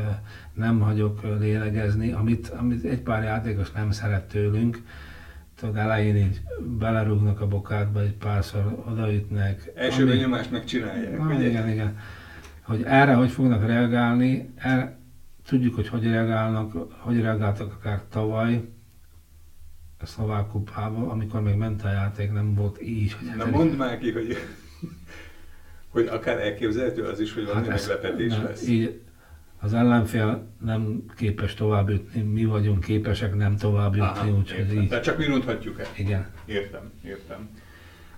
nem 0.53 0.79
hagyok 0.79 1.21
lélegezni, 1.39 2.11
amit, 2.11 2.47
amit 2.47 2.83
egy 2.83 3.01
pár 3.01 3.23
játékos 3.23 3.71
nem 3.71 3.91
szeret 3.91 4.27
tőlünk, 4.27 4.81
tudod, 5.55 5.75
elején 5.75 6.15
így 6.15 6.41
belerúgnak 6.79 7.41
a 7.41 7.47
bokádba, 7.47 8.01
egy 8.01 8.13
párszor 8.13 8.83
odaütnek. 8.89 9.71
Első 9.75 10.01
ami... 10.01 10.11
benyomást 10.11 10.51
megcsinálják, 10.51 11.17
Na, 11.17 11.35
ugye? 11.35 11.47
Igen, 11.47 11.69
igen. 11.69 11.97
Hogy 12.61 12.83
erre 12.83 13.13
hogy 13.13 13.29
fognak 13.31 13.65
reagálni, 13.65 14.53
erre, 14.55 14.97
tudjuk, 15.47 15.75
hogy 15.75 15.87
hogy 15.87 16.03
reagálnak, 16.03 16.73
hogy 16.99 17.21
reagáltak 17.21 17.73
akár 17.73 18.01
tavaly, 18.09 18.69
a 19.99 20.05
szlovák 20.05 20.47
kupába, 20.47 21.11
amikor 21.11 21.41
még 21.41 21.55
ment 21.55 21.83
a 21.83 21.89
játék, 21.89 22.31
nem 22.31 22.53
volt 22.53 22.81
így. 22.81 23.13
Hogy 23.13 23.37
Na 23.37 23.45
mondd 23.45 23.75
már 23.75 23.97
ki, 23.97 24.11
hogy, 24.11 24.37
hogy 25.97 26.07
akár 26.07 26.39
elképzelhető 26.39 27.03
az 27.03 27.19
is, 27.19 27.33
hogy 27.33 27.45
valami 27.45 27.67
hát 27.67 27.87
meglepetés 27.87 28.33
ez, 28.33 28.41
lesz. 28.41 28.67
Így, 28.67 29.01
az 29.59 29.73
ellenfél 29.73 30.47
nem 30.65 31.03
képes 31.15 31.53
tovább 31.53 31.89
jutni, 31.89 32.21
mi 32.21 32.45
vagyunk 32.45 32.83
képesek 32.83 33.35
nem 33.35 33.55
tovább 33.55 33.95
jutni, 33.95 34.31
úgyhogy 34.31 34.73
így. 34.73 34.87
Tehát 34.87 35.03
csak 35.03 35.17
mi 35.17 35.25
ronthatjuk 35.25 35.79
el. 35.79 35.87
Igen. 35.97 36.29
Értem, 36.45 36.91
értem. 37.05 37.49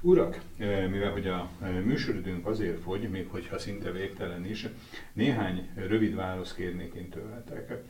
Urak, 0.01 0.41
eh, 0.57 0.87
mivel 0.89 1.11
hogy 1.11 1.27
a 1.27 1.49
eh, 1.61 1.69
műsoridőnk 1.83 2.47
azért 2.47 2.81
fogy, 2.81 3.09
még 3.09 3.27
hogyha 3.29 3.59
szinte 3.59 3.91
végtelen 3.91 4.45
is, 4.45 4.67
néhány 5.13 5.69
rövid 5.75 6.15
választ 6.15 6.55
kérnék 6.55 6.93
én 6.93 7.09
tőletek. 7.09 7.83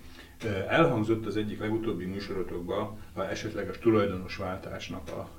Eh, 0.44 0.66
elhangzott 0.68 1.26
az 1.26 1.38
egyik 1.38 1.60
legutóbbi 1.60 2.06
műsorotokban 2.06 2.98
a 3.14 3.22
esetleges 3.22 3.78
tulajdonosváltásnak 3.80 5.10
a 5.10 5.30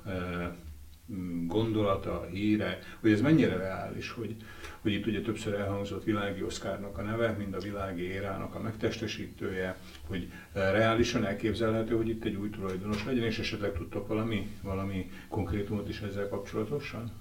gondolata, 1.47 2.25
híre, 2.31 2.79
hogy 2.99 3.11
ez 3.11 3.21
mennyire 3.21 3.55
reális, 3.55 4.11
hogy, 4.11 4.35
hogy 4.81 4.93
itt 4.93 5.05
ugye 5.05 5.21
többször 5.21 5.53
elhangzott 5.53 6.03
világi 6.03 6.43
Oszkárnak 6.43 6.97
a 6.97 7.01
neve, 7.01 7.31
mind 7.31 7.53
a 7.53 7.59
világi 7.59 8.01
érának 8.03 8.55
a 8.55 8.59
megtestesítője, 8.59 9.77
hogy 10.07 10.31
reálisan 10.53 11.25
elképzelhető, 11.25 11.95
hogy 11.95 12.09
itt 12.09 12.23
egy 12.23 12.35
új 12.35 12.49
tulajdonos 12.49 13.05
legyen, 13.05 13.23
és 13.23 13.39
esetleg 13.39 13.73
tudtok 13.73 14.07
valami, 14.07 14.57
valami 14.61 15.11
konkrétumot 15.27 15.89
is 15.89 15.99
ezzel 16.01 16.29
kapcsolatosan? 16.29 17.11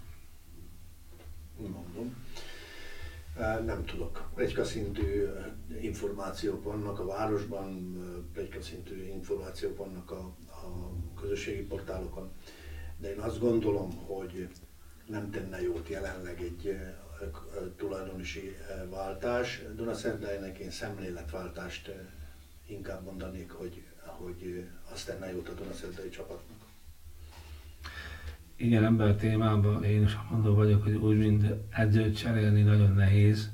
Mondom. 1.57 2.14
Nem 3.64 3.85
tudok. 3.85 4.31
Plegyka 4.35 4.64
szintű 4.64 5.28
információk 5.81 6.62
vannak 6.62 6.99
a 6.99 7.07
városban, 7.07 7.97
plegyka 8.33 8.61
szintű 8.61 9.03
információk 9.03 9.76
vannak 9.76 10.11
a, 10.11 10.35
a 10.47 10.93
közösségi 11.20 11.62
portálokon 11.62 12.33
de 13.01 13.11
én 13.11 13.18
azt 13.18 13.40
gondolom, 13.40 13.90
hogy 14.07 14.48
nem 15.07 15.30
tenne 15.30 15.62
jót 15.62 15.88
jelenleg 15.88 16.40
egy 16.40 16.76
tulajdonosi 17.76 18.57
váltás. 18.90 19.62
Dunaszerdájnak 19.76 20.59
én 20.59 20.70
szemléletváltást 20.70 21.94
inkább 22.66 23.05
mondanék, 23.05 23.51
hogy, 23.51 23.82
hogy 24.05 24.64
azt 24.92 25.07
tenne 25.07 25.32
jót 25.32 25.48
a 25.48 25.53
Dunaszerdai 25.53 26.09
csapatnak. 26.09 26.59
Igen, 28.57 28.84
ebben 28.84 29.09
a 29.09 29.14
témában 29.14 29.84
én 29.84 30.03
is 30.03 30.16
mondom 30.30 30.55
vagyok, 30.55 30.82
hogy 30.82 30.94
úgy, 30.94 31.18
mint 31.18 31.46
edzőt 31.70 32.16
cserélni 32.16 32.62
nagyon 32.62 32.92
nehéz 32.92 33.51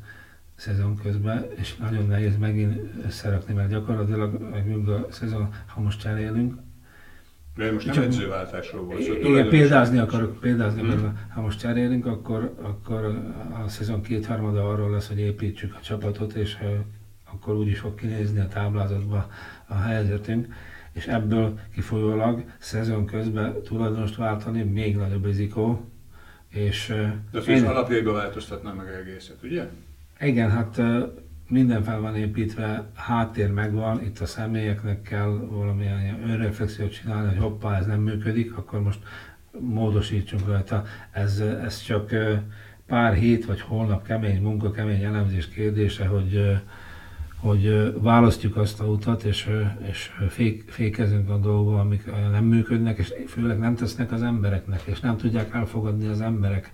szezon 0.55 0.97
közben, 0.97 1.51
és 1.55 1.77
nagyon 1.77 2.07
nehéz 2.07 2.37
megint 2.37 3.05
összerakni, 3.05 3.55
mert 3.55 3.71
gyakorlatilag 3.71 4.89
a 4.89 5.13
szezon, 5.13 5.55
ha 5.67 5.81
most 5.81 6.01
cserélünk, 6.01 6.61
de 7.57 7.73
most 7.73 7.87
nem 7.87 7.95
Csak, 7.95 8.05
edzőváltásról 8.05 8.85
volt 8.85 9.03
szó. 9.03 9.13
Igen, 9.13 9.49
példázni 9.49 9.99
akarok, 9.99 10.41
példázni 10.41 10.81
hmm. 10.81 10.91
akarok. 10.91 11.13
Ha 11.35 11.41
most 11.41 11.59
cserélünk, 11.59 12.07
akkor, 12.07 12.55
akkor 12.63 13.05
a 13.65 13.69
szezon 13.69 14.03
kétharmada 14.03 14.69
arról 14.69 14.91
lesz, 14.91 15.09
hogy 15.09 15.19
építsük 15.19 15.75
a 15.75 15.81
csapatot, 15.81 16.33
és 16.33 16.57
akkor 17.33 17.55
úgy 17.55 17.67
is 17.67 17.79
fog 17.79 17.95
kinézni 17.95 18.41
a 18.41 18.49
táblázatba 18.49 19.31
a 19.67 19.75
helyzetünk, 19.75 20.47
és 20.93 21.07
ebből 21.07 21.59
kifolyólag 21.75 22.45
szezon 22.59 23.07
közben 23.07 23.63
tulajdonost 23.63 24.17
váltani 24.17 24.63
még 24.63 24.97
nagyobb 24.97 25.25
rizikó. 25.25 25.85
És, 26.49 26.87
De 27.33 27.39
az 27.39 27.49
én... 27.49 27.65
alapjaiba 27.65 28.13
változtatná 28.13 28.73
meg 28.73 28.87
egészet, 28.89 29.43
ugye? 29.43 29.69
Igen, 30.21 30.51
hát 30.51 30.81
minden 31.49 31.83
fel 31.83 32.01
van 32.01 32.17
építve, 32.17 32.91
háttér 32.95 33.53
megvan, 33.53 34.03
itt 34.03 34.19
a 34.19 34.27
személyeknek 34.27 35.03
kell 35.03 35.47
valamilyen 35.51 36.23
önreflexiót 36.29 36.93
csinálni, 36.93 37.29
hogy 37.29 37.43
hoppá, 37.43 37.79
ez 37.79 37.87
nem 37.87 38.01
működik, 38.01 38.57
akkor 38.57 38.83
most 38.83 38.99
módosítsunk 39.61 40.47
rajta. 40.47 40.85
Ez, 41.11 41.39
ez 41.41 41.83
csak 41.83 42.11
pár 42.87 43.15
hét 43.15 43.45
vagy 43.45 43.61
holnap 43.61 44.07
kemény 44.07 44.43
munka, 44.43 44.71
kemény 44.71 45.03
elemzés 45.03 45.49
kérdése, 45.49 46.07
hogy, 46.07 46.61
hogy 47.37 47.93
választjuk 48.01 48.57
azt 48.57 48.81
a 48.81 48.85
utat, 48.85 49.23
és, 49.23 49.51
és 49.89 50.11
fék, 50.29 50.65
fékezünk 50.69 51.31
a 51.31 51.39
dolgok, 51.39 51.79
amik 51.79 52.11
nem 52.31 52.45
működnek, 52.45 52.99
és 52.99 53.13
főleg 53.27 53.59
nem 53.59 53.75
tesznek 53.75 54.13
az 54.13 54.23
embereknek, 54.23 54.83
és 54.85 55.01
nem 55.01 55.17
tudják 55.17 55.55
elfogadni 55.55 56.07
az 56.07 56.21
emberek, 56.21 56.71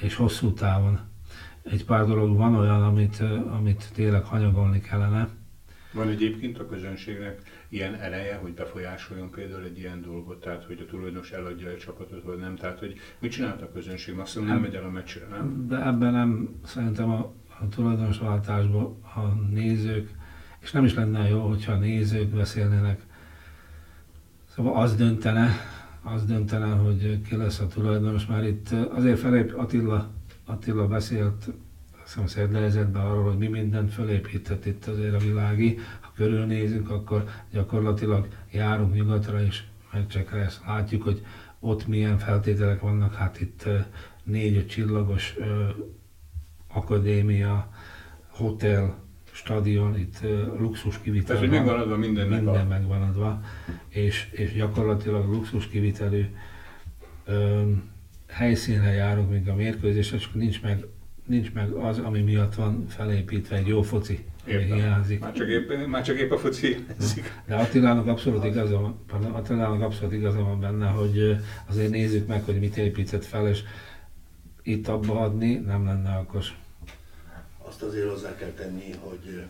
és 0.00 0.14
hosszú 0.14 0.52
távon 0.52 0.98
egy 1.62 1.84
pár 1.84 2.06
dolog 2.06 2.36
van 2.36 2.54
olyan, 2.54 2.82
amit, 2.82 3.22
amit 3.50 3.90
tényleg 3.94 4.24
hanyagolni 4.24 4.80
kellene. 4.80 5.28
Van 5.92 6.08
egyébként 6.08 6.58
a 6.58 6.66
közönségnek 6.66 7.42
ilyen 7.68 7.94
ereje, 7.94 8.36
hogy 8.36 8.54
befolyásoljon 8.54 9.30
például 9.30 9.64
egy 9.64 9.78
ilyen 9.78 10.02
dolgot, 10.02 10.40
tehát 10.40 10.64
hogy 10.64 10.84
a 10.86 10.90
tulajdonos 10.90 11.30
eladja 11.30 11.70
egy 11.70 11.78
csapatot, 11.78 12.22
vagy 12.22 12.38
nem, 12.38 12.56
tehát 12.56 12.78
hogy 12.78 12.94
mit 13.18 13.30
csinált 13.30 13.62
a 13.62 13.72
közönség, 13.72 14.14
maximum 14.14 14.48
nem 14.48 14.60
megy 14.60 14.74
el 14.74 14.84
a 14.84 14.90
meccsre, 14.90 15.26
nem? 15.26 15.66
De 15.68 15.86
ebben 15.86 16.12
nem, 16.12 16.60
szerintem 16.64 17.10
a, 17.10 17.32
a 17.60 17.68
tulajdonosváltásban 17.68 19.02
a 19.02 19.20
nézők, 19.50 20.10
és 20.60 20.72
nem 20.72 20.84
is 20.84 20.94
lenne 20.94 21.28
jó, 21.28 21.40
hogyha 21.40 21.72
a 21.72 21.78
nézők 21.78 22.28
beszélnének, 22.28 23.00
szóval 24.54 24.82
az 24.82 24.96
döntene, 24.96 25.50
az 26.02 26.24
döntene, 26.24 26.66
hogy 26.66 27.20
ki 27.28 27.36
lesz 27.36 27.60
a 27.60 27.66
tulajdonos, 27.66 28.26
már 28.26 28.44
itt 28.44 28.68
azért 28.70 29.18
felép 29.18 29.54
Attila 29.56 30.10
Attila 30.48 30.86
beszélt 30.86 31.50
hiszem 32.14 32.90
arról, 32.94 33.24
hogy 33.24 33.38
mi 33.38 33.46
mindent 33.46 33.92
fölépített 33.92 34.66
itt 34.66 34.86
azért 34.86 35.14
a 35.14 35.18
világi. 35.18 35.78
Ha 36.00 36.12
körülnézünk, 36.16 36.90
akkor 36.90 37.24
gyakorlatilag 37.52 38.28
járunk 38.50 38.94
nyugatra 38.94 39.42
és 39.42 39.62
meccsekre, 39.92 40.38
ezt 40.38 40.62
látjuk, 40.66 41.02
hogy 41.02 41.24
ott 41.60 41.86
milyen 41.86 42.18
feltételek 42.18 42.80
vannak, 42.80 43.14
hát 43.14 43.40
itt 43.40 43.68
négy 44.22 44.66
csillagos 44.66 45.34
akadémia, 46.72 47.72
hotel, 48.28 48.96
stadion, 49.30 49.98
itt 49.98 50.20
luxus 50.58 50.98
kivitel 50.98 51.26
Tehát, 51.26 51.40
hogy 51.40 51.50
megvan 51.50 51.80
adva 51.80 51.96
minden 51.96 52.28
Minden 52.28 52.64
a... 52.64 52.68
megvan 52.68 53.02
adva, 53.02 53.40
és, 53.88 54.28
és 54.30 54.52
gyakorlatilag 54.52 55.32
luxus 55.32 55.68
kivitelű 55.68 56.24
helyszínre 58.28 58.92
járunk, 58.92 59.30
mint 59.30 59.48
a 59.48 59.54
mérkőzés, 59.54 60.12
és 60.12 60.30
nincs 60.32 60.62
meg, 60.62 60.84
nincs 61.26 61.52
meg 61.52 61.70
az, 61.70 61.98
ami 61.98 62.20
miatt 62.20 62.54
van 62.54 62.86
felépítve 62.88 63.56
egy 63.56 63.66
jó 63.66 63.82
foci, 63.82 64.24
ami 64.46 64.72
hiányzik. 64.72 65.20
Már 65.20 65.32
csak, 65.32 65.48
épp, 65.48 65.86
már 65.86 66.02
csak 66.04 66.18
épp 66.18 66.30
a 66.30 66.38
foci 66.38 66.66
hiányzik. 66.66 67.32
De 67.46 67.54
Attilának 67.54 68.06
abszolút 68.06 68.44
igaza 68.44 68.80
van, 68.80 68.98
pardon, 69.06 69.32
Attilának 69.32 69.82
abszolút 69.82 70.12
igaza 70.12 70.40
van 70.42 70.60
benne, 70.60 70.86
hogy 70.86 71.36
azért 71.66 71.90
nézzük 71.90 72.26
meg, 72.26 72.44
hogy 72.44 72.58
mit 72.58 72.76
épített 72.76 73.24
fel, 73.24 73.48
és 73.48 73.62
itt 74.62 74.88
abba 74.88 75.20
adni 75.20 75.54
nem 75.54 75.84
lenne 75.84 76.10
akkor. 76.10 76.44
Azt 77.58 77.82
azért 77.82 78.08
hozzá 78.08 78.34
kell 78.34 78.50
tenni, 78.50 78.92
hogy 79.00 79.44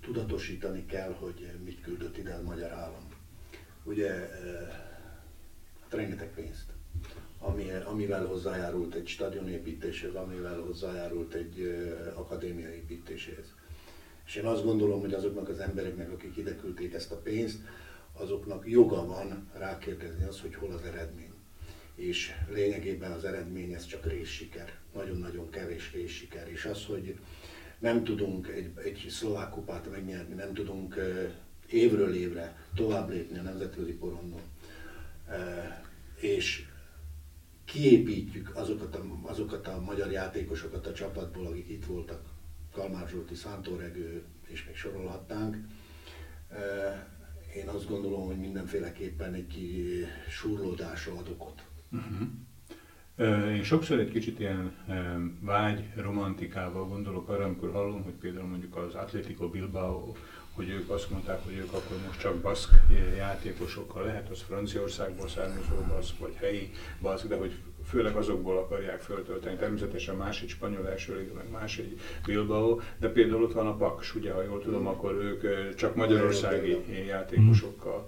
tudatosítani 0.00 0.86
kell, 0.86 1.16
hogy 1.18 1.50
mit 1.64 1.80
küldött 1.80 2.18
ide 2.18 2.34
a 2.34 2.42
magyar 2.42 2.70
állam. 2.70 3.08
Ugye 3.84 4.10
rengeteg 5.92 6.34
pénzt, 6.34 6.66
ami, 7.38 7.70
amivel 7.84 8.26
hozzájárult 8.26 8.94
egy 8.94 9.06
stadion 9.06 9.48
építéshez, 9.48 10.14
amivel 10.14 10.60
hozzájárult 10.60 11.34
egy 11.34 11.84
akadémia 12.14 12.74
építéséhez. 12.74 13.54
És 14.26 14.34
én 14.34 14.44
azt 14.44 14.64
gondolom, 14.64 15.00
hogy 15.00 15.14
azoknak 15.14 15.48
az 15.48 15.58
embereknek, 15.58 16.12
akik 16.12 16.36
ide 16.36 16.56
küldték 16.56 16.92
ezt 16.92 17.12
a 17.12 17.16
pénzt, 17.16 17.58
azoknak 18.12 18.68
joga 18.68 19.06
van 19.06 19.50
rákérdezni 19.54 20.24
az, 20.24 20.40
hogy 20.40 20.54
hol 20.54 20.72
az 20.72 20.82
eredmény. 20.82 21.32
És 21.94 22.32
lényegében 22.50 23.12
az 23.12 23.24
eredmény 23.24 23.72
ez 23.72 23.86
csak 23.86 24.06
részsiker. 24.06 24.78
Nagyon-nagyon 24.94 25.50
kevés 25.50 25.92
részsiker. 25.92 26.48
És 26.48 26.64
az, 26.64 26.84
hogy 26.84 27.18
nem 27.78 28.04
tudunk 28.04 28.48
egy, 28.48 28.70
egy 28.84 29.06
szlovák 29.10 29.50
kupát 29.50 29.90
megnyerni, 29.90 30.34
nem 30.34 30.52
tudunk 30.52 30.96
évről 31.66 32.14
évre 32.14 32.56
tovább 32.74 33.10
lépni 33.10 33.38
a 33.38 33.42
nemzetközi 33.42 33.92
porondon, 33.92 34.40
és 36.20 36.66
kiépítjük 37.64 38.50
azokat 38.54 38.94
a, 38.94 39.04
azokat 39.22 39.66
a 39.66 39.80
magyar 39.80 40.10
játékosokat 40.10 40.86
a 40.86 40.92
csapatból, 40.92 41.46
akik 41.46 41.68
itt 41.68 41.84
voltak, 41.84 42.22
Kalmár 42.72 43.08
Zsolti, 43.08 43.34
Szántoregő, 43.34 44.24
és 44.46 44.64
még 44.64 44.76
sorolhatnánk. 44.76 45.56
Én 47.54 47.68
azt 47.68 47.88
gondolom, 47.88 48.26
hogy 48.26 48.38
mindenféleképpen 48.38 49.34
egy 49.34 49.56
surlódásra 50.28 51.12
ad 51.16 51.28
okot. 51.28 51.62
Uh-huh. 51.90 52.28
Én 53.54 53.62
sokszor 53.62 53.98
egy 53.98 54.10
kicsit 54.10 54.38
ilyen 54.38 54.72
vágy 55.40 55.84
romantikával 55.96 56.88
gondolok 56.88 57.28
arra, 57.28 57.44
amikor 57.44 57.72
hallom, 57.72 58.02
hogy 58.02 58.12
például 58.12 58.46
mondjuk 58.46 58.76
az 58.76 58.94
Atletico 58.94 59.48
Bilbao, 59.48 60.14
hogy 60.54 60.68
ők 60.68 60.90
azt 60.90 61.10
mondták, 61.10 61.44
hogy 61.44 61.56
ők 61.56 61.72
akkor 61.72 61.96
most 62.06 62.20
csak 62.20 62.36
baszk 62.36 62.70
játékosokkal 63.16 64.04
lehet, 64.04 64.28
az 64.30 64.40
Franciaországból 64.40 65.28
származó 65.28 65.74
baszk, 65.88 66.18
vagy 66.18 66.34
helyi 66.34 66.70
baszk, 67.00 67.26
de 67.26 67.36
hogy 67.36 67.52
főleg 67.88 68.16
azokból 68.16 68.58
akarják 68.58 69.00
föltölteni. 69.00 69.56
Természetesen 69.56 70.16
más 70.16 70.42
egy 70.42 70.48
spanyol 70.48 70.88
első 70.88 71.32
meg 71.34 71.50
más 71.50 71.78
egy 71.78 72.00
Bilbao, 72.26 72.80
de 72.98 73.08
például 73.08 73.42
ott 73.42 73.52
van 73.52 73.66
a 73.66 73.76
Paks, 73.76 74.14
ugye, 74.14 74.32
ha 74.32 74.42
jól 74.42 74.60
tudom, 74.60 74.86
akkor 74.86 75.12
ők 75.12 75.74
csak 75.74 75.94
magyarországi 75.94 77.04
játékosokkal 77.06 78.04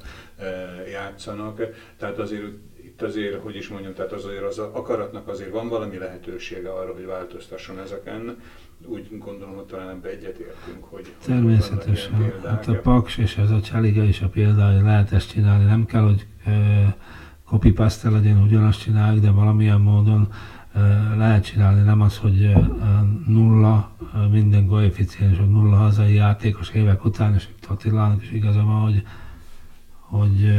játszanak. 0.90 1.62
Tehát 1.97 2.18
azért 2.18 2.45
itt 2.84 3.03
azért, 3.03 3.42
hogy 3.42 3.57
is 3.57 3.68
mondjam, 3.68 3.95
tehát 3.95 4.12
azért 4.12 4.42
az 4.42 4.59
akaratnak 4.59 5.28
azért 5.28 5.51
van 5.51 5.68
valami 5.68 5.99
lehetősége 5.99 6.72
arra, 6.72 6.92
hogy 6.92 7.07
változtasson 7.07 7.78
ezeken. 7.78 8.42
Úgy 8.87 9.18
gondolom, 9.18 9.55
hogy 9.55 9.64
talán 9.64 9.89
ebbe 9.89 10.09
egyetértünk, 10.09 10.85
hogy 10.85 11.14
Természetesen. 11.24 12.32
Hát 12.45 12.68
a 12.68 12.80
Paks 12.80 13.16
és 13.18 13.37
ez 13.37 13.51
a 13.51 13.61
Cseliga 13.61 14.03
is 14.03 14.20
a 14.20 14.28
példa, 14.28 14.72
hogy 14.72 14.82
lehet 14.82 15.12
ezt 15.12 15.30
csinálni. 15.30 15.64
Nem 15.64 15.87
kell, 15.87 16.03
hogy 16.03 16.26
copy 17.45 17.72
paste 17.72 18.11
legyen, 18.11 18.43
ugyanazt 18.43 18.80
csináljuk, 18.80 19.24
de 19.24 19.30
valamilyen 19.30 19.80
módon 19.80 20.28
lehet 21.16 21.45
csinálni, 21.45 21.82
nem 21.82 22.01
az, 22.01 22.18
hogy 22.18 22.53
nulla 23.26 23.91
minden 24.30 24.66
koeficiens, 24.66 25.39
vagy 25.39 25.51
nulla 25.51 25.76
hazai 25.76 26.14
játékos 26.14 26.70
évek 26.70 27.05
után, 27.05 27.35
és 27.35 27.49
itt 27.57 27.66
Attilának 27.66 28.22
is 28.22 28.30
igaza 28.30 28.62
van, 28.62 28.80
hogy, 28.80 29.03
hogy 29.99 30.55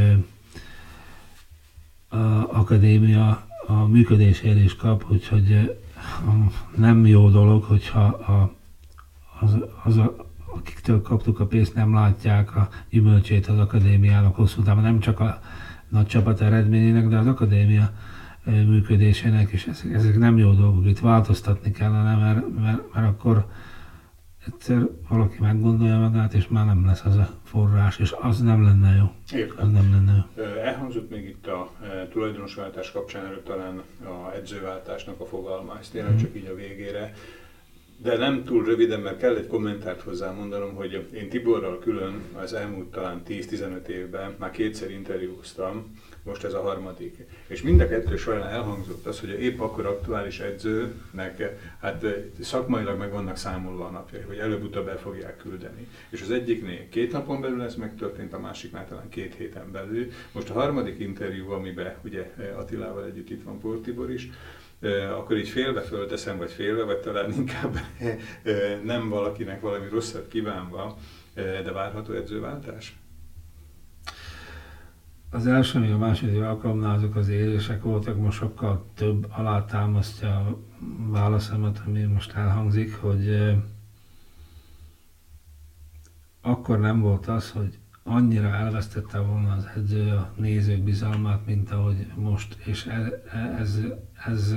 a 2.08 2.16
akadémia 2.58 3.46
a 3.66 3.86
működésért 3.86 4.64
is 4.64 4.76
kap, 4.76 5.04
úgyhogy 5.10 5.78
nem 6.76 7.06
jó 7.06 7.30
dolog, 7.30 7.62
hogyha 7.62 8.04
a, 8.04 8.52
az, 9.40 9.56
az 9.84 9.96
a, 9.96 10.16
akiktől 10.56 11.02
kaptuk 11.02 11.40
a 11.40 11.46
pénzt, 11.46 11.74
nem 11.74 11.94
látják 11.94 12.56
a 12.56 12.68
gyümölcsét 12.90 13.46
az 13.46 13.58
akadémiának 13.58 14.36
hosszú 14.36 14.62
távon, 14.62 14.82
nem 14.82 15.00
csak 15.00 15.20
a 15.20 15.40
nagy 15.88 16.06
csapat 16.06 16.40
eredményének, 16.40 17.08
de 17.08 17.18
az 17.18 17.26
akadémia 17.26 17.90
működésének, 18.44 19.50
és 19.50 19.66
ezek, 19.66 19.92
ezek 19.92 20.18
nem 20.18 20.38
jó 20.38 20.52
dolgok, 20.52 20.86
itt 20.86 20.98
változtatni 20.98 21.70
kellene, 21.70 22.16
mert, 22.16 22.60
mert, 22.60 22.94
mert 22.94 23.06
akkor 23.06 23.46
egyszer 24.46 24.88
valaki 25.08 25.36
meggondolja 25.40 25.98
magát, 25.98 26.34
és 26.34 26.48
már 26.48 26.66
nem 26.66 26.86
lesz 26.86 27.04
az 27.04 27.16
a 27.16 27.28
forrás, 27.44 27.98
és 27.98 28.14
az 28.20 28.40
nem 28.40 28.64
lenne 28.64 28.96
jó. 28.96 29.38
Értem. 29.38 29.66
Az 29.66 29.72
nem 29.72 29.90
lenne 29.92 30.26
jó. 30.36 30.44
Elhangzott 30.44 31.10
még 31.10 31.28
itt 31.28 31.46
a 31.46 31.72
tulajdonosváltás 32.10 32.92
kapcsán 32.92 33.24
előtt 33.24 33.44
talán 33.44 33.82
a 34.04 34.34
edzőváltásnak 34.34 35.20
a 35.20 35.26
fogalma, 35.26 35.78
ezt 35.78 35.92
tényleg 35.92 36.12
mm. 36.12 36.16
csak 36.16 36.36
így 36.36 36.46
a 36.46 36.54
végére. 36.54 37.14
De 38.02 38.16
nem 38.16 38.44
túl 38.44 38.64
röviden, 38.64 39.00
mert 39.00 39.18
kell 39.18 39.36
egy 39.36 39.46
kommentárt 39.46 40.00
hozzá 40.00 40.30
mondanom, 40.30 40.74
hogy 40.74 41.08
én 41.14 41.28
Tiborral 41.28 41.78
külön 41.78 42.22
az 42.32 42.52
elmúlt 42.52 42.90
talán 42.90 43.22
10-15 43.28 43.86
évben 43.86 44.34
már 44.38 44.50
kétszer 44.50 44.90
interjúztam, 44.90 45.96
most 46.26 46.44
ez 46.44 46.52
a 46.52 46.60
harmadik. 46.60 47.26
És 47.46 47.62
mind 47.62 47.80
a 47.80 47.88
kettő 47.88 48.16
során 48.16 48.46
elhangzott 48.46 49.06
az, 49.06 49.20
hogy 49.20 49.28
épp 49.28 49.60
akkor 49.60 49.86
aktuális 49.86 50.40
edzőnek 50.40 51.58
hát 51.80 52.04
szakmailag 52.40 52.98
meg 52.98 53.10
vannak 53.10 53.36
számolva 53.36 53.86
a 53.86 53.90
napjai, 53.90 54.20
hogy 54.20 54.38
előbb-utóbb 54.38 54.88
el 54.88 54.98
fogják 54.98 55.36
küldeni. 55.36 55.88
És 56.08 56.22
az 56.22 56.30
egyiknél 56.30 56.88
két 56.88 57.12
napon 57.12 57.40
belül 57.40 57.62
ez 57.62 57.74
megtörtént, 57.74 58.32
a 58.32 58.38
másiknál 58.38 58.88
talán 58.88 59.08
két 59.08 59.34
héten 59.34 59.70
belül. 59.72 60.10
Most 60.32 60.50
a 60.50 60.52
harmadik 60.52 60.98
interjú, 60.98 61.50
amiben 61.50 61.94
ugye 62.04 62.32
Attilával 62.56 63.04
együtt 63.04 63.30
itt 63.30 63.42
van 63.42 63.60
Portibor 63.60 64.10
is, 64.10 64.30
akkor 65.10 65.36
így 65.36 65.48
félve 65.48 65.80
fölteszem, 65.80 66.38
vagy 66.38 66.50
félve, 66.50 66.82
vagy 66.82 66.98
talán 66.98 67.32
inkább 67.32 67.78
nem 68.84 69.08
valakinek 69.08 69.60
valami 69.60 69.88
rosszat 69.88 70.28
kívánva, 70.28 70.98
de 71.34 71.72
várható 71.72 72.12
edzőváltás? 72.12 72.96
Az 75.36 75.46
első, 75.46 75.78
még 75.78 75.92
a 75.92 75.98
második 75.98 76.40
alkalomnál 76.40 76.94
azok 76.94 77.16
az 77.16 77.28
élések 77.28 77.82
voltak, 77.82 78.16
most 78.16 78.38
sokkal 78.38 78.84
több 78.94 79.26
alátámasztja 79.30 80.36
a 80.36 80.58
válaszomat, 81.10 81.82
ami 81.86 82.02
most 82.02 82.32
elhangzik, 82.32 82.96
hogy 82.96 83.54
akkor 86.40 86.78
nem 86.78 87.00
volt 87.00 87.26
az, 87.26 87.50
hogy 87.50 87.78
annyira 88.02 88.48
elvesztette 88.48 89.18
volna 89.18 89.52
az 89.52 89.68
edző 89.76 90.10
a 90.10 90.32
nézők 90.36 90.82
bizalmát, 90.82 91.46
mint 91.46 91.70
ahogy 91.70 92.06
most, 92.14 92.56
és 92.64 92.86
ez, 92.86 93.06
ez, 93.58 93.80
ez 94.26 94.54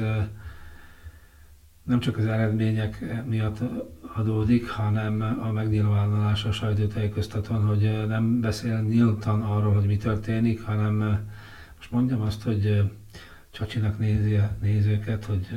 nem 1.84 2.00
csak 2.00 2.18
az 2.18 2.26
eredmények 2.26 3.24
miatt 3.26 3.60
adódik, 4.20 4.70
hanem 4.70 5.38
a 5.42 5.52
megnyilvánulás 5.52 6.46
a 6.46 6.52
sajtótájékoztatón, 6.52 7.66
hogy 7.66 8.08
nem 8.08 8.42
beszél 8.42 8.82
nyíltan 8.82 9.42
arról, 9.42 9.74
hogy 9.74 9.86
mi 9.86 9.98
történik, 9.98 10.64
hanem 10.64 10.96
most 11.78 11.92
mondjam 11.92 12.22
azt, 12.22 12.44
hogy 12.44 12.92
Csacsinak 13.52 14.00
nézi 14.00 14.36
a 14.36 14.50
nézőket, 14.62 15.26
hogy 15.26 15.48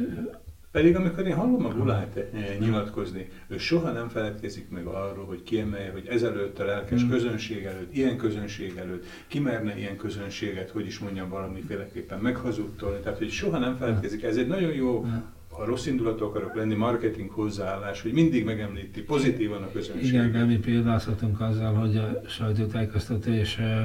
pedig 0.70 0.96
amikor 0.96 1.26
én 1.26 1.34
hallom 1.34 1.66
a 1.66 1.68
Gulát 1.68 2.24
nyilatkozni, 2.58 3.28
ő 3.48 3.58
soha 3.58 3.90
nem 3.90 4.08
feledkezik 4.08 4.70
meg 4.70 4.86
arról, 4.86 5.24
hogy 5.24 5.42
kiemelje, 5.42 5.90
hogy 5.90 6.06
ezelőtt 6.06 6.58
a 6.58 6.64
lelkes 6.64 7.00
hmm. 7.00 7.10
közönség 7.10 7.64
előtt, 7.64 7.94
ilyen 7.94 8.16
közönség 8.16 8.76
előtt, 8.76 9.04
ki 9.26 9.38
merne 9.38 9.78
ilyen 9.78 9.96
közönséget, 9.96 10.70
hogy 10.70 10.86
is 10.86 10.98
mondjam 10.98 11.28
valamiféleképpen 11.28 12.18
meghazudtolni. 12.18 13.00
Tehát, 13.00 13.18
hogy 13.18 13.30
soha 13.30 13.58
nem 13.58 13.76
feledkezik. 13.76 14.22
Ez 14.22 14.36
egy 14.36 14.46
nagyon 14.46 14.72
jó 14.72 15.00
hmm 15.00 15.24
ha 15.52 15.64
rossz 15.64 15.86
indulatú 15.86 16.24
akarok 16.24 16.54
lenni, 16.54 16.74
marketing 16.74 17.30
hozzáállás, 17.30 18.02
hogy 18.02 18.12
mindig 18.12 18.44
megemlíti 18.44 19.02
pozitívan 19.02 19.62
a 19.62 19.70
közönséget. 19.72 20.12
Igen, 20.12 20.32
de 20.32 20.44
mi 20.44 20.58
példázhatunk 20.58 21.40
azzal, 21.40 21.74
hogy 21.74 21.96
a 21.96 22.20
sajtótájékoztató 22.28 23.30
és 23.30 23.58
uh, 23.58 23.82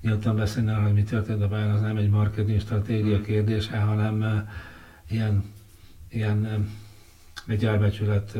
nyíltan 0.00 0.36
beszélne, 0.36 0.74
hogy 0.74 0.92
mi 0.92 1.02
történt 1.02 1.42
a 1.42 1.48
pályán, 1.48 1.70
az 1.70 1.80
nem 1.80 1.96
egy 1.96 2.10
marketing 2.10 2.60
stratégia 2.60 3.16
hmm. 3.16 3.24
kérdése, 3.24 3.76
hanem 3.76 4.20
uh, 4.20 4.48
ilyen, 5.10 5.44
ilyen 6.10 6.38
uh, 6.38 7.52
egy 7.52 7.64
elbecsület 7.64 8.38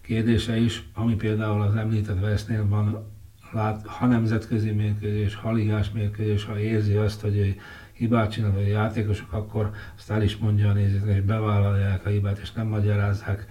kérdése 0.00 0.56
is, 0.56 0.82
ami 0.94 1.14
például 1.14 1.62
az 1.62 1.74
említett 1.74 2.20
Vesznél 2.20 2.68
van, 2.68 3.10
lát, 3.52 3.86
ha 3.86 4.06
nemzetközi 4.06 4.70
mérkőzés, 4.70 5.34
ha 5.34 5.52
ligás 5.52 5.90
mérkőzés, 5.90 6.44
ha 6.44 6.58
érzi 6.58 6.94
azt, 6.94 7.20
hogy 7.20 7.56
hibát 7.92 8.30
csinál 8.30 8.56
a 8.56 8.60
játékosok, 8.60 9.32
akkor 9.32 9.70
azt 9.96 10.10
el 10.10 10.22
is 10.22 10.36
mondja 10.36 10.68
a 10.68 10.72
nézőknek, 10.72 11.16
és 11.16 11.22
bevállalják 11.22 12.06
a 12.06 12.08
hibát, 12.08 12.38
és 12.38 12.52
nem 12.52 12.66
magyarázzák. 12.66 13.46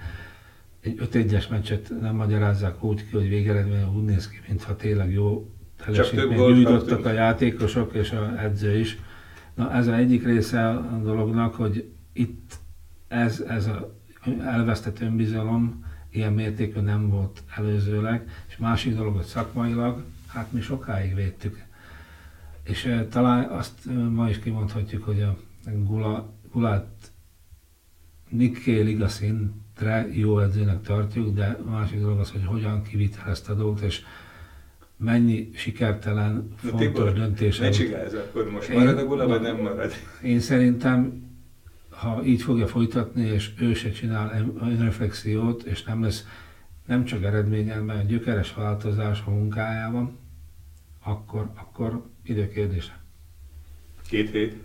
Egy 0.81 0.95
5 0.99 1.15
1 1.15 1.47
meccset 1.49 1.91
nem 2.01 2.15
magyarázzák 2.15 2.83
úgy 2.83 3.09
ki, 3.09 3.15
hogy 3.15 3.29
végeredményen 3.29 3.95
úgy 3.95 4.03
néz 4.03 4.29
ki, 4.29 4.39
mintha 4.47 4.75
tényleg 4.75 5.11
jó 5.11 5.51
teljesítményt 5.85 6.37
nyújtottak 6.37 7.05
a 7.05 7.11
játékosok 7.11 7.93
és 7.93 8.11
a 8.11 8.41
edző 8.43 8.77
is. 8.77 8.97
Na 9.53 9.73
ez 9.73 9.87
az 9.87 9.93
egyik 9.93 10.25
része 10.25 10.69
a 10.69 10.99
dolognak, 11.03 11.55
hogy 11.55 11.91
itt 12.13 12.53
ez, 13.07 13.43
ez 13.47 13.67
a 13.67 13.99
elvesztett 14.43 15.01
önbizalom 15.01 15.85
ilyen 16.09 16.33
mértékű 16.33 16.79
nem 16.79 17.09
volt 17.09 17.43
előzőleg, 17.55 18.29
és 18.47 18.57
másik 18.57 18.95
dolog, 18.95 19.15
hogy 19.15 19.25
szakmailag, 19.25 20.03
hát 20.27 20.51
mi 20.51 20.61
sokáig 20.61 21.15
védtük 21.15 21.63
és 22.63 23.05
talán 23.09 23.49
azt 23.49 23.85
ma 24.09 24.29
is 24.29 24.39
kimondhatjuk, 24.39 25.03
hogy 25.03 25.21
a 25.21 25.37
Gula, 25.65 26.33
Gulát 26.51 27.11
Nikkei 28.29 28.81
liga 28.81 29.07
szintre 29.07 30.07
jó 30.11 30.39
edzőnek 30.39 30.81
tartjuk, 30.81 31.35
de 31.35 31.59
a 31.65 31.69
másik 31.69 31.99
dolog 31.99 32.19
az, 32.19 32.31
hogy 32.31 32.45
hogyan 32.45 32.83
kivitel 32.83 33.29
ezt 33.29 33.49
a 33.49 33.53
dolgot, 33.53 33.81
és 33.81 34.01
mennyi 34.97 35.49
sikertelen, 35.53 36.53
fontos 36.55 36.79
Tibor, 36.79 37.13
döntés. 37.13 37.59
Ne 37.59 37.69
csigálj, 37.69 38.07
akkor 38.15 38.51
most 38.51 38.69
Én- 38.69 38.79
marad 38.79 38.97
a 38.97 39.05
gula, 39.05 39.27
vagy 39.27 39.41
nem 39.41 39.57
marad? 39.61 39.91
Én 40.23 40.39
szerintem, 40.39 41.23
ha 41.89 42.23
így 42.23 42.41
fogja 42.41 42.67
folytatni, 42.67 43.25
és 43.25 43.51
ő 43.59 43.73
se 43.73 43.91
csinál 43.91 44.51
önreflexiót, 44.61 45.63
és 45.63 45.83
nem 45.83 46.03
lesz 46.03 46.27
nem 46.85 47.03
csak 47.05 47.23
eredményen, 47.23 48.07
gyökeres 48.07 48.53
változás 48.53 49.23
a 49.25 49.29
munkájában, 49.29 50.17
akkor, 51.03 51.51
akkor 51.55 52.03
időkérdése. 52.23 52.99
Két 54.07 54.29
hét. 54.29 54.55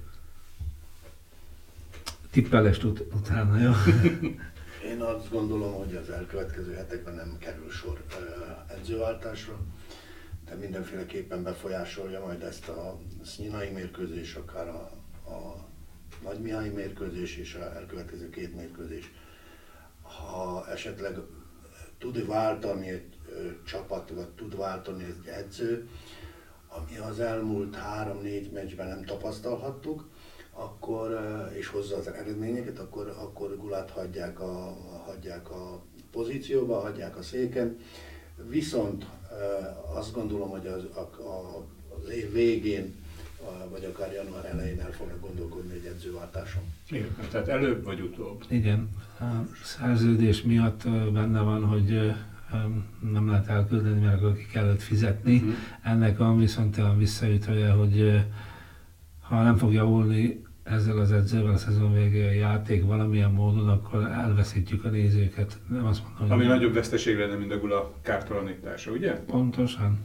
Tippelest 2.30 2.82
ut- 2.84 3.14
utána, 3.14 3.59
jó? 3.59 3.72
Én 4.90 5.00
azt 5.00 5.30
gondolom, 5.30 5.72
hogy 5.74 5.94
az 5.94 6.11
elkövetkező 6.11 6.74
hetekben 6.74 7.14
nem 7.14 7.36
kerül 7.38 7.70
sor 7.70 8.04
edzőváltásra, 8.68 9.59
de 10.44 10.54
mindenféleképpen 10.54 11.42
befolyásolja 11.42 12.20
majd 12.20 12.42
ezt 12.42 12.68
a 12.68 12.98
Sznyinai 13.24 13.70
mérkőzés, 13.70 14.34
akár 14.34 14.68
a, 14.68 14.90
a 15.30 15.66
Nagymihály 16.22 16.68
mérkőzés 16.68 17.36
és 17.36 17.54
a 17.54 17.74
elkövetkező 17.74 18.30
két 18.30 18.54
mérkőzés. 18.54 19.12
Ha 20.02 20.66
esetleg 20.70 21.16
tud 21.98 22.26
váltani 22.26 22.88
egy 22.88 23.16
csapat, 23.64 24.11
vagy 24.11 24.28
tud 24.28 24.57
váltani 24.57 25.04
egy 25.04 25.26
edző, 25.26 25.88
ami 26.79 26.99
az 26.99 27.20
elmúlt 27.20 27.74
három-négy 27.74 28.51
meccsben 28.53 28.89
nem 28.89 29.05
tapasztalhattuk, 29.05 30.09
akkor, 30.51 31.20
és 31.59 31.66
hozza 31.66 31.97
az 31.97 32.07
eredményeket, 32.09 32.79
akkor, 32.79 33.14
akkor 33.18 33.57
Gulát 33.57 33.91
hagyják 33.91 34.41
a, 34.41 34.77
hagyják 35.07 35.51
a 35.51 35.83
pozícióba, 36.11 36.81
hagyják 36.81 37.16
a 37.16 37.22
széken. 37.22 37.79
Viszont 38.49 39.07
azt 39.95 40.12
gondolom, 40.12 40.49
hogy 40.49 40.66
az, 40.66 40.85
a, 40.95 41.22
a, 41.22 41.66
az 42.03 42.09
év 42.09 42.33
végén, 42.33 42.95
vagy 43.70 43.85
akár 43.85 44.12
január 44.12 44.45
elején 44.45 44.81
el 44.81 44.93
fognak 44.93 45.20
gondolkodni 45.20 45.74
egy 45.74 45.85
edzőváltáson. 45.85 46.62
Igen, 46.91 47.16
tehát 47.31 47.49
előbb 47.49 47.85
vagy 47.85 48.01
utóbb. 48.01 48.45
Igen, 48.49 48.89
a 49.20 49.24
szerződés 49.64 50.43
miatt 50.43 50.89
benne 51.12 51.41
van, 51.41 51.64
hogy 51.64 52.12
nem 53.12 53.28
lehet 53.28 53.49
elküldeni, 53.49 54.01
mert 54.01 54.16
akkor 54.16 54.36
ki 54.36 54.47
kellett 54.53 54.82
fizetni. 54.82 55.36
Mhm. 55.36 55.51
Ennek 55.82 56.18
van 56.18 56.38
viszont 56.38 56.78
olyan 56.78 56.99
visszaütője, 56.99 57.70
hogy 57.70 58.24
ha 59.20 59.42
nem 59.42 59.57
fog 59.57 59.72
javulni 59.72 60.44
ezzel 60.62 60.99
az 60.99 61.12
edzővel 61.12 61.53
a 61.53 61.57
szezon 61.57 61.94
végéig 61.94 62.26
a 62.26 62.32
játék 62.32 62.84
valamilyen 62.84 63.30
módon, 63.30 63.68
akkor 63.68 64.03
elveszítjük 64.03 64.84
a 64.84 64.88
nézőket. 64.88 65.59
Nem 65.68 65.86
azt 65.86 66.03
mondom, 66.03 66.30
Ami 66.30 66.47
hogy 66.47 66.57
nagyobb 66.57 66.74
veszteség 66.74 67.18
lenne, 67.18 67.34
mint 67.34 67.53
a 67.53 67.59
gula 67.59 67.92
kártalanítása, 68.03 68.90
ugye? 68.90 69.12
Pontosan. 69.12 69.99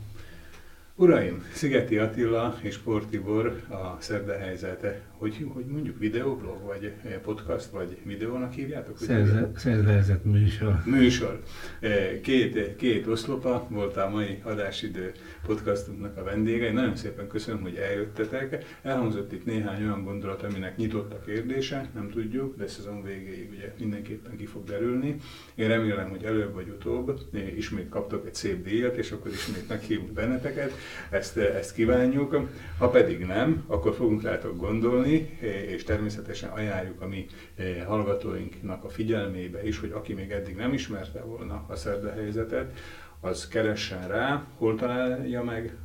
Uraim, 1.01 1.43
Szigeti 1.53 1.97
Attila 1.97 2.57
és 2.61 2.77
Portibor 2.77 3.61
a 3.69 3.95
szerda 3.99 4.37
helyzete, 4.37 5.01
hogy, 5.17 5.45
hogy 5.53 5.65
mondjuk 5.65 5.99
videoblog, 5.99 6.61
vagy 6.65 6.93
podcast, 7.23 7.65
vagy 7.69 7.97
videónak 8.03 8.53
hívjátok? 8.53 8.97
Szerze- 8.97 9.57
Szervezett 9.57 10.23
műsor. 10.25 10.81
Műsor. 10.85 11.41
Eh, 11.79 12.19
Két, 12.21 12.75
két 12.75 13.07
oszlopa 13.07 13.67
volt 13.69 13.97
a 13.97 14.09
mai 14.09 14.39
adásidő 14.43 15.11
podcastunknak 15.45 16.17
a 16.17 16.23
vendégei. 16.23 16.71
Nagyon 16.71 16.95
szépen 16.95 17.27
köszönöm, 17.27 17.61
hogy 17.61 17.75
eljöttetek. 17.75 18.65
Elhangzott 18.81 19.31
itt 19.31 19.45
néhány 19.45 19.83
olyan 19.83 20.03
gondolat, 20.03 20.43
aminek 20.43 20.77
nyitott 20.77 21.13
a 21.13 21.19
kérdése, 21.25 21.89
nem 21.93 22.09
tudjuk, 22.09 22.57
de 22.57 22.67
szezon 22.67 23.03
végéig 23.03 23.49
ugye 23.51 23.73
mindenképpen 23.79 24.35
ki 24.37 24.45
fog 24.45 24.63
derülni. 24.63 25.15
Én 25.55 25.67
remélem, 25.67 26.09
hogy 26.09 26.23
előbb 26.23 26.53
vagy 26.53 26.67
utóbb 26.69 27.19
eh, 27.33 27.57
ismét 27.57 27.89
kaptok 27.89 28.25
egy 28.27 28.35
szép 28.35 28.63
díjat, 28.63 28.97
és 28.97 29.11
akkor 29.11 29.31
ismét 29.31 29.67
meghívunk 29.69 30.11
benneteket. 30.11 30.71
Ezt, 31.09 31.37
eh, 31.37 31.55
ezt 31.55 31.73
kívánjuk. 31.73 32.47
Ha 32.77 32.89
pedig 32.89 33.25
nem, 33.25 33.63
akkor 33.67 33.93
fogunk 33.93 34.21
rátok 34.21 34.57
gondolni, 34.57 35.37
eh, 35.41 35.47
és 35.47 35.83
természetesen 35.83 36.49
ajánljuk 36.49 37.01
a 37.01 37.07
mi 37.07 37.25
eh, 37.55 37.83
hallgatóinknak 37.87 38.83
a 38.83 38.89
figyelmébe 38.89 39.67
is, 39.67 39.79
hogy 39.79 39.91
aki 39.91 40.13
még 40.13 40.31
eddig 40.31 40.55
nem 40.55 40.73
ismerte 40.73 41.21
volna 41.21 41.65
a 41.67 41.75
szerda 41.75 42.11
helyzetet, 42.11 42.77
az 43.19 43.47
keressen 43.47 44.07
rá, 44.07 44.43
hol 44.57 44.75
találja 44.75 45.43
meg, 45.43 45.75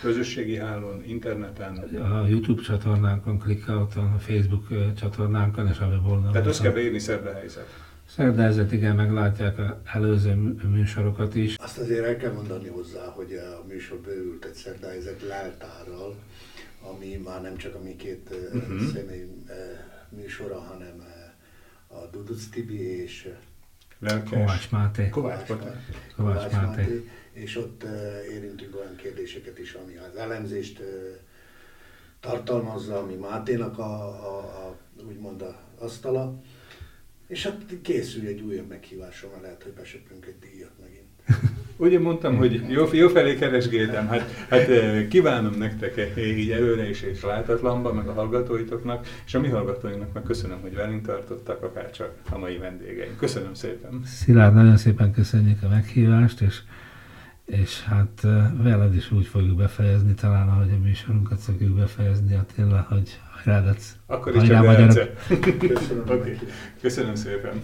közösségi 0.00 0.56
hálón, 0.56 1.02
interneten. 1.06 1.76
A 1.76 2.26
YouTube 2.26 2.62
csatornánkon, 2.62 3.38
Clickout-on, 3.38 4.12
a 4.12 4.18
Facebook 4.18 4.70
ö, 4.70 4.92
csatornánkon, 5.00 5.68
és 5.68 5.78
a 5.78 5.86
weboldalon. 5.86 6.32
Tehát 6.32 6.46
azt 6.46 6.62
kell 6.62 6.72
beírni 6.72 6.98
szerda 6.98 7.32
helyzet. 7.32 7.89
Szerdázat, 8.16 8.72
igen, 8.72 8.96
meglátják 8.96 9.58
az 9.58 9.66
előző 9.92 10.34
mű- 10.34 10.62
műsorokat 10.62 11.34
is. 11.34 11.56
Azt 11.56 11.78
azért 11.78 12.04
el 12.04 12.16
kell 12.16 12.32
mondani 12.32 12.68
hozzá, 12.68 13.04
hogy 13.04 13.32
a 13.32 13.64
műsor 13.68 13.98
bővült 13.98 14.44
egy 14.44 14.54
szerdályzat 14.54 15.22
leltárral, 15.22 16.16
ami 16.80 17.20
már 17.24 17.42
nem 17.42 17.56
csak 17.56 17.74
a 17.74 17.82
mi 17.82 17.96
két 17.96 18.30
uh-huh. 18.52 18.92
személy 18.94 19.26
eh, 19.46 19.56
műsora, 20.08 20.58
hanem 20.58 21.00
eh, 21.00 21.98
a 21.98 22.06
Duduc 22.12 22.48
Tibi 22.48 23.02
és 23.02 23.28
Lelkes. 23.98 24.30
Kovács 24.30 24.70
Máté. 24.70 25.08
Kovács 25.08 25.48
Máté. 25.48 25.64
Kovács 26.16 26.52
Máté. 26.52 27.08
És 27.32 27.56
ott 27.56 27.84
érintünk 28.32 28.76
olyan 28.76 28.96
kérdéseket 28.96 29.58
is, 29.58 29.72
ami 29.72 29.96
az 29.96 30.16
elemzést 30.16 30.82
tartalmazza, 32.20 32.98
ami 32.98 33.14
Máténak 33.14 33.78
a, 33.78 34.02
a, 34.06 34.38
a 34.38 34.76
úgymond 35.06 35.42
a 35.42 35.60
asztala. 35.78 36.40
És 37.30 37.42
hát 37.42 37.56
készül 37.82 38.26
egy 38.26 38.40
újabb 38.40 38.68
meghívásra, 38.68 39.28
mert 39.30 39.42
lehet, 39.42 39.62
hogy 39.62 39.72
besöprünk 39.72 40.26
egy 40.26 40.34
díjat 40.40 40.72
megint. 40.80 41.08
Ugye 41.76 41.98
mondtam, 41.98 42.36
hogy 42.36 42.64
jó, 42.68 42.86
jó 42.92 43.08
felé 43.08 43.34
keresgéltem, 43.34 44.06
hát, 44.06 44.30
hát 44.48 44.68
eh, 44.68 45.06
kívánom 45.08 45.54
nektek 45.58 45.96
eh, 45.96 46.38
így 46.38 46.50
előre 46.50 46.88
is 46.88 47.02
és 47.02 47.22
látatlanba, 47.22 47.92
meg 47.92 48.08
a 48.08 48.12
hallgatóitoknak, 48.12 49.06
és 49.26 49.34
a 49.34 49.40
mi 49.40 49.48
hallgatóinknak 49.48 50.12
meg 50.12 50.22
köszönöm, 50.22 50.60
hogy 50.60 50.74
velünk 50.74 51.06
tartottak, 51.06 51.62
akár 51.62 51.90
csak 51.90 52.14
a 52.30 52.38
mai 52.38 52.56
vendégeink. 52.56 53.16
Köszönöm 53.16 53.54
szépen. 53.54 54.02
Szilárd, 54.04 54.54
nagyon 54.54 54.76
szépen 54.76 55.12
köszönjük 55.12 55.62
a 55.62 55.68
meghívást, 55.68 56.40
és, 56.40 56.60
és 57.44 57.82
hát 57.82 58.20
ö, 58.22 58.40
veled 58.62 58.94
is 58.94 59.10
úgy 59.10 59.26
fogjuk 59.26 59.56
befejezni, 59.56 60.14
talán 60.14 60.48
ahogy 60.48 60.70
a 60.70 60.82
műsorunkat 60.82 61.38
szokjuk 61.38 61.76
befejezni, 61.76 62.34
Attila, 62.34 62.86
hogy 62.88 63.20
hajrá, 63.44 63.60
Dac. 63.60 63.84
Akkor 64.06 64.34
is 64.36 64.42
csak. 64.92 65.10
Köszönöm. 65.68 66.04
meghívást. 66.06 66.38
Köszönöm 66.80 67.14
szépen. 67.14 67.60